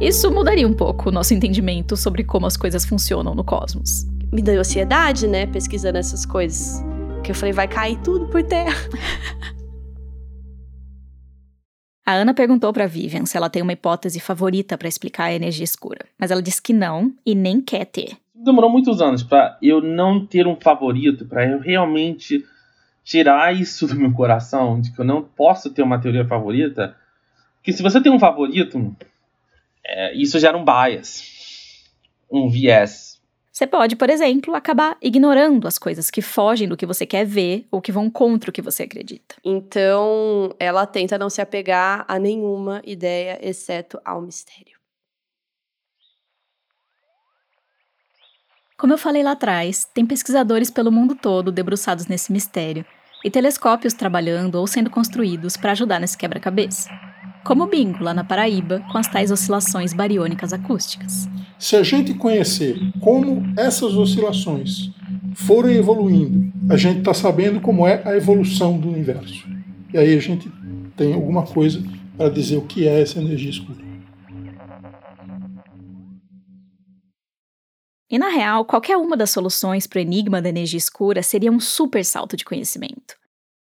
Isso 0.00 0.30
mudaria 0.30 0.66
um 0.66 0.74
pouco 0.74 1.08
o 1.08 1.12
nosso 1.12 1.32
entendimento 1.34 1.96
sobre 1.96 2.24
como 2.24 2.46
as 2.46 2.56
coisas 2.56 2.84
funcionam 2.84 3.34
no 3.34 3.44
cosmos. 3.44 4.04
Me 4.32 4.42
deu 4.42 4.60
ansiedade, 4.60 5.28
né, 5.28 5.46
pesquisando 5.46 5.98
essas 5.98 6.26
coisas. 6.26 6.82
Que 7.22 7.30
eu 7.30 7.34
falei, 7.34 7.52
vai 7.52 7.68
cair 7.68 7.98
tudo 8.02 8.26
por 8.26 8.42
terra. 8.42 8.74
A 12.06 12.12
Ana 12.12 12.34
perguntou 12.34 12.70
para 12.70 12.86
Vivian 12.86 13.24
se 13.24 13.34
ela 13.34 13.48
tem 13.48 13.62
uma 13.62 13.72
hipótese 13.72 14.20
favorita 14.20 14.76
para 14.76 14.88
explicar 14.88 15.24
a 15.24 15.32
energia 15.32 15.64
escura, 15.64 16.04
mas 16.18 16.30
ela 16.30 16.42
disse 16.42 16.60
que 16.60 16.74
não 16.74 17.14
e 17.24 17.34
nem 17.34 17.62
quer 17.62 17.86
ter. 17.86 18.18
Demorou 18.34 18.68
muitos 18.68 19.00
anos 19.00 19.22
para 19.22 19.56
eu 19.62 19.80
não 19.80 20.26
ter 20.26 20.46
um 20.46 20.54
favorito, 20.54 21.24
para 21.24 21.48
eu 21.48 21.60
realmente 21.60 22.44
tirar 23.02 23.58
isso 23.58 23.86
do 23.86 23.94
meu 23.94 24.12
coração, 24.12 24.78
de 24.82 24.92
que 24.92 24.98
eu 24.98 25.04
não 25.04 25.22
posso 25.22 25.70
ter 25.70 25.80
uma 25.80 25.98
teoria 25.98 26.26
favorita. 26.26 26.94
Porque 27.56 27.72
se 27.72 27.82
você 27.82 28.02
tem 28.02 28.12
um 28.12 28.18
favorito, 28.18 28.94
é, 29.86 30.14
isso 30.14 30.38
gera 30.38 30.56
um 30.56 30.64
bias, 30.64 31.22
um 32.30 32.48
viés. 32.48 33.14
Você 33.54 33.68
pode, 33.68 33.94
por 33.94 34.10
exemplo, 34.10 34.52
acabar 34.56 34.96
ignorando 35.00 35.68
as 35.68 35.78
coisas 35.78 36.10
que 36.10 36.20
fogem 36.20 36.66
do 36.66 36.76
que 36.76 36.84
você 36.84 37.06
quer 37.06 37.24
ver 37.24 37.64
ou 37.70 37.80
que 37.80 37.92
vão 37.92 38.10
contra 38.10 38.50
o 38.50 38.52
que 38.52 38.60
você 38.60 38.82
acredita. 38.82 39.36
Então, 39.44 40.52
ela 40.58 40.84
tenta 40.86 41.16
não 41.16 41.30
se 41.30 41.40
apegar 41.40 42.04
a 42.08 42.18
nenhuma 42.18 42.82
ideia, 42.84 43.38
exceto 43.40 44.00
ao 44.04 44.20
mistério. 44.20 44.74
Como 48.76 48.92
eu 48.92 48.98
falei 48.98 49.22
lá 49.22 49.30
atrás, 49.30 49.84
tem 49.84 50.04
pesquisadores 50.04 50.68
pelo 50.68 50.90
mundo 50.90 51.14
todo 51.14 51.52
debruçados 51.52 52.08
nesse 52.08 52.32
mistério 52.32 52.84
e 53.24 53.30
telescópios 53.30 53.94
trabalhando 53.94 54.56
ou 54.56 54.66
sendo 54.66 54.90
construídos 54.90 55.56
para 55.56 55.70
ajudar 55.70 56.00
nesse 56.00 56.18
quebra-cabeça. 56.18 56.90
Como 57.44 57.64
o 57.64 57.66
Bingo, 57.66 58.02
lá 58.02 58.14
na 58.14 58.24
Paraíba, 58.24 58.82
com 58.90 58.96
as 58.96 59.06
tais 59.06 59.30
oscilações 59.30 59.92
bariônicas 59.92 60.54
acústicas. 60.54 61.28
Se 61.58 61.76
a 61.76 61.82
gente 61.82 62.14
conhecer 62.14 62.80
como 63.00 63.42
essas 63.54 63.94
oscilações 63.94 64.90
foram 65.34 65.70
evoluindo, 65.70 66.50
a 66.70 66.76
gente 66.78 67.00
está 67.00 67.12
sabendo 67.12 67.60
como 67.60 67.86
é 67.86 68.02
a 68.06 68.16
evolução 68.16 68.78
do 68.78 68.88
universo. 68.88 69.46
E 69.92 69.98
aí 69.98 70.16
a 70.16 70.20
gente 70.20 70.50
tem 70.96 71.12
alguma 71.12 71.42
coisa 71.42 71.82
para 72.16 72.30
dizer 72.30 72.56
o 72.56 72.62
que 72.62 72.88
é 72.88 73.02
essa 73.02 73.20
energia 73.20 73.50
escura. 73.50 73.84
E 78.10 78.18
na 78.18 78.28
real, 78.28 78.64
qualquer 78.64 78.96
uma 78.96 79.18
das 79.18 79.30
soluções 79.30 79.86
para 79.86 79.98
o 79.98 80.02
enigma 80.02 80.40
da 80.40 80.48
energia 80.48 80.78
escura 80.78 81.22
seria 81.22 81.52
um 81.52 81.60
super 81.60 82.04
salto 82.06 82.38
de 82.38 82.44
conhecimento. 82.44 83.22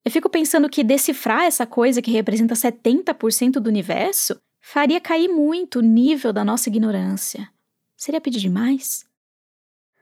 Eu 0.08 0.12
fico 0.12 0.30
pensando 0.30 0.70
que 0.70 0.86
decifrar 0.86 1.44
essa 1.44 1.68
coisa 1.68 2.02
que 2.02 2.12
representa 2.12 2.56
70% 2.56 3.60
do 3.60 3.68
universo 3.68 4.40
faria 4.62 5.02
cair 5.02 5.28
muito 5.28 5.80
o 5.80 5.82
nível 5.82 6.32
da 6.32 6.46
nossa 6.46 6.70
ignorância. 6.70 7.52
Seria 7.98 8.22
pedir 8.22 8.40
demais? 8.40 9.06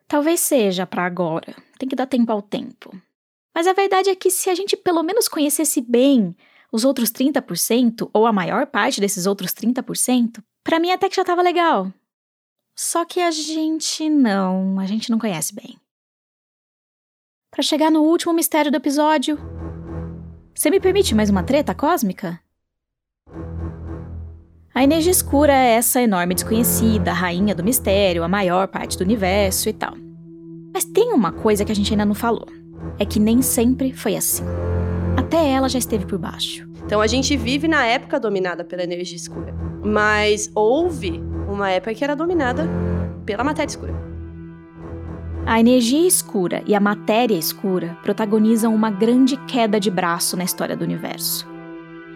Talvez 0.08 0.41
seja 0.41 0.86
para 0.86 1.08
agora, 1.08 1.56
tem 1.80 1.89
que 1.89 1.95
dar 1.95 2.06
tempo 2.06 2.32
ao 2.32 2.39
tempo. 2.39 2.95
Mas 3.51 3.66
a 3.66 3.74
verdade 3.74 4.12
é 4.12 4.16
que 4.16 4.30
se 4.30 4.47
a 4.47 4.53
gente 4.53 4.78
pelo 4.78 5.01
menos 5.01 5.28
conhecesse 5.28 5.82
bem 5.82 6.36
os 6.72 6.86
outros 6.86 7.10
30%, 7.10 8.08
ou 8.14 8.28
a 8.28 8.32
maior 8.32 8.68
parte 8.68 9.01
desses 9.01 9.26
outros 9.26 9.53
30%, 9.53 10.43
para 10.64 10.80
mim 10.80 10.91
até 10.91 11.10
que 11.10 11.16
já 11.16 11.24
estava 11.24 11.41
legal. 11.41 11.91
Só 12.76 13.06
que 13.06 13.20
a 13.20 13.32
gente 13.32 14.08
não, 14.08 14.80
a 14.80 14.86
gente 14.86 15.10
não 15.10 15.18
conhece 15.18 15.56
bem. 15.56 15.80
Para 17.49 17.64
chegar 17.64 17.89
no 17.89 18.03
último 18.03 18.34
mistério 18.34 18.70
do 18.70 18.78
episódio, 18.78 19.39
você 20.56 20.70
me 20.70 20.80
permite 20.80 21.14
mais 21.14 21.30
uma 21.30 21.43
treta 21.43 21.76
cósmica? 21.76 22.39
A 24.74 24.82
energia 24.82 25.12
escura 25.12 25.51
é 25.51 25.72
essa 25.72 26.01
enorme 26.01 26.34
desconhecida, 26.34 27.12
a 27.12 27.14
rainha 27.14 27.53
do 27.53 27.64
mistério, 27.64 28.24
a 28.24 28.28
maior 28.30 28.66
parte 28.70 28.97
do 28.97 29.03
universo 29.03 29.68
e 29.68 29.74
tal. 29.74 29.93
Mas 30.74 30.86
tem 30.86 31.12
uma 31.12 31.34
coisa 31.34 31.66
que 31.66 31.74
a 31.74 31.76
gente 31.76 31.91
ainda 31.91 32.06
não 32.06 32.16
falou: 32.16 32.47
é 32.97 33.06
que 33.06 33.20
nem 33.20 33.41
sempre 33.41 33.91
foi 33.91 34.16
assim. 34.16 34.45
Até 35.18 35.45
ela 35.49 35.68
já 35.68 35.78
esteve 35.78 36.06
por 36.06 36.18
baixo. 36.18 36.66
Então 36.86 37.01
a 37.01 37.08
gente 37.08 37.36
vive 37.36 37.68
na 37.68 37.86
época 37.86 38.18
dominada 38.18 38.64
pela 38.64 38.84
energia 38.84 39.18
escura. 39.18 39.53
Mas 39.84 40.49
houve 40.56 41.22
uma 41.49 41.70
época 41.70 41.93
que 41.93 42.03
era 42.03 42.16
dominada 42.16 42.66
pela 43.26 43.43
matéria 43.43 43.70
escura. 43.70 44.05
A 45.47 45.59
energia 45.59 46.07
escura 46.07 46.63
e 46.65 46.73
a 46.73 46.79
matéria 46.79 47.37
escura 47.37 47.95
protagonizam 48.01 48.73
uma 48.73 48.89
grande 48.89 49.37
queda 49.45 49.79
de 49.79 49.91
braço 49.91 50.35
na 50.35 50.43
história 50.43 50.75
do 50.75 50.83
universo. 50.83 51.47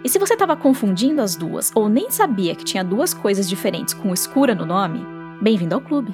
E 0.04 0.10
se 0.10 0.18
você 0.18 0.34
estava 0.34 0.56
confundindo 0.56 1.22
as 1.22 1.36
duas 1.36 1.72
ou 1.76 1.88
nem 1.88 2.10
sabia 2.10 2.56
que 2.56 2.66
tinha 2.66 2.84
duas 2.84 3.14
coisas 3.14 3.48
diferentes 3.48 3.94
com 3.94 4.12
escura 4.16 4.56
no 4.56 4.66
nome, 4.66 5.06
bem-vindo 5.40 5.76
ao 5.76 5.82
clube. 5.82 6.12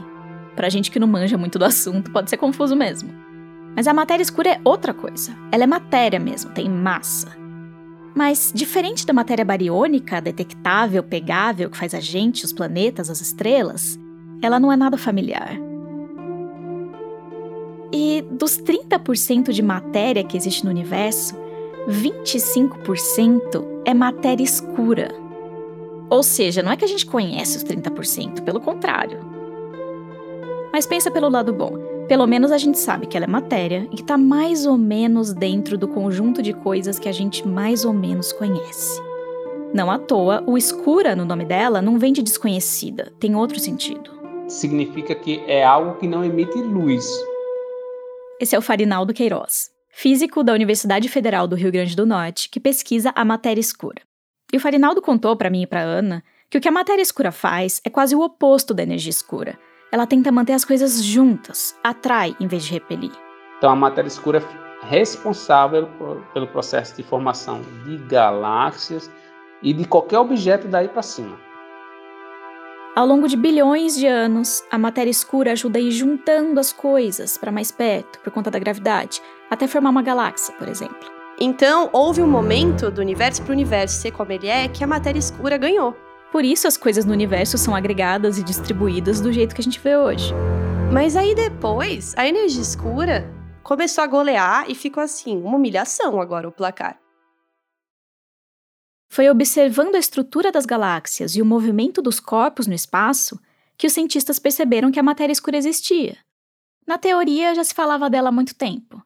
Pra 0.57 0.67
gente 0.67 0.91
que 0.91 0.99
não 0.99 1.07
manja 1.07 1.37
muito 1.37 1.57
do 1.57 1.63
assunto, 1.63 2.11
pode 2.11 2.29
ser 2.29 2.35
confuso 2.35 2.75
mesmo. 2.75 3.09
Mas 3.73 3.87
a 3.87 3.93
matéria 3.93 4.23
escura 4.23 4.49
é 4.49 4.61
outra 4.65 4.93
coisa. 4.93 5.33
Ela 5.53 5.63
é 5.63 5.67
matéria 5.67 6.19
mesmo, 6.19 6.51
tem 6.51 6.69
massa. 6.69 7.29
Mas, 8.13 8.51
diferente 8.53 9.05
da 9.05 9.13
matéria 9.13 9.45
bariônica, 9.45 10.19
detectável, 10.19 11.01
pegável, 11.01 11.69
que 11.69 11.77
faz 11.77 11.93
a 11.93 12.01
gente, 12.01 12.43
os 12.43 12.51
planetas, 12.51 13.09
as 13.09 13.21
estrelas, 13.21 13.97
ela 14.41 14.59
não 14.59 14.69
é 14.69 14.75
nada 14.75 14.97
familiar. 14.97 15.64
E 17.97 18.21
dos 18.29 18.61
30% 18.61 19.53
de 19.53 19.61
matéria 19.61 20.21
que 20.21 20.35
existe 20.35 20.65
no 20.65 20.69
universo, 20.69 21.33
25% 21.87 23.65
é 23.85 23.93
matéria 23.93 24.43
escura. 24.43 25.15
Ou 26.09 26.21
seja, 26.21 26.61
não 26.61 26.73
é 26.73 26.75
que 26.75 26.83
a 26.83 26.87
gente 26.89 27.05
conhece 27.05 27.55
os 27.55 27.63
30%, 27.63 28.41
pelo 28.41 28.59
contrário. 28.59 29.19
Mas 30.73 30.85
pensa 30.85 31.09
pelo 31.09 31.29
lado 31.29 31.53
bom. 31.53 31.71
Pelo 32.09 32.27
menos 32.27 32.51
a 32.51 32.57
gente 32.57 32.77
sabe 32.77 33.05
que 33.07 33.15
ela 33.15 33.27
é 33.27 33.29
matéria 33.29 33.87
e 33.89 33.95
que 33.95 34.01
está 34.01 34.17
mais 34.17 34.65
ou 34.65 34.77
menos 34.77 35.33
dentro 35.33 35.77
do 35.77 35.87
conjunto 35.87 36.41
de 36.41 36.51
coisas 36.51 36.99
que 36.99 37.07
a 37.07 37.13
gente 37.13 37.47
mais 37.47 37.85
ou 37.85 37.93
menos 37.93 38.33
conhece. 38.33 39.01
Não 39.73 39.89
à 39.89 39.97
toa, 39.97 40.43
o 40.45 40.57
escura 40.57 41.15
no 41.15 41.23
nome 41.23 41.45
dela 41.45 41.81
não 41.81 41.97
vem 41.97 42.11
de 42.11 42.21
desconhecida, 42.21 43.13
tem 43.21 43.37
outro 43.37 43.57
sentido. 43.57 44.11
Significa 44.49 45.15
que 45.15 45.41
é 45.47 45.63
algo 45.63 45.93
que 45.97 46.09
não 46.09 46.25
emite 46.25 46.57
luz. 46.57 47.09
Esse 48.39 48.55
é 48.55 48.59
o 48.59 48.61
Farinaldo 48.61 49.13
Queiroz, 49.13 49.69
físico 49.89 50.43
da 50.43 50.53
Universidade 50.53 51.07
Federal 51.09 51.47
do 51.47 51.55
Rio 51.55 51.71
Grande 51.71 51.95
do 51.95 52.05
Norte, 52.05 52.49
que 52.49 52.59
pesquisa 52.59 53.11
a 53.15 53.23
matéria 53.23 53.61
escura. 53.61 54.01
E 54.51 54.57
o 54.57 54.59
Farinaldo 54.59 55.01
contou 55.01 55.35
para 55.35 55.49
mim 55.49 55.63
e 55.63 55.67
para 55.67 55.81
Ana 55.81 56.23
que 56.49 56.57
o 56.57 56.61
que 56.61 56.67
a 56.67 56.71
matéria 56.71 57.01
escura 57.01 57.31
faz 57.31 57.81
é 57.83 57.89
quase 57.89 58.15
o 58.15 58.21
oposto 58.21 58.73
da 58.73 58.83
energia 58.83 59.09
escura 59.09 59.57
ela 59.95 60.05
tenta 60.05 60.29
manter 60.29 60.51
as 60.51 60.65
coisas 60.65 61.01
juntas, 61.01 61.73
atrai 61.81 62.35
em 62.37 62.47
vez 62.47 62.65
de 62.65 62.73
repelir. 62.73 63.13
Então 63.57 63.69
a 63.71 63.75
matéria 63.77 64.09
escura 64.09 64.39
é 64.39 64.85
responsável 64.85 65.87
pelo 66.33 66.47
processo 66.47 66.97
de 66.97 67.03
formação 67.03 67.61
de 67.85 67.97
galáxias 68.09 69.09
e 69.63 69.71
de 69.71 69.85
qualquer 69.85 70.19
objeto 70.19 70.67
daí 70.67 70.89
para 70.89 71.01
cima. 71.01 71.39
Ao 72.95 73.05
longo 73.05 73.27
de 73.27 73.35
bilhões 73.35 73.97
de 73.97 74.07
anos, 74.07 74.63
a 74.71 74.77
matéria 74.77 75.11
escura 75.11 75.51
ajuda 75.51 75.77
a 75.77 75.81
ir 75.81 75.91
juntando 75.91 76.61
as 76.61 76.71
coisas 76.71 77.37
para 77.37 77.51
mais 77.51 77.69
perto 77.69 78.19
por 78.19 78.31
conta 78.31 78.49
da 78.49 78.57
gravidade, 78.57 79.21
até 79.51 79.67
formar 79.67 79.89
uma 79.89 80.01
galáxia, 80.01 80.55
por 80.55 80.69
exemplo. 80.69 81.11
Então, 81.37 81.89
houve 81.91 82.21
um 82.21 82.27
momento 82.27 82.89
do 82.89 83.01
universo 83.01 83.41
para 83.41 83.51
o 83.51 83.53
universo 83.53 83.99
ser 83.99 84.11
como 84.11 84.31
ele 84.31 84.47
é 84.47 84.69
que 84.69 84.81
a 84.81 84.87
matéria 84.87 85.19
escura 85.19 85.57
ganhou. 85.57 85.93
Por 86.31 86.45
isso 86.45 86.69
as 86.69 86.77
coisas 86.77 87.03
no 87.03 87.11
universo 87.11 87.57
são 87.57 87.75
agregadas 87.75 88.37
e 88.37 88.43
distribuídas 88.43 89.19
do 89.19 89.33
jeito 89.33 89.53
que 89.53 89.59
a 89.59 89.63
gente 89.63 89.79
vê 89.81 89.97
hoje. 89.97 90.33
Mas 90.89 91.17
aí 91.17 91.35
depois, 91.35 92.13
a 92.15 92.25
energia 92.25 92.61
escura 92.61 93.29
começou 93.61 94.05
a 94.05 94.07
golear 94.07 94.71
e 94.71 94.73
ficou 94.73 95.03
assim, 95.03 95.37
uma 95.41 95.57
humilhação 95.57 96.21
agora 96.21 96.47
o 96.47 96.51
placar. 96.51 96.97
Foi 99.07 99.29
observando 99.29 99.95
a 99.95 99.99
estrutura 99.99 100.51
das 100.51 100.65
galáxias 100.65 101.35
e 101.35 101.41
o 101.41 101.45
movimento 101.45 102.01
dos 102.01 102.19
corpos 102.19 102.67
no 102.67 102.73
espaço 102.73 103.39
que 103.77 103.87
os 103.87 103.93
cientistas 103.93 104.39
perceberam 104.39 104.91
que 104.91 104.99
a 104.99 105.03
matéria 105.03 105.33
escura 105.33 105.57
existia. 105.57 106.17
Na 106.87 106.97
teoria 106.97 107.55
já 107.55 107.63
se 107.63 107.73
falava 107.73 108.09
dela 108.09 108.29
há 108.29 108.31
muito 108.31 108.53
tempo, 108.55 109.01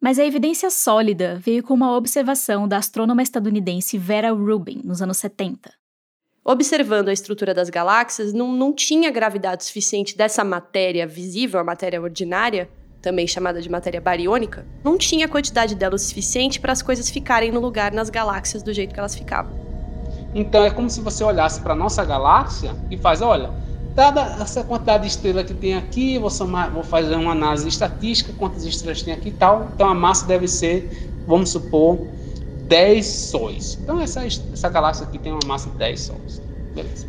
mas 0.00 0.18
a 0.18 0.24
evidência 0.24 0.70
sólida 0.70 1.38
veio 1.42 1.62
com 1.62 1.72
uma 1.72 1.96
observação 1.96 2.68
da 2.68 2.76
astrônoma 2.76 3.22
estadunidense 3.22 3.96
Vera 3.96 4.30
Rubin 4.30 4.82
nos 4.84 5.00
anos 5.00 5.16
70. 5.16 5.72
Observando 6.44 7.08
a 7.08 7.12
estrutura 7.12 7.54
das 7.54 7.70
galáxias, 7.70 8.34
não, 8.34 8.52
não 8.52 8.70
tinha 8.70 9.10
gravidade 9.10 9.64
suficiente 9.64 10.14
dessa 10.14 10.44
matéria 10.44 11.06
visível, 11.06 11.58
a 11.58 11.64
matéria 11.64 12.02
ordinária, 12.02 12.68
também 13.04 13.26
chamada 13.26 13.60
de 13.60 13.70
matéria 13.70 14.00
bariônica, 14.00 14.64
não 14.82 14.96
tinha 14.96 15.28
quantidade 15.28 15.74
dela 15.74 15.94
o 15.94 15.98
suficiente 15.98 16.58
para 16.58 16.72
as 16.72 16.80
coisas 16.80 17.10
ficarem 17.10 17.52
no 17.52 17.60
lugar 17.60 17.92
nas 17.92 18.08
galáxias 18.08 18.62
do 18.62 18.72
jeito 18.72 18.94
que 18.94 18.98
elas 18.98 19.14
ficavam. 19.14 19.52
Então 20.34 20.64
é 20.64 20.70
como 20.70 20.88
se 20.88 21.02
você 21.02 21.22
olhasse 21.22 21.60
para 21.60 21.74
nossa 21.74 22.02
galáxia 22.02 22.74
e 22.90 22.96
faz, 22.96 23.20
olha, 23.20 23.50
dada 23.94 24.22
essa 24.40 24.64
quantidade 24.64 25.02
de 25.02 25.10
estrelas 25.10 25.44
que 25.44 25.52
tem 25.52 25.74
aqui, 25.74 26.18
vou, 26.18 26.30
somar, 26.30 26.70
vou 26.70 26.82
fazer 26.82 27.14
uma 27.14 27.32
análise 27.32 27.68
estatística, 27.68 28.32
quantas 28.38 28.64
estrelas 28.64 29.02
tem 29.02 29.12
aqui 29.12 29.28
e 29.28 29.32
tal, 29.32 29.68
então 29.74 29.86
a 29.86 29.94
massa 29.94 30.26
deve 30.26 30.48
ser, 30.48 31.12
vamos 31.26 31.50
supor, 31.50 32.06
10 32.66 33.06
sóis. 33.06 33.78
Então 33.82 34.00
essa, 34.00 34.24
essa 34.24 34.68
galáxia 34.70 35.06
aqui 35.06 35.18
tem 35.18 35.30
uma 35.30 35.46
massa 35.46 35.68
de 35.68 35.76
10 35.76 36.00
sóis. 36.00 36.42
Beleza. 36.74 37.06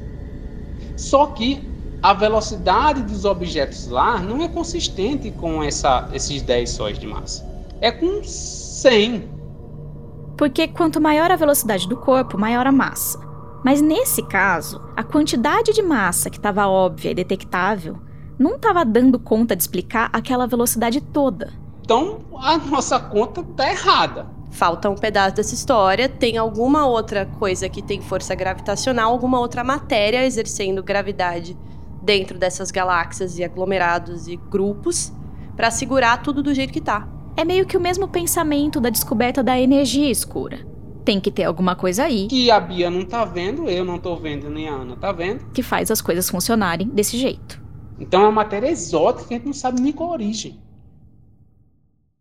Só 0.97 1.27
que 1.27 1.74
a 2.05 2.13
velocidade 2.13 3.01
dos 3.01 3.25
objetos 3.25 3.87
lá 3.87 4.19
não 4.19 4.43
é 4.43 4.47
consistente 4.47 5.31
com 5.31 5.63
essa, 5.63 6.07
esses 6.13 6.43
10 6.43 6.69
sóis 6.69 6.99
de 6.99 7.07
massa. 7.07 7.43
É 7.81 7.91
com 7.91 8.23
100. 8.23 9.27
Porque 10.37 10.67
quanto 10.67 11.01
maior 11.01 11.31
a 11.31 11.35
velocidade 11.35 11.89
do 11.89 11.97
corpo, 11.97 12.37
maior 12.37 12.67
a 12.67 12.71
massa. 12.71 13.19
Mas 13.63 13.81
nesse 13.81 14.21
caso, 14.21 14.79
a 14.95 15.01
quantidade 15.03 15.73
de 15.73 15.81
massa 15.81 16.29
que 16.29 16.37
estava 16.37 16.67
óbvia 16.67 17.09
e 17.09 17.15
detectável 17.15 17.97
não 18.37 18.57
estava 18.57 18.85
dando 18.85 19.17
conta 19.17 19.55
de 19.55 19.63
explicar 19.63 20.11
aquela 20.13 20.45
velocidade 20.45 21.01
toda. 21.01 21.53
Então 21.81 22.19
a 22.35 22.55
nossa 22.59 22.99
conta 22.99 23.41
está 23.41 23.67
errada. 23.67 24.27
Falta 24.51 24.91
um 24.91 24.95
pedaço 24.95 25.37
dessa 25.37 25.55
história, 25.55 26.07
tem 26.07 26.37
alguma 26.37 26.85
outra 26.85 27.25
coisa 27.25 27.67
que 27.67 27.81
tem 27.81 27.99
força 27.99 28.35
gravitacional, 28.35 29.11
alguma 29.11 29.39
outra 29.39 29.63
matéria 29.63 30.23
exercendo 30.23 30.83
gravidade 30.83 31.57
dentro 32.05 32.37
dessas 32.37 32.71
galáxias 32.71 33.37
e 33.37 33.43
aglomerados 33.43 34.27
e 34.27 34.37
grupos 34.37 35.11
para 35.55 35.71
segurar 35.71 36.21
tudo 36.21 36.43
do 36.43 36.53
jeito 36.53 36.71
que 36.71 36.79
tá. 36.79 37.09
É 37.35 37.43
meio 37.43 37.65
que 37.65 37.75
o 37.75 37.81
mesmo 37.81 38.07
pensamento 38.07 38.79
da 38.79 38.89
descoberta 38.89 39.43
da 39.43 39.59
energia 39.59 40.09
escura. 40.09 40.65
Tem 41.03 41.19
que 41.19 41.31
ter 41.31 41.43
alguma 41.43 41.75
coisa 41.75 42.03
aí. 42.05 42.27
Que 42.27 42.49
a 42.49 42.59
Bia 42.59 42.89
não 42.89 43.05
tá 43.05 43.25
vendo, 43.25 43.69
eu 43.69 43.83
não 43.83 43.99
tô 43.99 44.15
vendo, 44.15 44.49
nem 44.49 44.69
a 44.69 44.73
Ana 44.73 44.95
tá 44.95 45.11
vendo. 45.11 45.51
Que 45.51 45.61
faz 45.61 45.91
as 45.91 46.01
coisas 46.01 46.29
funcionarem 46.29 46.87
desse 46.87 47.17
jeito. 47.17 47.61
Então 47.99 48.21
é 48.21 48.25
uma 48.25 48.31
matéria 48.31 48.69
exótica 48.69 49.27
que 49.27 49.33
a 49.33 49.37
gente 49.37 49.47
não 49.47 49.53
sabe 49.53 49.81
nem 49.81 49.91
qual 49.91 50.09
a 50.09 50.13
origem. 50.13 50.61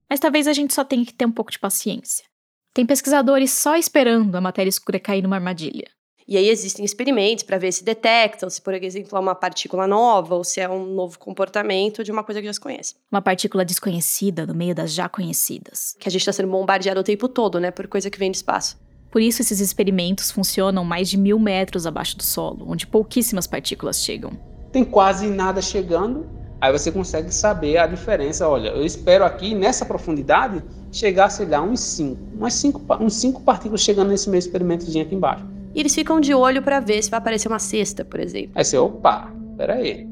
Mas 0.08 0.20
talvez 0.20 0.46
a 0.46 0.52
gente 0.52 0.74
só 0.74 0.84
tenha 0.84 1.04
que 1.04 1.14
ter 1.14 1.26
um 1.26 1.32
pouco 1.32 1.50
de 1.50 1.58
paciência. 1.58 2.24
Tem 2.72 2.84
pesquisadores 2.84 3.52
só 3.52 3.76
esperando 3.76 4.34
a 4.34 4.40
matéria 4.40 4.68
escura 4.68 4.98
cair 4.98 5.22
numa 5.22 5.36
armadilha. 5.36 5.88
E 6.26 6.38
aí 6.38 6.48
existem 6.48 6.84
experimentos 6.84 7.44
para 7.44 7.58
ver 7.58 7.70
se 7.70 7.84
detectam, 7.84 8.48
se, 8.48 8.62
por 8.62 8.72
exemplo, 8.72 9.16
é 9.16 9.20
uma 9.20 9.34
partícula 9.34 9.86
nova 9.86 10.34
ou 10.34 10.42
se 10.42 10.58
é 10.58 10.68
um 10.68 10.86
novo 10.86 11.18
comportamento 11.18 12.02
de 12.02 12.10
uma 12.10 12.24
coisa 12.24 12.40
que 12.40 12.46
já 12.46 12.52
se 12.52 12.60
conhece. 12.60 12.94
Uma 13.12 13.20
partícula 13.20 13.64
desconhecida 13.64 14.46
no 14.46 14.54
meio 14.54 14.74
das 14.74 14.92
já 14.92 15.06
conhecidas. 15.06 15.94
Que 15.98 16.08
a 16.08 16.10
gente 16.12 16.22
está 16.22 16.32
sendo 16.32 16.50
bombardeado 16.50 17.00
o 17.00 17.04
tempo 17.04 17.28
todo, 17.28 17.60
né? 17.60 17.70
Por 17.70 17.86
coisa 17.86 18.10
que 18.10 18.18
vem 18.18 18.30
do 18.30 18.34
espaço. 18.34 18.78
Por 19.10 19.20
isso, 19.20 19.42
esses 19.42 19.60
experimentos 19.60 20.30
funcionam 20.30 20.82
mais 20.82 21.08
de 21.08 21.16
mil 21.16 21.38
metros 21.38 21.86
abaixo 21.86 22.16
do 22.16 22.22
solo, 22.24 22.64
onde 22.68 22.86
pouquíssimas 22.86 23.46
partículas 23.46 24.02
chegam. 24.02 24.32
Tem 24.72 24.82
quase 24.82 25.28
nada 25.28 25.62
chegando, 25.62 26.26
aí 26.60 26.72
você 26.72 26.90
consegue 26.90 27.32
saber 27.32 27.76
a 27.76 27.86
diferença. 27.86 28.48
Olha, 28.48 28.70
eu 28.70 28.84
espero 28.84 29.24
aqui, 29.24 29.54
nessa 29.54 29.84
profundidade, 29.84 30.64
chegar, 30.90 31.28
sei 31.28 31.46
lá, 31.46 31.60
uns 31.62 31.80
5. 31.80 32.18
Umas 32.34 32.54
5 32.54 32.82
uns 33.00 33.14
cinco 33.14 33.42
partículas 33.42 33.82
chegando 33.82 34.08
nesse 34.08 34.28
meu 34.28 34.38
experimentozinho 34.38 35.04
aqui 35.04 35.14
embaixo. 35.14 35.46
E 35.74 35.80
eles 35.80 35.94
ficam 35.94 36.20
de 36.20 36.32
olho 36.32 36.62
para 36.62 36.78
ver 36.78 37.02
se 37.02 37.10
vai 37.10 37.18
aparecer 37.18 37.48
uma 37.48 37.58
cesta, 37.58 38.04
por 38.04 38.20
exemplo. 38.20 38.52
Aí 38.54 38.64
você, 38.64 38.78
opa, 38.78 39.32
peraí. 39.56 40.08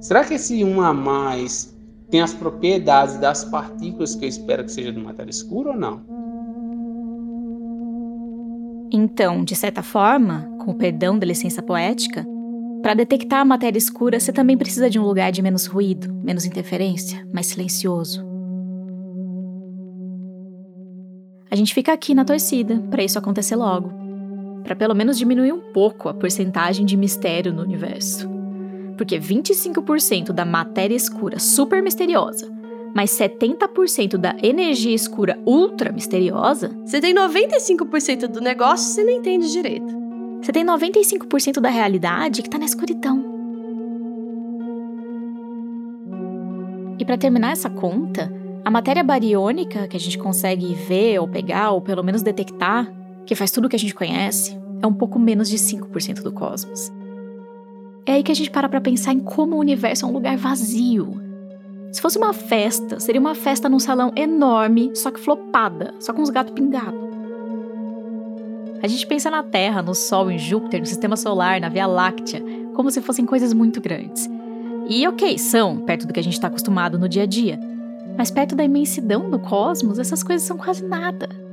Será 0.00 0.22
que 0.22 0.34
esse 0.34 0.62
1 0.62 0.80
a 0.82 0.92
mais 0.92 1.74
tem 2.10 2.20
as 2.20 2.34
propriedades 2.34 3.16
das 3.16 3.44
partículas 3.44 4.14
que 4.14 4.26
eu 4.26 4.28
espero 4.28 4.64
que 4.64 4.70
seja 4.70 4.92
de 4.92 5.00
matéria 5.00 5.30
escura 5.30 5.70
ou 5.70 5.76
não? 5.76 6.02
Então, 8.92 9.42
de 9.42 9.56
certa 9.56 9.82
forma, 9.82 10.48
com 10.60 10.70
o 10.72 10.74
perdão 10.74 11.18
da 11.18 11.26
licença 11.26 11.62
poética, 11.62 12.24
para 12.82 12.94
detectar 12.94 13.40
a 13.40 13.44
matéria 13.44 13.78
escura, 13.78 14.20
você 14.20 14.32
também 14.32 14.56
precisa 14.56 14.88
de 14.88 14.98
um 14.98 15.02
lugar 15.02 15.32
de 15.32 15.42
menos 15.42 15.66
ruído, 15.66 16.12
menos 16.22 16.44
interferência, 16.44 17.26
mais 17.32 17.46
silencioso. 17.46 18.24
A 21.50 21.56
gente 21.56 21.74
fica 21.74 21.92
aqui 21.92 22.14
na 22.14 22.24
torcida 22.24 22.78
para 22.90 23.02
isso 23.02 23.18
acontecer 23.18 23.56
logo 23.56 24.05
para 24.66 24.74
pelo 24.74 24.96
menos 24.96 25.16
diminuir 25.16 25.52
um 25.52 25.60
pouco 25.60 26.08
a 26.08 26.14
porcentagem 26.14 26.84
de 26.84 26.96
mistério 26.96 27.52
no 27.52 27.62
universo. 27.62 28.28
Porque 28.98 29.16
25% 29.16 30.32
da 30.32 30.44
matéria 30.44 30.96
escura 30.96 31.38
super 31.38 31.80
misteriosa, 31.80 32.52
mais 32.92 33.10
70% 33.10 34.16
da 34.16 34.34
energia 34.42 34.92
escura 34.92 35.38
ultra 35.46 35.92
misteriosa. 35.92 36.76
Você 36.84 37.00
tem 37.00 37.14
95% 37.14 38.26
do 38.26 38.40
negócio 38.40 38.92
você 38.92 39.04
não 39.04 39.12
entende 39.12 39.52
direito. 39.52 39.94
Você 40.42 40.50
tem 40.50 40.66
95% 40.66 41.60
da 41.60 41.68
realidade 41.68 42.42
que 42.42 42.48
está 42.48 42.58
na 42.58 42.64
escuridão. 42.64 43.24
E 46.98 47.04
para 47.04 47.16
terminar 47.16 47.52
essa 47.52 47.70
conta, 47.70 48.32
a 48.64 48.70
matéria 48.70 49.04
bariônica 49.04 49.86
que 49.86 49.96
a 49.96 50.00
gente 50.00 50.18
consegue 50.18 50.74
ver 50.74 51.20
ou 51.20 51.28
pegar 51.28 51.70
ou 51.70 51.80
pelo 51.80 52.02
menos 52.02 52.20
detectar 52.20 52.90
que 53.26 53.34
faz 53.34 53.50
tudo 53.50 53.66
o 53.66 53.68
que 53.68 53.76
a 53.76 53.78
gente 53.78 53.94
conhece, 53.94 54.56
é 54.82 54.86
um 54.86 54.94
pouco 54.94 55.18
menos 55.18 55.48
de 55.48 55.56
5% 55.56 56.22
do 56.22 56.32
cosmos. 56.32 56.92
É 58.06 58.12
aí 58.12 58.22
que 58.22 58.30
a 58.30 58.34
gente 58.34 58.50
para 58.50 58.68
para 58.68 58.80
pensar 58.80 59.12
em 59.12 59.18
como 59.18 59.56
o 59.56 59.58
universo 59.58 60.06
é 60.06 60.08
um 60.08 60.12
lugar 60.12 60.36
vazio. 60.36 61.20
Se 61.92 62.00
fosse 62.00 62.18
uma 62.18 62.32
festa, 62.32 63.00
seria 63.00 63.20
uma 63.20 63.34
festa 63.34 63.68
num 63.68 63.80
salão 63.80 64.12
enorme, 64.14 64.92
só 64.94 65.10
que 65.10 65.18
flopada, 65.18 65.94
só 65.98 66.12
com 66.12 66.22
os 66.22 66.30
gatos 66.30 66.52
pingados. 66.52 67.06
A 68.82 68.86
gente 68.86 69.06
pensa 69.06 69.30
na 69.30 69.42
Terra, 69.42 69.82
no 69.82 69.94
Sol, 69.94 70.30
em 70.30 70.38
Júpiter, 70.38 70.78
no 70.78 70.86
Sistema 70.86 71.16
Solar, 71.16 71.60
na 71.60 71.68
Via 71.68 71.86
Láctea, 71.86 72.42
como 72.74 72.90
se 72.90 73.00
fossem 73.00 73.24
coisas 73.24 73.52
muito 73.52 73.80
grandes. 73.80 74.28
E 74.88 75.06
ok, 75.08 75.36
são, 75.38 75.78
perto 75.78 76.06
do 76.06 76.12
que 76.12 76.20
a 76.20 76.22
gente 76.22 76.34
está 76.34 76.46
acostumado 76.46 76.98
no 76.98 77.08
dia 77.08 77.24
a 77.24 77.26
dia. 77.26 77.58
Mas 78.16 78.30
perto 78.30 78.54
da 78.54 78.62
imensidão 78.62 79.28
do 79.28 79.38
cosmos, 79.38 79.98
essas 79.98 80.22
coisas 80.22 80.46
são 80.46 80.56
quase 80.56 80.84
nada. 80.84 81.45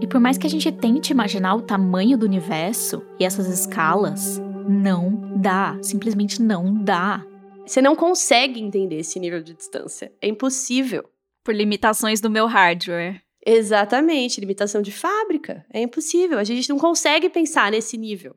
E 0.00 0.06
por 0.06 0.18
mais 0.18 0.38
que 0.38 0.46
a 0.46 0.50
gente 0.50 0.70
tente 0.72 1.12
imaginar 1.12 1.54
o 1.54 1.62
tamanho 1.62 2.16
do 2.16 2.24
universo 2.24 3.02
e 3.18 3.24
essas 3.24 3.46
escalas, 3.46 4.40
não 4.68 5.36
dá. 5.36 5.78
Simplesmente 5.82 6.40
não 6.40 6.72
dá. 6.82 7.24
Você 7.66 7.82
não 7.82 7.94
consegue 7.94 8.60
entender 8.60 8.96
esse 8.96 9.20
nível 9.20 9.42
de 9.42 9.54
distância. 9.54 10.12
É 10.20 10.28
impossível. 10.28 11.08
Por 11.44 11.54
limitações 11.54 12.20
do 12.20 12.30
meu 12.30 12.46
hardware. 12.46 13.22
Exatamente, 13.44 14.40
limitação 14.40 14.82
de 14.82 14.90
fábrica. 14.90 15.64
É 15.72 15.82
impossível. 15.82 16.38
A 16.38 16.44
gente 16.44 16.68
não 16.68 16.78
consegue 16.78 17.28
pensar 17.28 17.70
nesse 17.70 17.96
nível. 17.96 18.34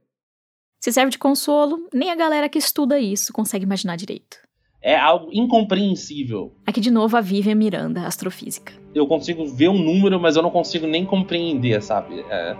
Se 0.81 0.91
serve 0.91 1.11
de 1.11 1.17
consolo, 1.17 1.87
nem 1.93 2.11
a 2.11 2.15
galera 2.15 2.49
que 2.49 2.57
estuda 2.57 2.99
isso 2.99 3.31
consegue 3.31 3.63
imaginar 3.63 3.95
direito 3.95 4.37
é 4.83 4.97
algo 4.97 5.29
incompreensível. 5.31 6.53
Aqui 6.67 6.81
de 6.81 6.91
novo 6.91 7.15
a 7.15 7.21
Vivian 7.21 7.55
Miranda, 7.55 8.05
astrofísica. 8.05 8.82
Eu 8.93 9.07
consigo 9.07 9.45
ver 9.45 9.69
um 9.69 9.77
número, 9.77 10.19
mas 10.19 10.35
eu 10.35 10.43
não 10.43 10.51
consigo 10.51 10.85
nem 10.85 11.05
compreender, 11.05 11.81
sabe? 11.81 12.23
É, 12.29 12.55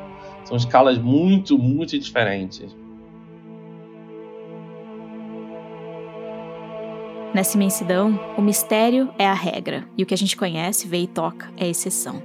são 0.45 0.57
escalas 0.57 0.97
muito, 0.97 1.57
muito 1.57 1.97
diferentes. 1.97 2.75
Nessa 7.33 7.57
imensidão, 7.57 8.19
o 8.37 8.41
mistério 8.41 9.09
é 9.17 9.25
a 9.25 9.33
regra 9.33 9.83
e 9.97 10.03
o 10.03 10.05
que 10.05 10.13
a 10.13 10.17
gente 10.17 10.37
conhece, 10.37 10.87
vê 10.87 10.99
e 10.99 11.07
toca 11.07 11.51
é 11.57 11.65
a 11.65 11.67
exceção. 11.67 12.21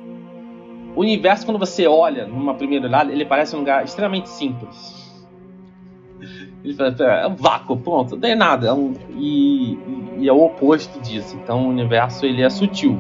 O 0.95 1.01
universo, 1.01 1.47
quando 1.47 1.59
você 1.59 1.87
olha 1.87 2.27
numa 2.27 2.55
primeira 2.55 2.87
olhada, 2.87 3.11
ele 3.11 3.25
parece 3.25 3.57
um 3.57 3.61
lugar 3.61 3.85
extremamente 3.85 4.29
simples. 4.29 4.99
Ele 6.63 6.75
fala, 6.75 6.91
é 6.91 7.27
um 7.27 7.37
vácuo, 7.37 7.77
pronto, 7.77 8.13
não 8.13 8.21
tem 8.21 8.35
nada. 8.35 8.69
É 8.69 8.73
um, 8.73 8.93
e, 9.17 9.79
e, 10.19 10.29
é 10.29 10.33
o 10.33 10.45
oposto 10.45 11.01
disso. 11.01 11.39
Então 11.43 11.67
o 11.67 11.69
universo 11.71 12.27
ele 12.27 12.43
é 12.43 12.51
sutil. 12.51 12.99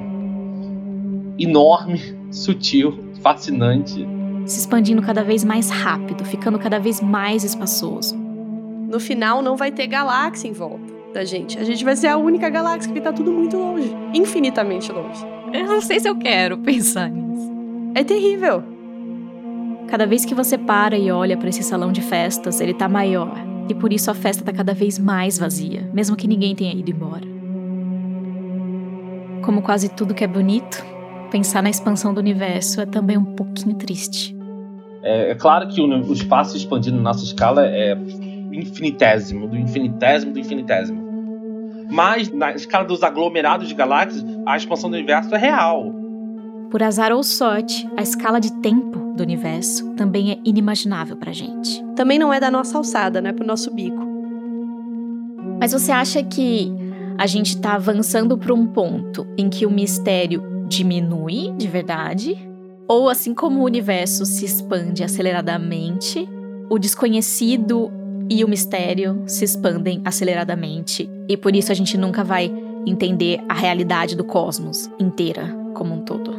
Enorme, 1.39 2.01
sutil, 2.33 2.99
fascinante. 3.23 4.07
Se 4.45 4.59
expandindo 4.59 5.01
cada 5.03 5.23
vez 5.23 5.45
mais 5.45 5.71
rápido, 5.71 6.25
ficando 6.25 6.59
cada 6.59 6.79
vez 6.81 7.01
mais 7.01 7.45
espaçoso. 7.45 8.17
No 8.17 8.99
final 8.99 9.43
não 9.43 9.57
vai 9.57 9.71
ter 9.71 9.87
galáxia 9.87 10.49
em 10.49 10.53
volta 10.53 10.99
da 11.13 11.25
gente. 11.25 11.59
A 11.59 11.65
gente 11.65 11.85
vai 11.85 11.95
ser 11.95 12.09
a 12.09 12.17
única 12.17 12.49
galáxia 12.49 12.93
que 12.93 13.01
tá 13.01 13.13
tudo 13.13 13.31
muito 13.31 13.57
longe. 13.57 13.95
Infinitamente 14.13 14.91
longe. 14.91 15.25
Eu 15.53 15.67
não 15.67 15.81
sei 15.81 16.01
se 16.01 16.09
eu 16.09 16.17
quero 16.17 16.59
pensar 16.59 17.11
nisso. 17.11 17.53
É 17.95 18.03
terrível. 18.03 18.63
Cada 19.89 20.07
vez 20.07 20.25
que 20.25 20.35
você 20.35 20.59
para 20.59 20.99
e 20.99 21.11
olha 21.11 21.37
para 21.37 21.49
esse 21.49 21.63
salão 21.63 21.93
de 21.93 22.03
festas, 22.03 22.61
ele 22.61 22.75
tá 22.75 22.89
maior. 22.89 23.35
E 23.69 23.75
por 23.75 23.93
isso 23.93 24.11
a 24.11 24.15
festa 24.15 24.45
tá 24.45 24.53
cada 24.53 24.75
vez 24.75 24.99
mais 24.99 25.39
vazia, 25.39 25.89
mesmo 25.93 26.17
que 26.17 26.27
ninguém 26.27 26.55
tenha 26.55 26.73
ido 26.73 26.91
embora. 26.91 27.27
Como 29.43 29.63
quase 29.63 29.89
tudo 29.89 30.15
que 30.15 30.25
é 30.25 30.27
bonito, 30.27 30.85
pensar 31.29 31.63
na 31.63 31.71
expansão 31.71 32.13
do 32.13 32.19
universo 32.19 32.81
é 32.81 32.87
também 32.87 33.17
um 33.17 33.25
pouquinho 33.25 33.77
triste. 33.77 34.37
É, 35.03 35.31
é 35.31 35.35
claro 35.35 35.69
que 35.69 35.81
o, 35.81 35.87
o 35.87 36.13
espaço 36.13 36.57
expandindo 36.57 36.97
na 36.97 37.05
nossa 37.05 37.25
escala 37.25 37.67
é 37.67 37.97
infinitésimo, 38.53 39.47
do 39.47 39.57
infinitésimo 39.57 40.33
do 40.33 40.39
infinitésimo. 40.39 41.07
Mas 41.91 42.31
na 42.31 42.53
escala 42.53 42.85
dos 42.85 43.03
aglomerados 43.03 43.69
de 43.69 43.75
galáxias, 43.75 44.25
a 44.47 44.57
expansão 44.57 44.91
do 44.91 44.97
universo 44.97 45.35
é 45.35 45.39
real. 45.39 45.95
Por 46.71 46.83
azar 46.83 47.13
ou 47.13 47.23
sorte, 47.23 47.89
a 47.97 48.03
escala 48.03 48.41
de 48.41 48.53
tempo 48.61 49.15
do 49.15 49.23
universo 49.23 49.95
também 49.95 50.33
é 50.33 50.39
inimaginável 50.45 51.17
pra 51.17 51.33
gente. 51.33 51.83
Também 51.97 52.19
não 52.19 52.33
é 52.33 52.39
da 52.39 52.51
nossa 52.51 52.77
alçada, 52.77 53.21
né? 53.21 53.33
Pro 53.33 53.47
nosso 53.47 53.73
bico. 53.73 54.07
Mas 55.59 55.73
você 55.73 55.91
acha 55.91 56.23
que 56.23 56.71
a 57.17 57.27
gente 57.27 57.59
tá 57.59 57.75
avançando 57.75 58.37
para 58.37 58.53
um 58.55 58.67
ponto 58.67 59.27
em 59.37 59.49
que 59.49 59.65
o 59.65 59.71
mistério 59.71 60.58
diminui 60.69 61.53
de 61.57 61.67
verdade? 61.67 62.37
Ou 62.87 63.09
assim 63.09 63.35
como 63.35 63.61
o 63.61 63.65
universo 63.65 64.25
se 64.25 64.45
expande 64.45 65.03
aceleradamente, 65.03 66.29
o 66.71 66.79
desconhecido 66.79 67.91
e 68.31 68.45
o 68.45 68.49
mistério 68.49 69.23
se 69.27 69.45
expandem 69.45 70.03
aceleradamente, 70.05 71.09
e 71.29 71.37
por 71.37 71.57
isso 71.57 71.73
a 71.73 71.75
gente 71.75 71.97
nunca 71.97 72.23
vai 72.23 72.53
entender 72.87 73.41
a 73.49 73.55
realidade 73.55 74.17
do 74.17 74.25
cosmos 74.25 74.91
inteira 74.99 75.55
como 75.75 75.95
um 75.95 76.01
todo. 76.01 76.35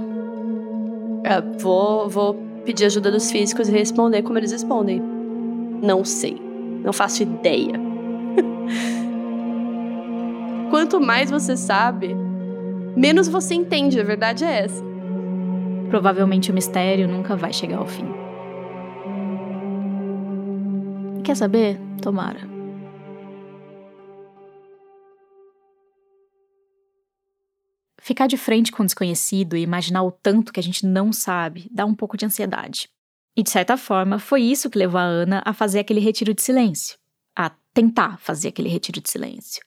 É, 1.24 1.42
vou, 1.60 2.08
vou 2.08 2.36
pedir 2.66 2.86
ajuda 2.86 3.12
dos 3.12 3.32
físicos 3.32 3.68
e 3.68 3.72
responder 3.72 4.22
como 4.22 4.38
eles 4.38 4.52
respondem. 4.52 5.02
Não 5.82 6.06
sei. 6.06 6.40
Não 6.84 6.94
faço 6.94 7.24
ideia. 7.24 7.74
Quanto 10.70 11.02
mais 11.02 11.32
você 11.32 11.58
sabe, 11.58 12.16
menos 12.96 13.28
você 13.28 13.54
entende. 13.54 14.00
A 14.00 14.04
verdade 14.04 14.44
é 14.44 14.64
essa. 14.64 14.84
Provavelmente 15.90 16.52
o 16.52 16.54
mistério 16.54 17.08
nunca 17.08 17.36
vai 17.36 17.52
chegar 17.52 17.78
ao 17.78 17.88
fim. 17.88 18.06
Quer 21.24 21.36
saber? 21.36 21.80
Tomara. 22.02 22.40
Ficar 28.02 28.26
de 28.26 28.38
frente 28.38 28.72
com 28.72 28.82
o 28.82 28.86
desconhecido 28.86 29.56
e 29.56 29.62
imaginar 29.62 30.02
o 30.04 30.12
tanto 30.12 30.52
que 30.52 30.60
a 30.60 30.64
gente 30.64 30.86
não 30.86 31.14
sabe 31.14 31.70
dá 31.72 31.86
um 31.86 31.94
pouco 31.94 32.18
de 32.18 32.26
ansiedade. 32.26 32.90
E 33.36 33.44
de 33.44 33.50
certa 33.52 33.78
forma, 33.78 34.18
foi 34.18 34.42
isso 34.42 34.70
que 34.70 34.78
levou 34.78 35.00
a 35.00 35.04
Ana 35.04 35.44
a 35.46 35.54
fazer 35.54 35.80
aquele 35.80 36.00
retiro 36.00 36.34
de 36.34 36.42
silêncio. 36.42 36.98
A 37.36 37.52
tentar 37.74 38.18
fazer 38.18 38.48
aquele 38.48 38.68
retiro 38.68 39.00
de 39.00 39.10
silêncio. 39.10 39.62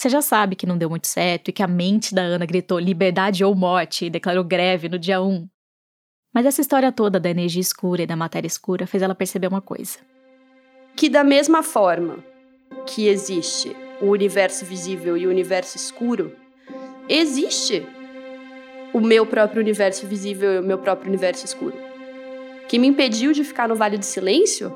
Você 0.00 0.08
já 0.08 0.22
sabe 0.22 0.56
que 0.56 0.64
não 0.64 0.78
deu 0.78 0.88
muito 0.88 1.06
certo 1.06 1.48
e 1.48 1.52
que 1.52 1.62
a 1.62 1.68
mente 1.68 2.14
da 2.14 2.22
Ana 2.22 2.46
gritou 2.46 2.78
liberdade 2.78 3.44
ou 3.44 3.54
morte 3.54 4.06
e 4.06 4.10
declarou 4.10 4.42
greve 4.42 4.88
no 4.88 4.98
dia 4.98 5.20
1. 5.20 5.46
Mas 6.32 6.46
essa 6.46 6.62
história 6.62 6.90
toda 6.90 7.20
da 7.20 7.28
energia 7.28 7.60
escura 7.60 8.00
e 8.00 8.06
da 8.06 8.16
matéria 8.16 8.46
escura 8.46 8.86
fez 8.86 9.02
ela 9.02 9.14
perceber 9.14 9.48
uma 9.48 9.60
coisa 9.60 9.98
que 10.96 11.10
da 11.10 11.22
mesma 11.22 11.62
forma 11.62 12.24
que 12.86 13.08
existe 13.08 13.76
o 14.00 14.06
universo 14.06 14.64
visível 14.64 15.18
e 15.18 15.26
o 15.26 15.30
universo 15.30 15.76
escuro, 15.76 16.34
existe 17.06 17.86
o 18.94 19.00
meu 19.00 19.26
próprio 19.26 19.60
universo 19.60 20.06
visível 20.06 20.54
e 20.54 20.58
o 20.60 20.62
meu 20.62 20.78
próprio 20.78 21.08
universo 21.08 21.44
escuro. 21.44 21.76
O 22.64 22.66
que 22.68 22.78
me 22.78 22.86
impediu 22.86 23.32
de 23.32 23.44
ficar 23.44 23.68
no 23.68 23.76
Vale 23.76 23.98
do 23.98 24.04
Silêncio 24.06 24.72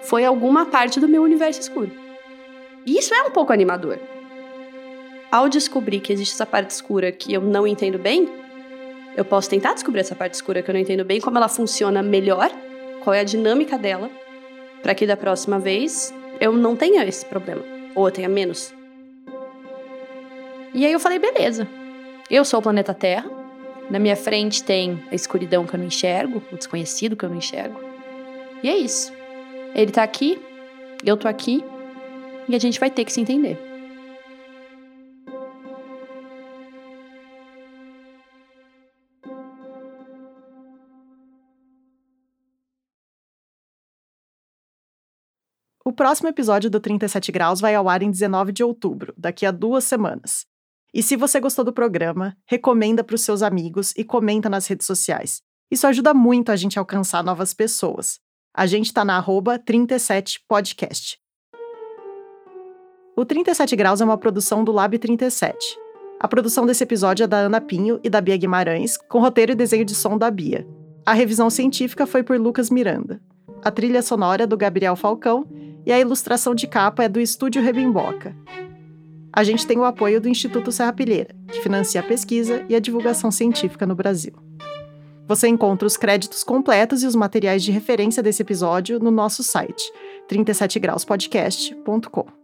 foi 0.00 0.24
alguma 0.24 0.64
parte 0.64 0.98
do 0.98 1.06
meu 1.06 1.22
universo 1.22 1.60
escuro. 1.60 1.92
E 2.86 2.96
isso 2.96 3.12
é 3.12 3.22
um 3.22 3.30
pouco 3.30 3.52
animador. 3.52 4.15
Ao 5.30 5.48
descobrir 5.48 6.00
que 6.00 6.12
existe 6.12 6.34
essa 6.34 6.46
parte 6.46 6.70
escura 6.70 7.10
que 7.10 7.32
eu 7.32 7.40
não 7.40 7.66
entendo 7.66 7.98
bem, 7.98 8.28
eu 9.16 9.24
posso 9.24 9.50
tentar 9.50 9.74
descobrir 9.74 10.00
essa 10.00 10.14
parte 10.14 10.34
escura 10.34 10.62
que 10.62 10.70
eu 10.70 10.74
não 10.74 10.80
entendo 10.80 11.04
bem, 11.04 11.20
como 11.20 11.36
ela 11.36 11.48
funciona 11.48 12.02
melhor, 12.02 12.50
qual 13.02 13.14
é 13.14 13.20
a 13.20 13.24
dinâmica 13.24 13.76
dela, 13.76 14.10
para 14.82 14.94
que 14.94 15.06
da 15.06 15.16
próxima 15.16 15.58
vez 15.58 16.14
eu 16.40 16.52
não 16.52 16.76
tenha 16.76 17.04
esse 17.04 17.24
problema, 17.24 17.62
ou 17.94 18.06
eu 18.06 18.12
tenha 18.12 18.28
menos. 18.28 18.74
E 20.72 20.84
aí 20.84 20.92
eu 20.92 21.00
falei, 21.00 21.18
beleza. 21.18 21.66
Eu 22.30 22.44
sou 22.44 22.60
o 22.60 22.62
planeta 22.62 22.92
Terra. 22.92 23.30
Na 23.88 23.98
minha 23.98 24.16
frente 24.16 24.62
tem 24.62 25.02
a 25.10 25.14
escuridão 25.14 25.64
que 25.64 25.74
eu 25.74 25.78
não 25.78 25.86
enxergo, 25.86 26.42
o 26.52 26.56
desconhecido 26.56 27.16
que 27.16 27.24
eu 27.24 27.28
não 27.30 27.36
enxergo. 27.36 27.80
E 28.62 28.68
é 28.68 28.76
isso. 28.76 29.12
Ele 29.74 29.90
tá 29.90 30.02
aqui, 30.02 30.38
eu 31.04 31.16
tô 31.16 31.28
aqui, 31.28 31.64
e 32.48 32.54
a 32.54 32.58
gente 32.58 32.78
vai 32.78 32.90
ter 32.90 33.04
que 33.04 33.12
se 33.12 33.20
entender. 33.20 33.65
O 45.86 45.92
próximo 45.92 46.28
episódio 46.28 46.68
do 46.68 46.80
37 46.80 47.30
Graus 47.30 47.60
vai 47.60 47.72
ao 47.72 47.88
ar 47.88 48.02
em 48.02 48.10
19 48.10 48.50
de 48.50 48.64
outubro, 48.64 49.14
daqui 49.16 49.46
a 49.46 49.52
duas 49.52 49.84
semanas. 49.84 50.44
E 50.92 51.00
se 51.00 51.14
você 51.14 51.38
gostou 51.38 51.64
do 51.64 51.72
programa, 51.72 52.36
recomenda 52.44 53.04
para 53.04 53.14
os 53.14 53.20
seus 53.20 53.40
amigos 53.40 53.94
e 53.96 54.02
comenta 54.02 54.50
nas 54.50 54.66
redes 54.66 54.84
sociais. 54.84 55.42
Isso 55.70 55.86
ajuda 55.86 56.12
muito 56.12 56.50
a 56.50 56.56
gente 56.56 56.76
a 56.76 56.82
alcançar 56.82 57.22
novas 57.22 57.54
pessoas. 57.54 58.18
A 58.52 58.66
gente 58.66 58.86
está 58.86 59.04
na 59.04 59.16
arroba 59.16 59.60
37podcast. 59.60 61.18
O 63.16 63.24
37 63.24 63.76
Graus 63.76 64.00
é 64.00 64.04
uma 64.04 64.18
produção 64.18 64.64
do 64.64 64.72
Lab 64.72 64.98
37. 64.98 65.56
A 66.18 66.26
produção 66.26 66.66
desse 66.66 66.82
episódio 66.82 67.22
é 67.22 67.26
da 67.28 67.36
Ana 67.36 67.60
Pinho 67.60 68.00
e 68.02 68.10
da 68.10 68.20
Bia 68.20 68.36
Guimarães, 68.36 68.96
com 68.96 69.20
roteiro 69.20 69.52
e 69.52 69.54
desenho 69.54 69.84
de 69.84 69.94
som 69.94 70.18
da 70.18 70.32
Bia. 70.32 70.66
A 71.06 71.12
revisão 71.12 71.48
científica 71.48 72.08
foi 72.08 72.24
por 72.24 72.40
Lucas 72.40 72.70
Miranda. 72.70 73.20
A 73.62 73.70
trilha 73.70 74.02
sonora 74.02 74.44
é 74.44 74.46
do 74.46 74.56
Gabriel 74.56 74.96
Falcão 74.96 75.46
e 75.84 75.92
a 75.92 75.98
ilustração 75.98 76.54
de 76.54 76.66
capa 76.66 77.04
é 77.04 77.08
do 77.08 77.20
Estúdio 77.20 77.62
Rebimboca. 77.62 78.34
A 79.32 79.44
gente 79.44 79.66
tem 79.66 79.78
o 79.78 79.84
apoio 79.84 80.20
do 80.20 80.28
Instituto 80.28 80.72
Serra 80.72 80.92
Pilheira, 80.92 81.34
que 81.48 81.60
financia 81.60 82.00
a 82.00 82.04
pesquisa 82.04 82.64
e 82.68 82.74
a 82.74 82.80
divulgação 82.80 83.30
científica 83.30 83.86
no 83.86 83.94
Brasil. 83.94 84.32
Você 85.28 85.48
encontra 85.48 85.86
os 85.86 85.96
créditos 85.96 86.44
completos 86.44 87.02
e 87.02 87.06
os 87.06 87.16
materiais 87.16 87.62
de 87.62 87.72
referência 87.72 88.22
desse 88.22 88.42
episódio 88.42 88.98
no 88.98 89.10
nosso 89.10 89.42
site, 89.42 89.82
37grauspodcast.com. 90.30 92.35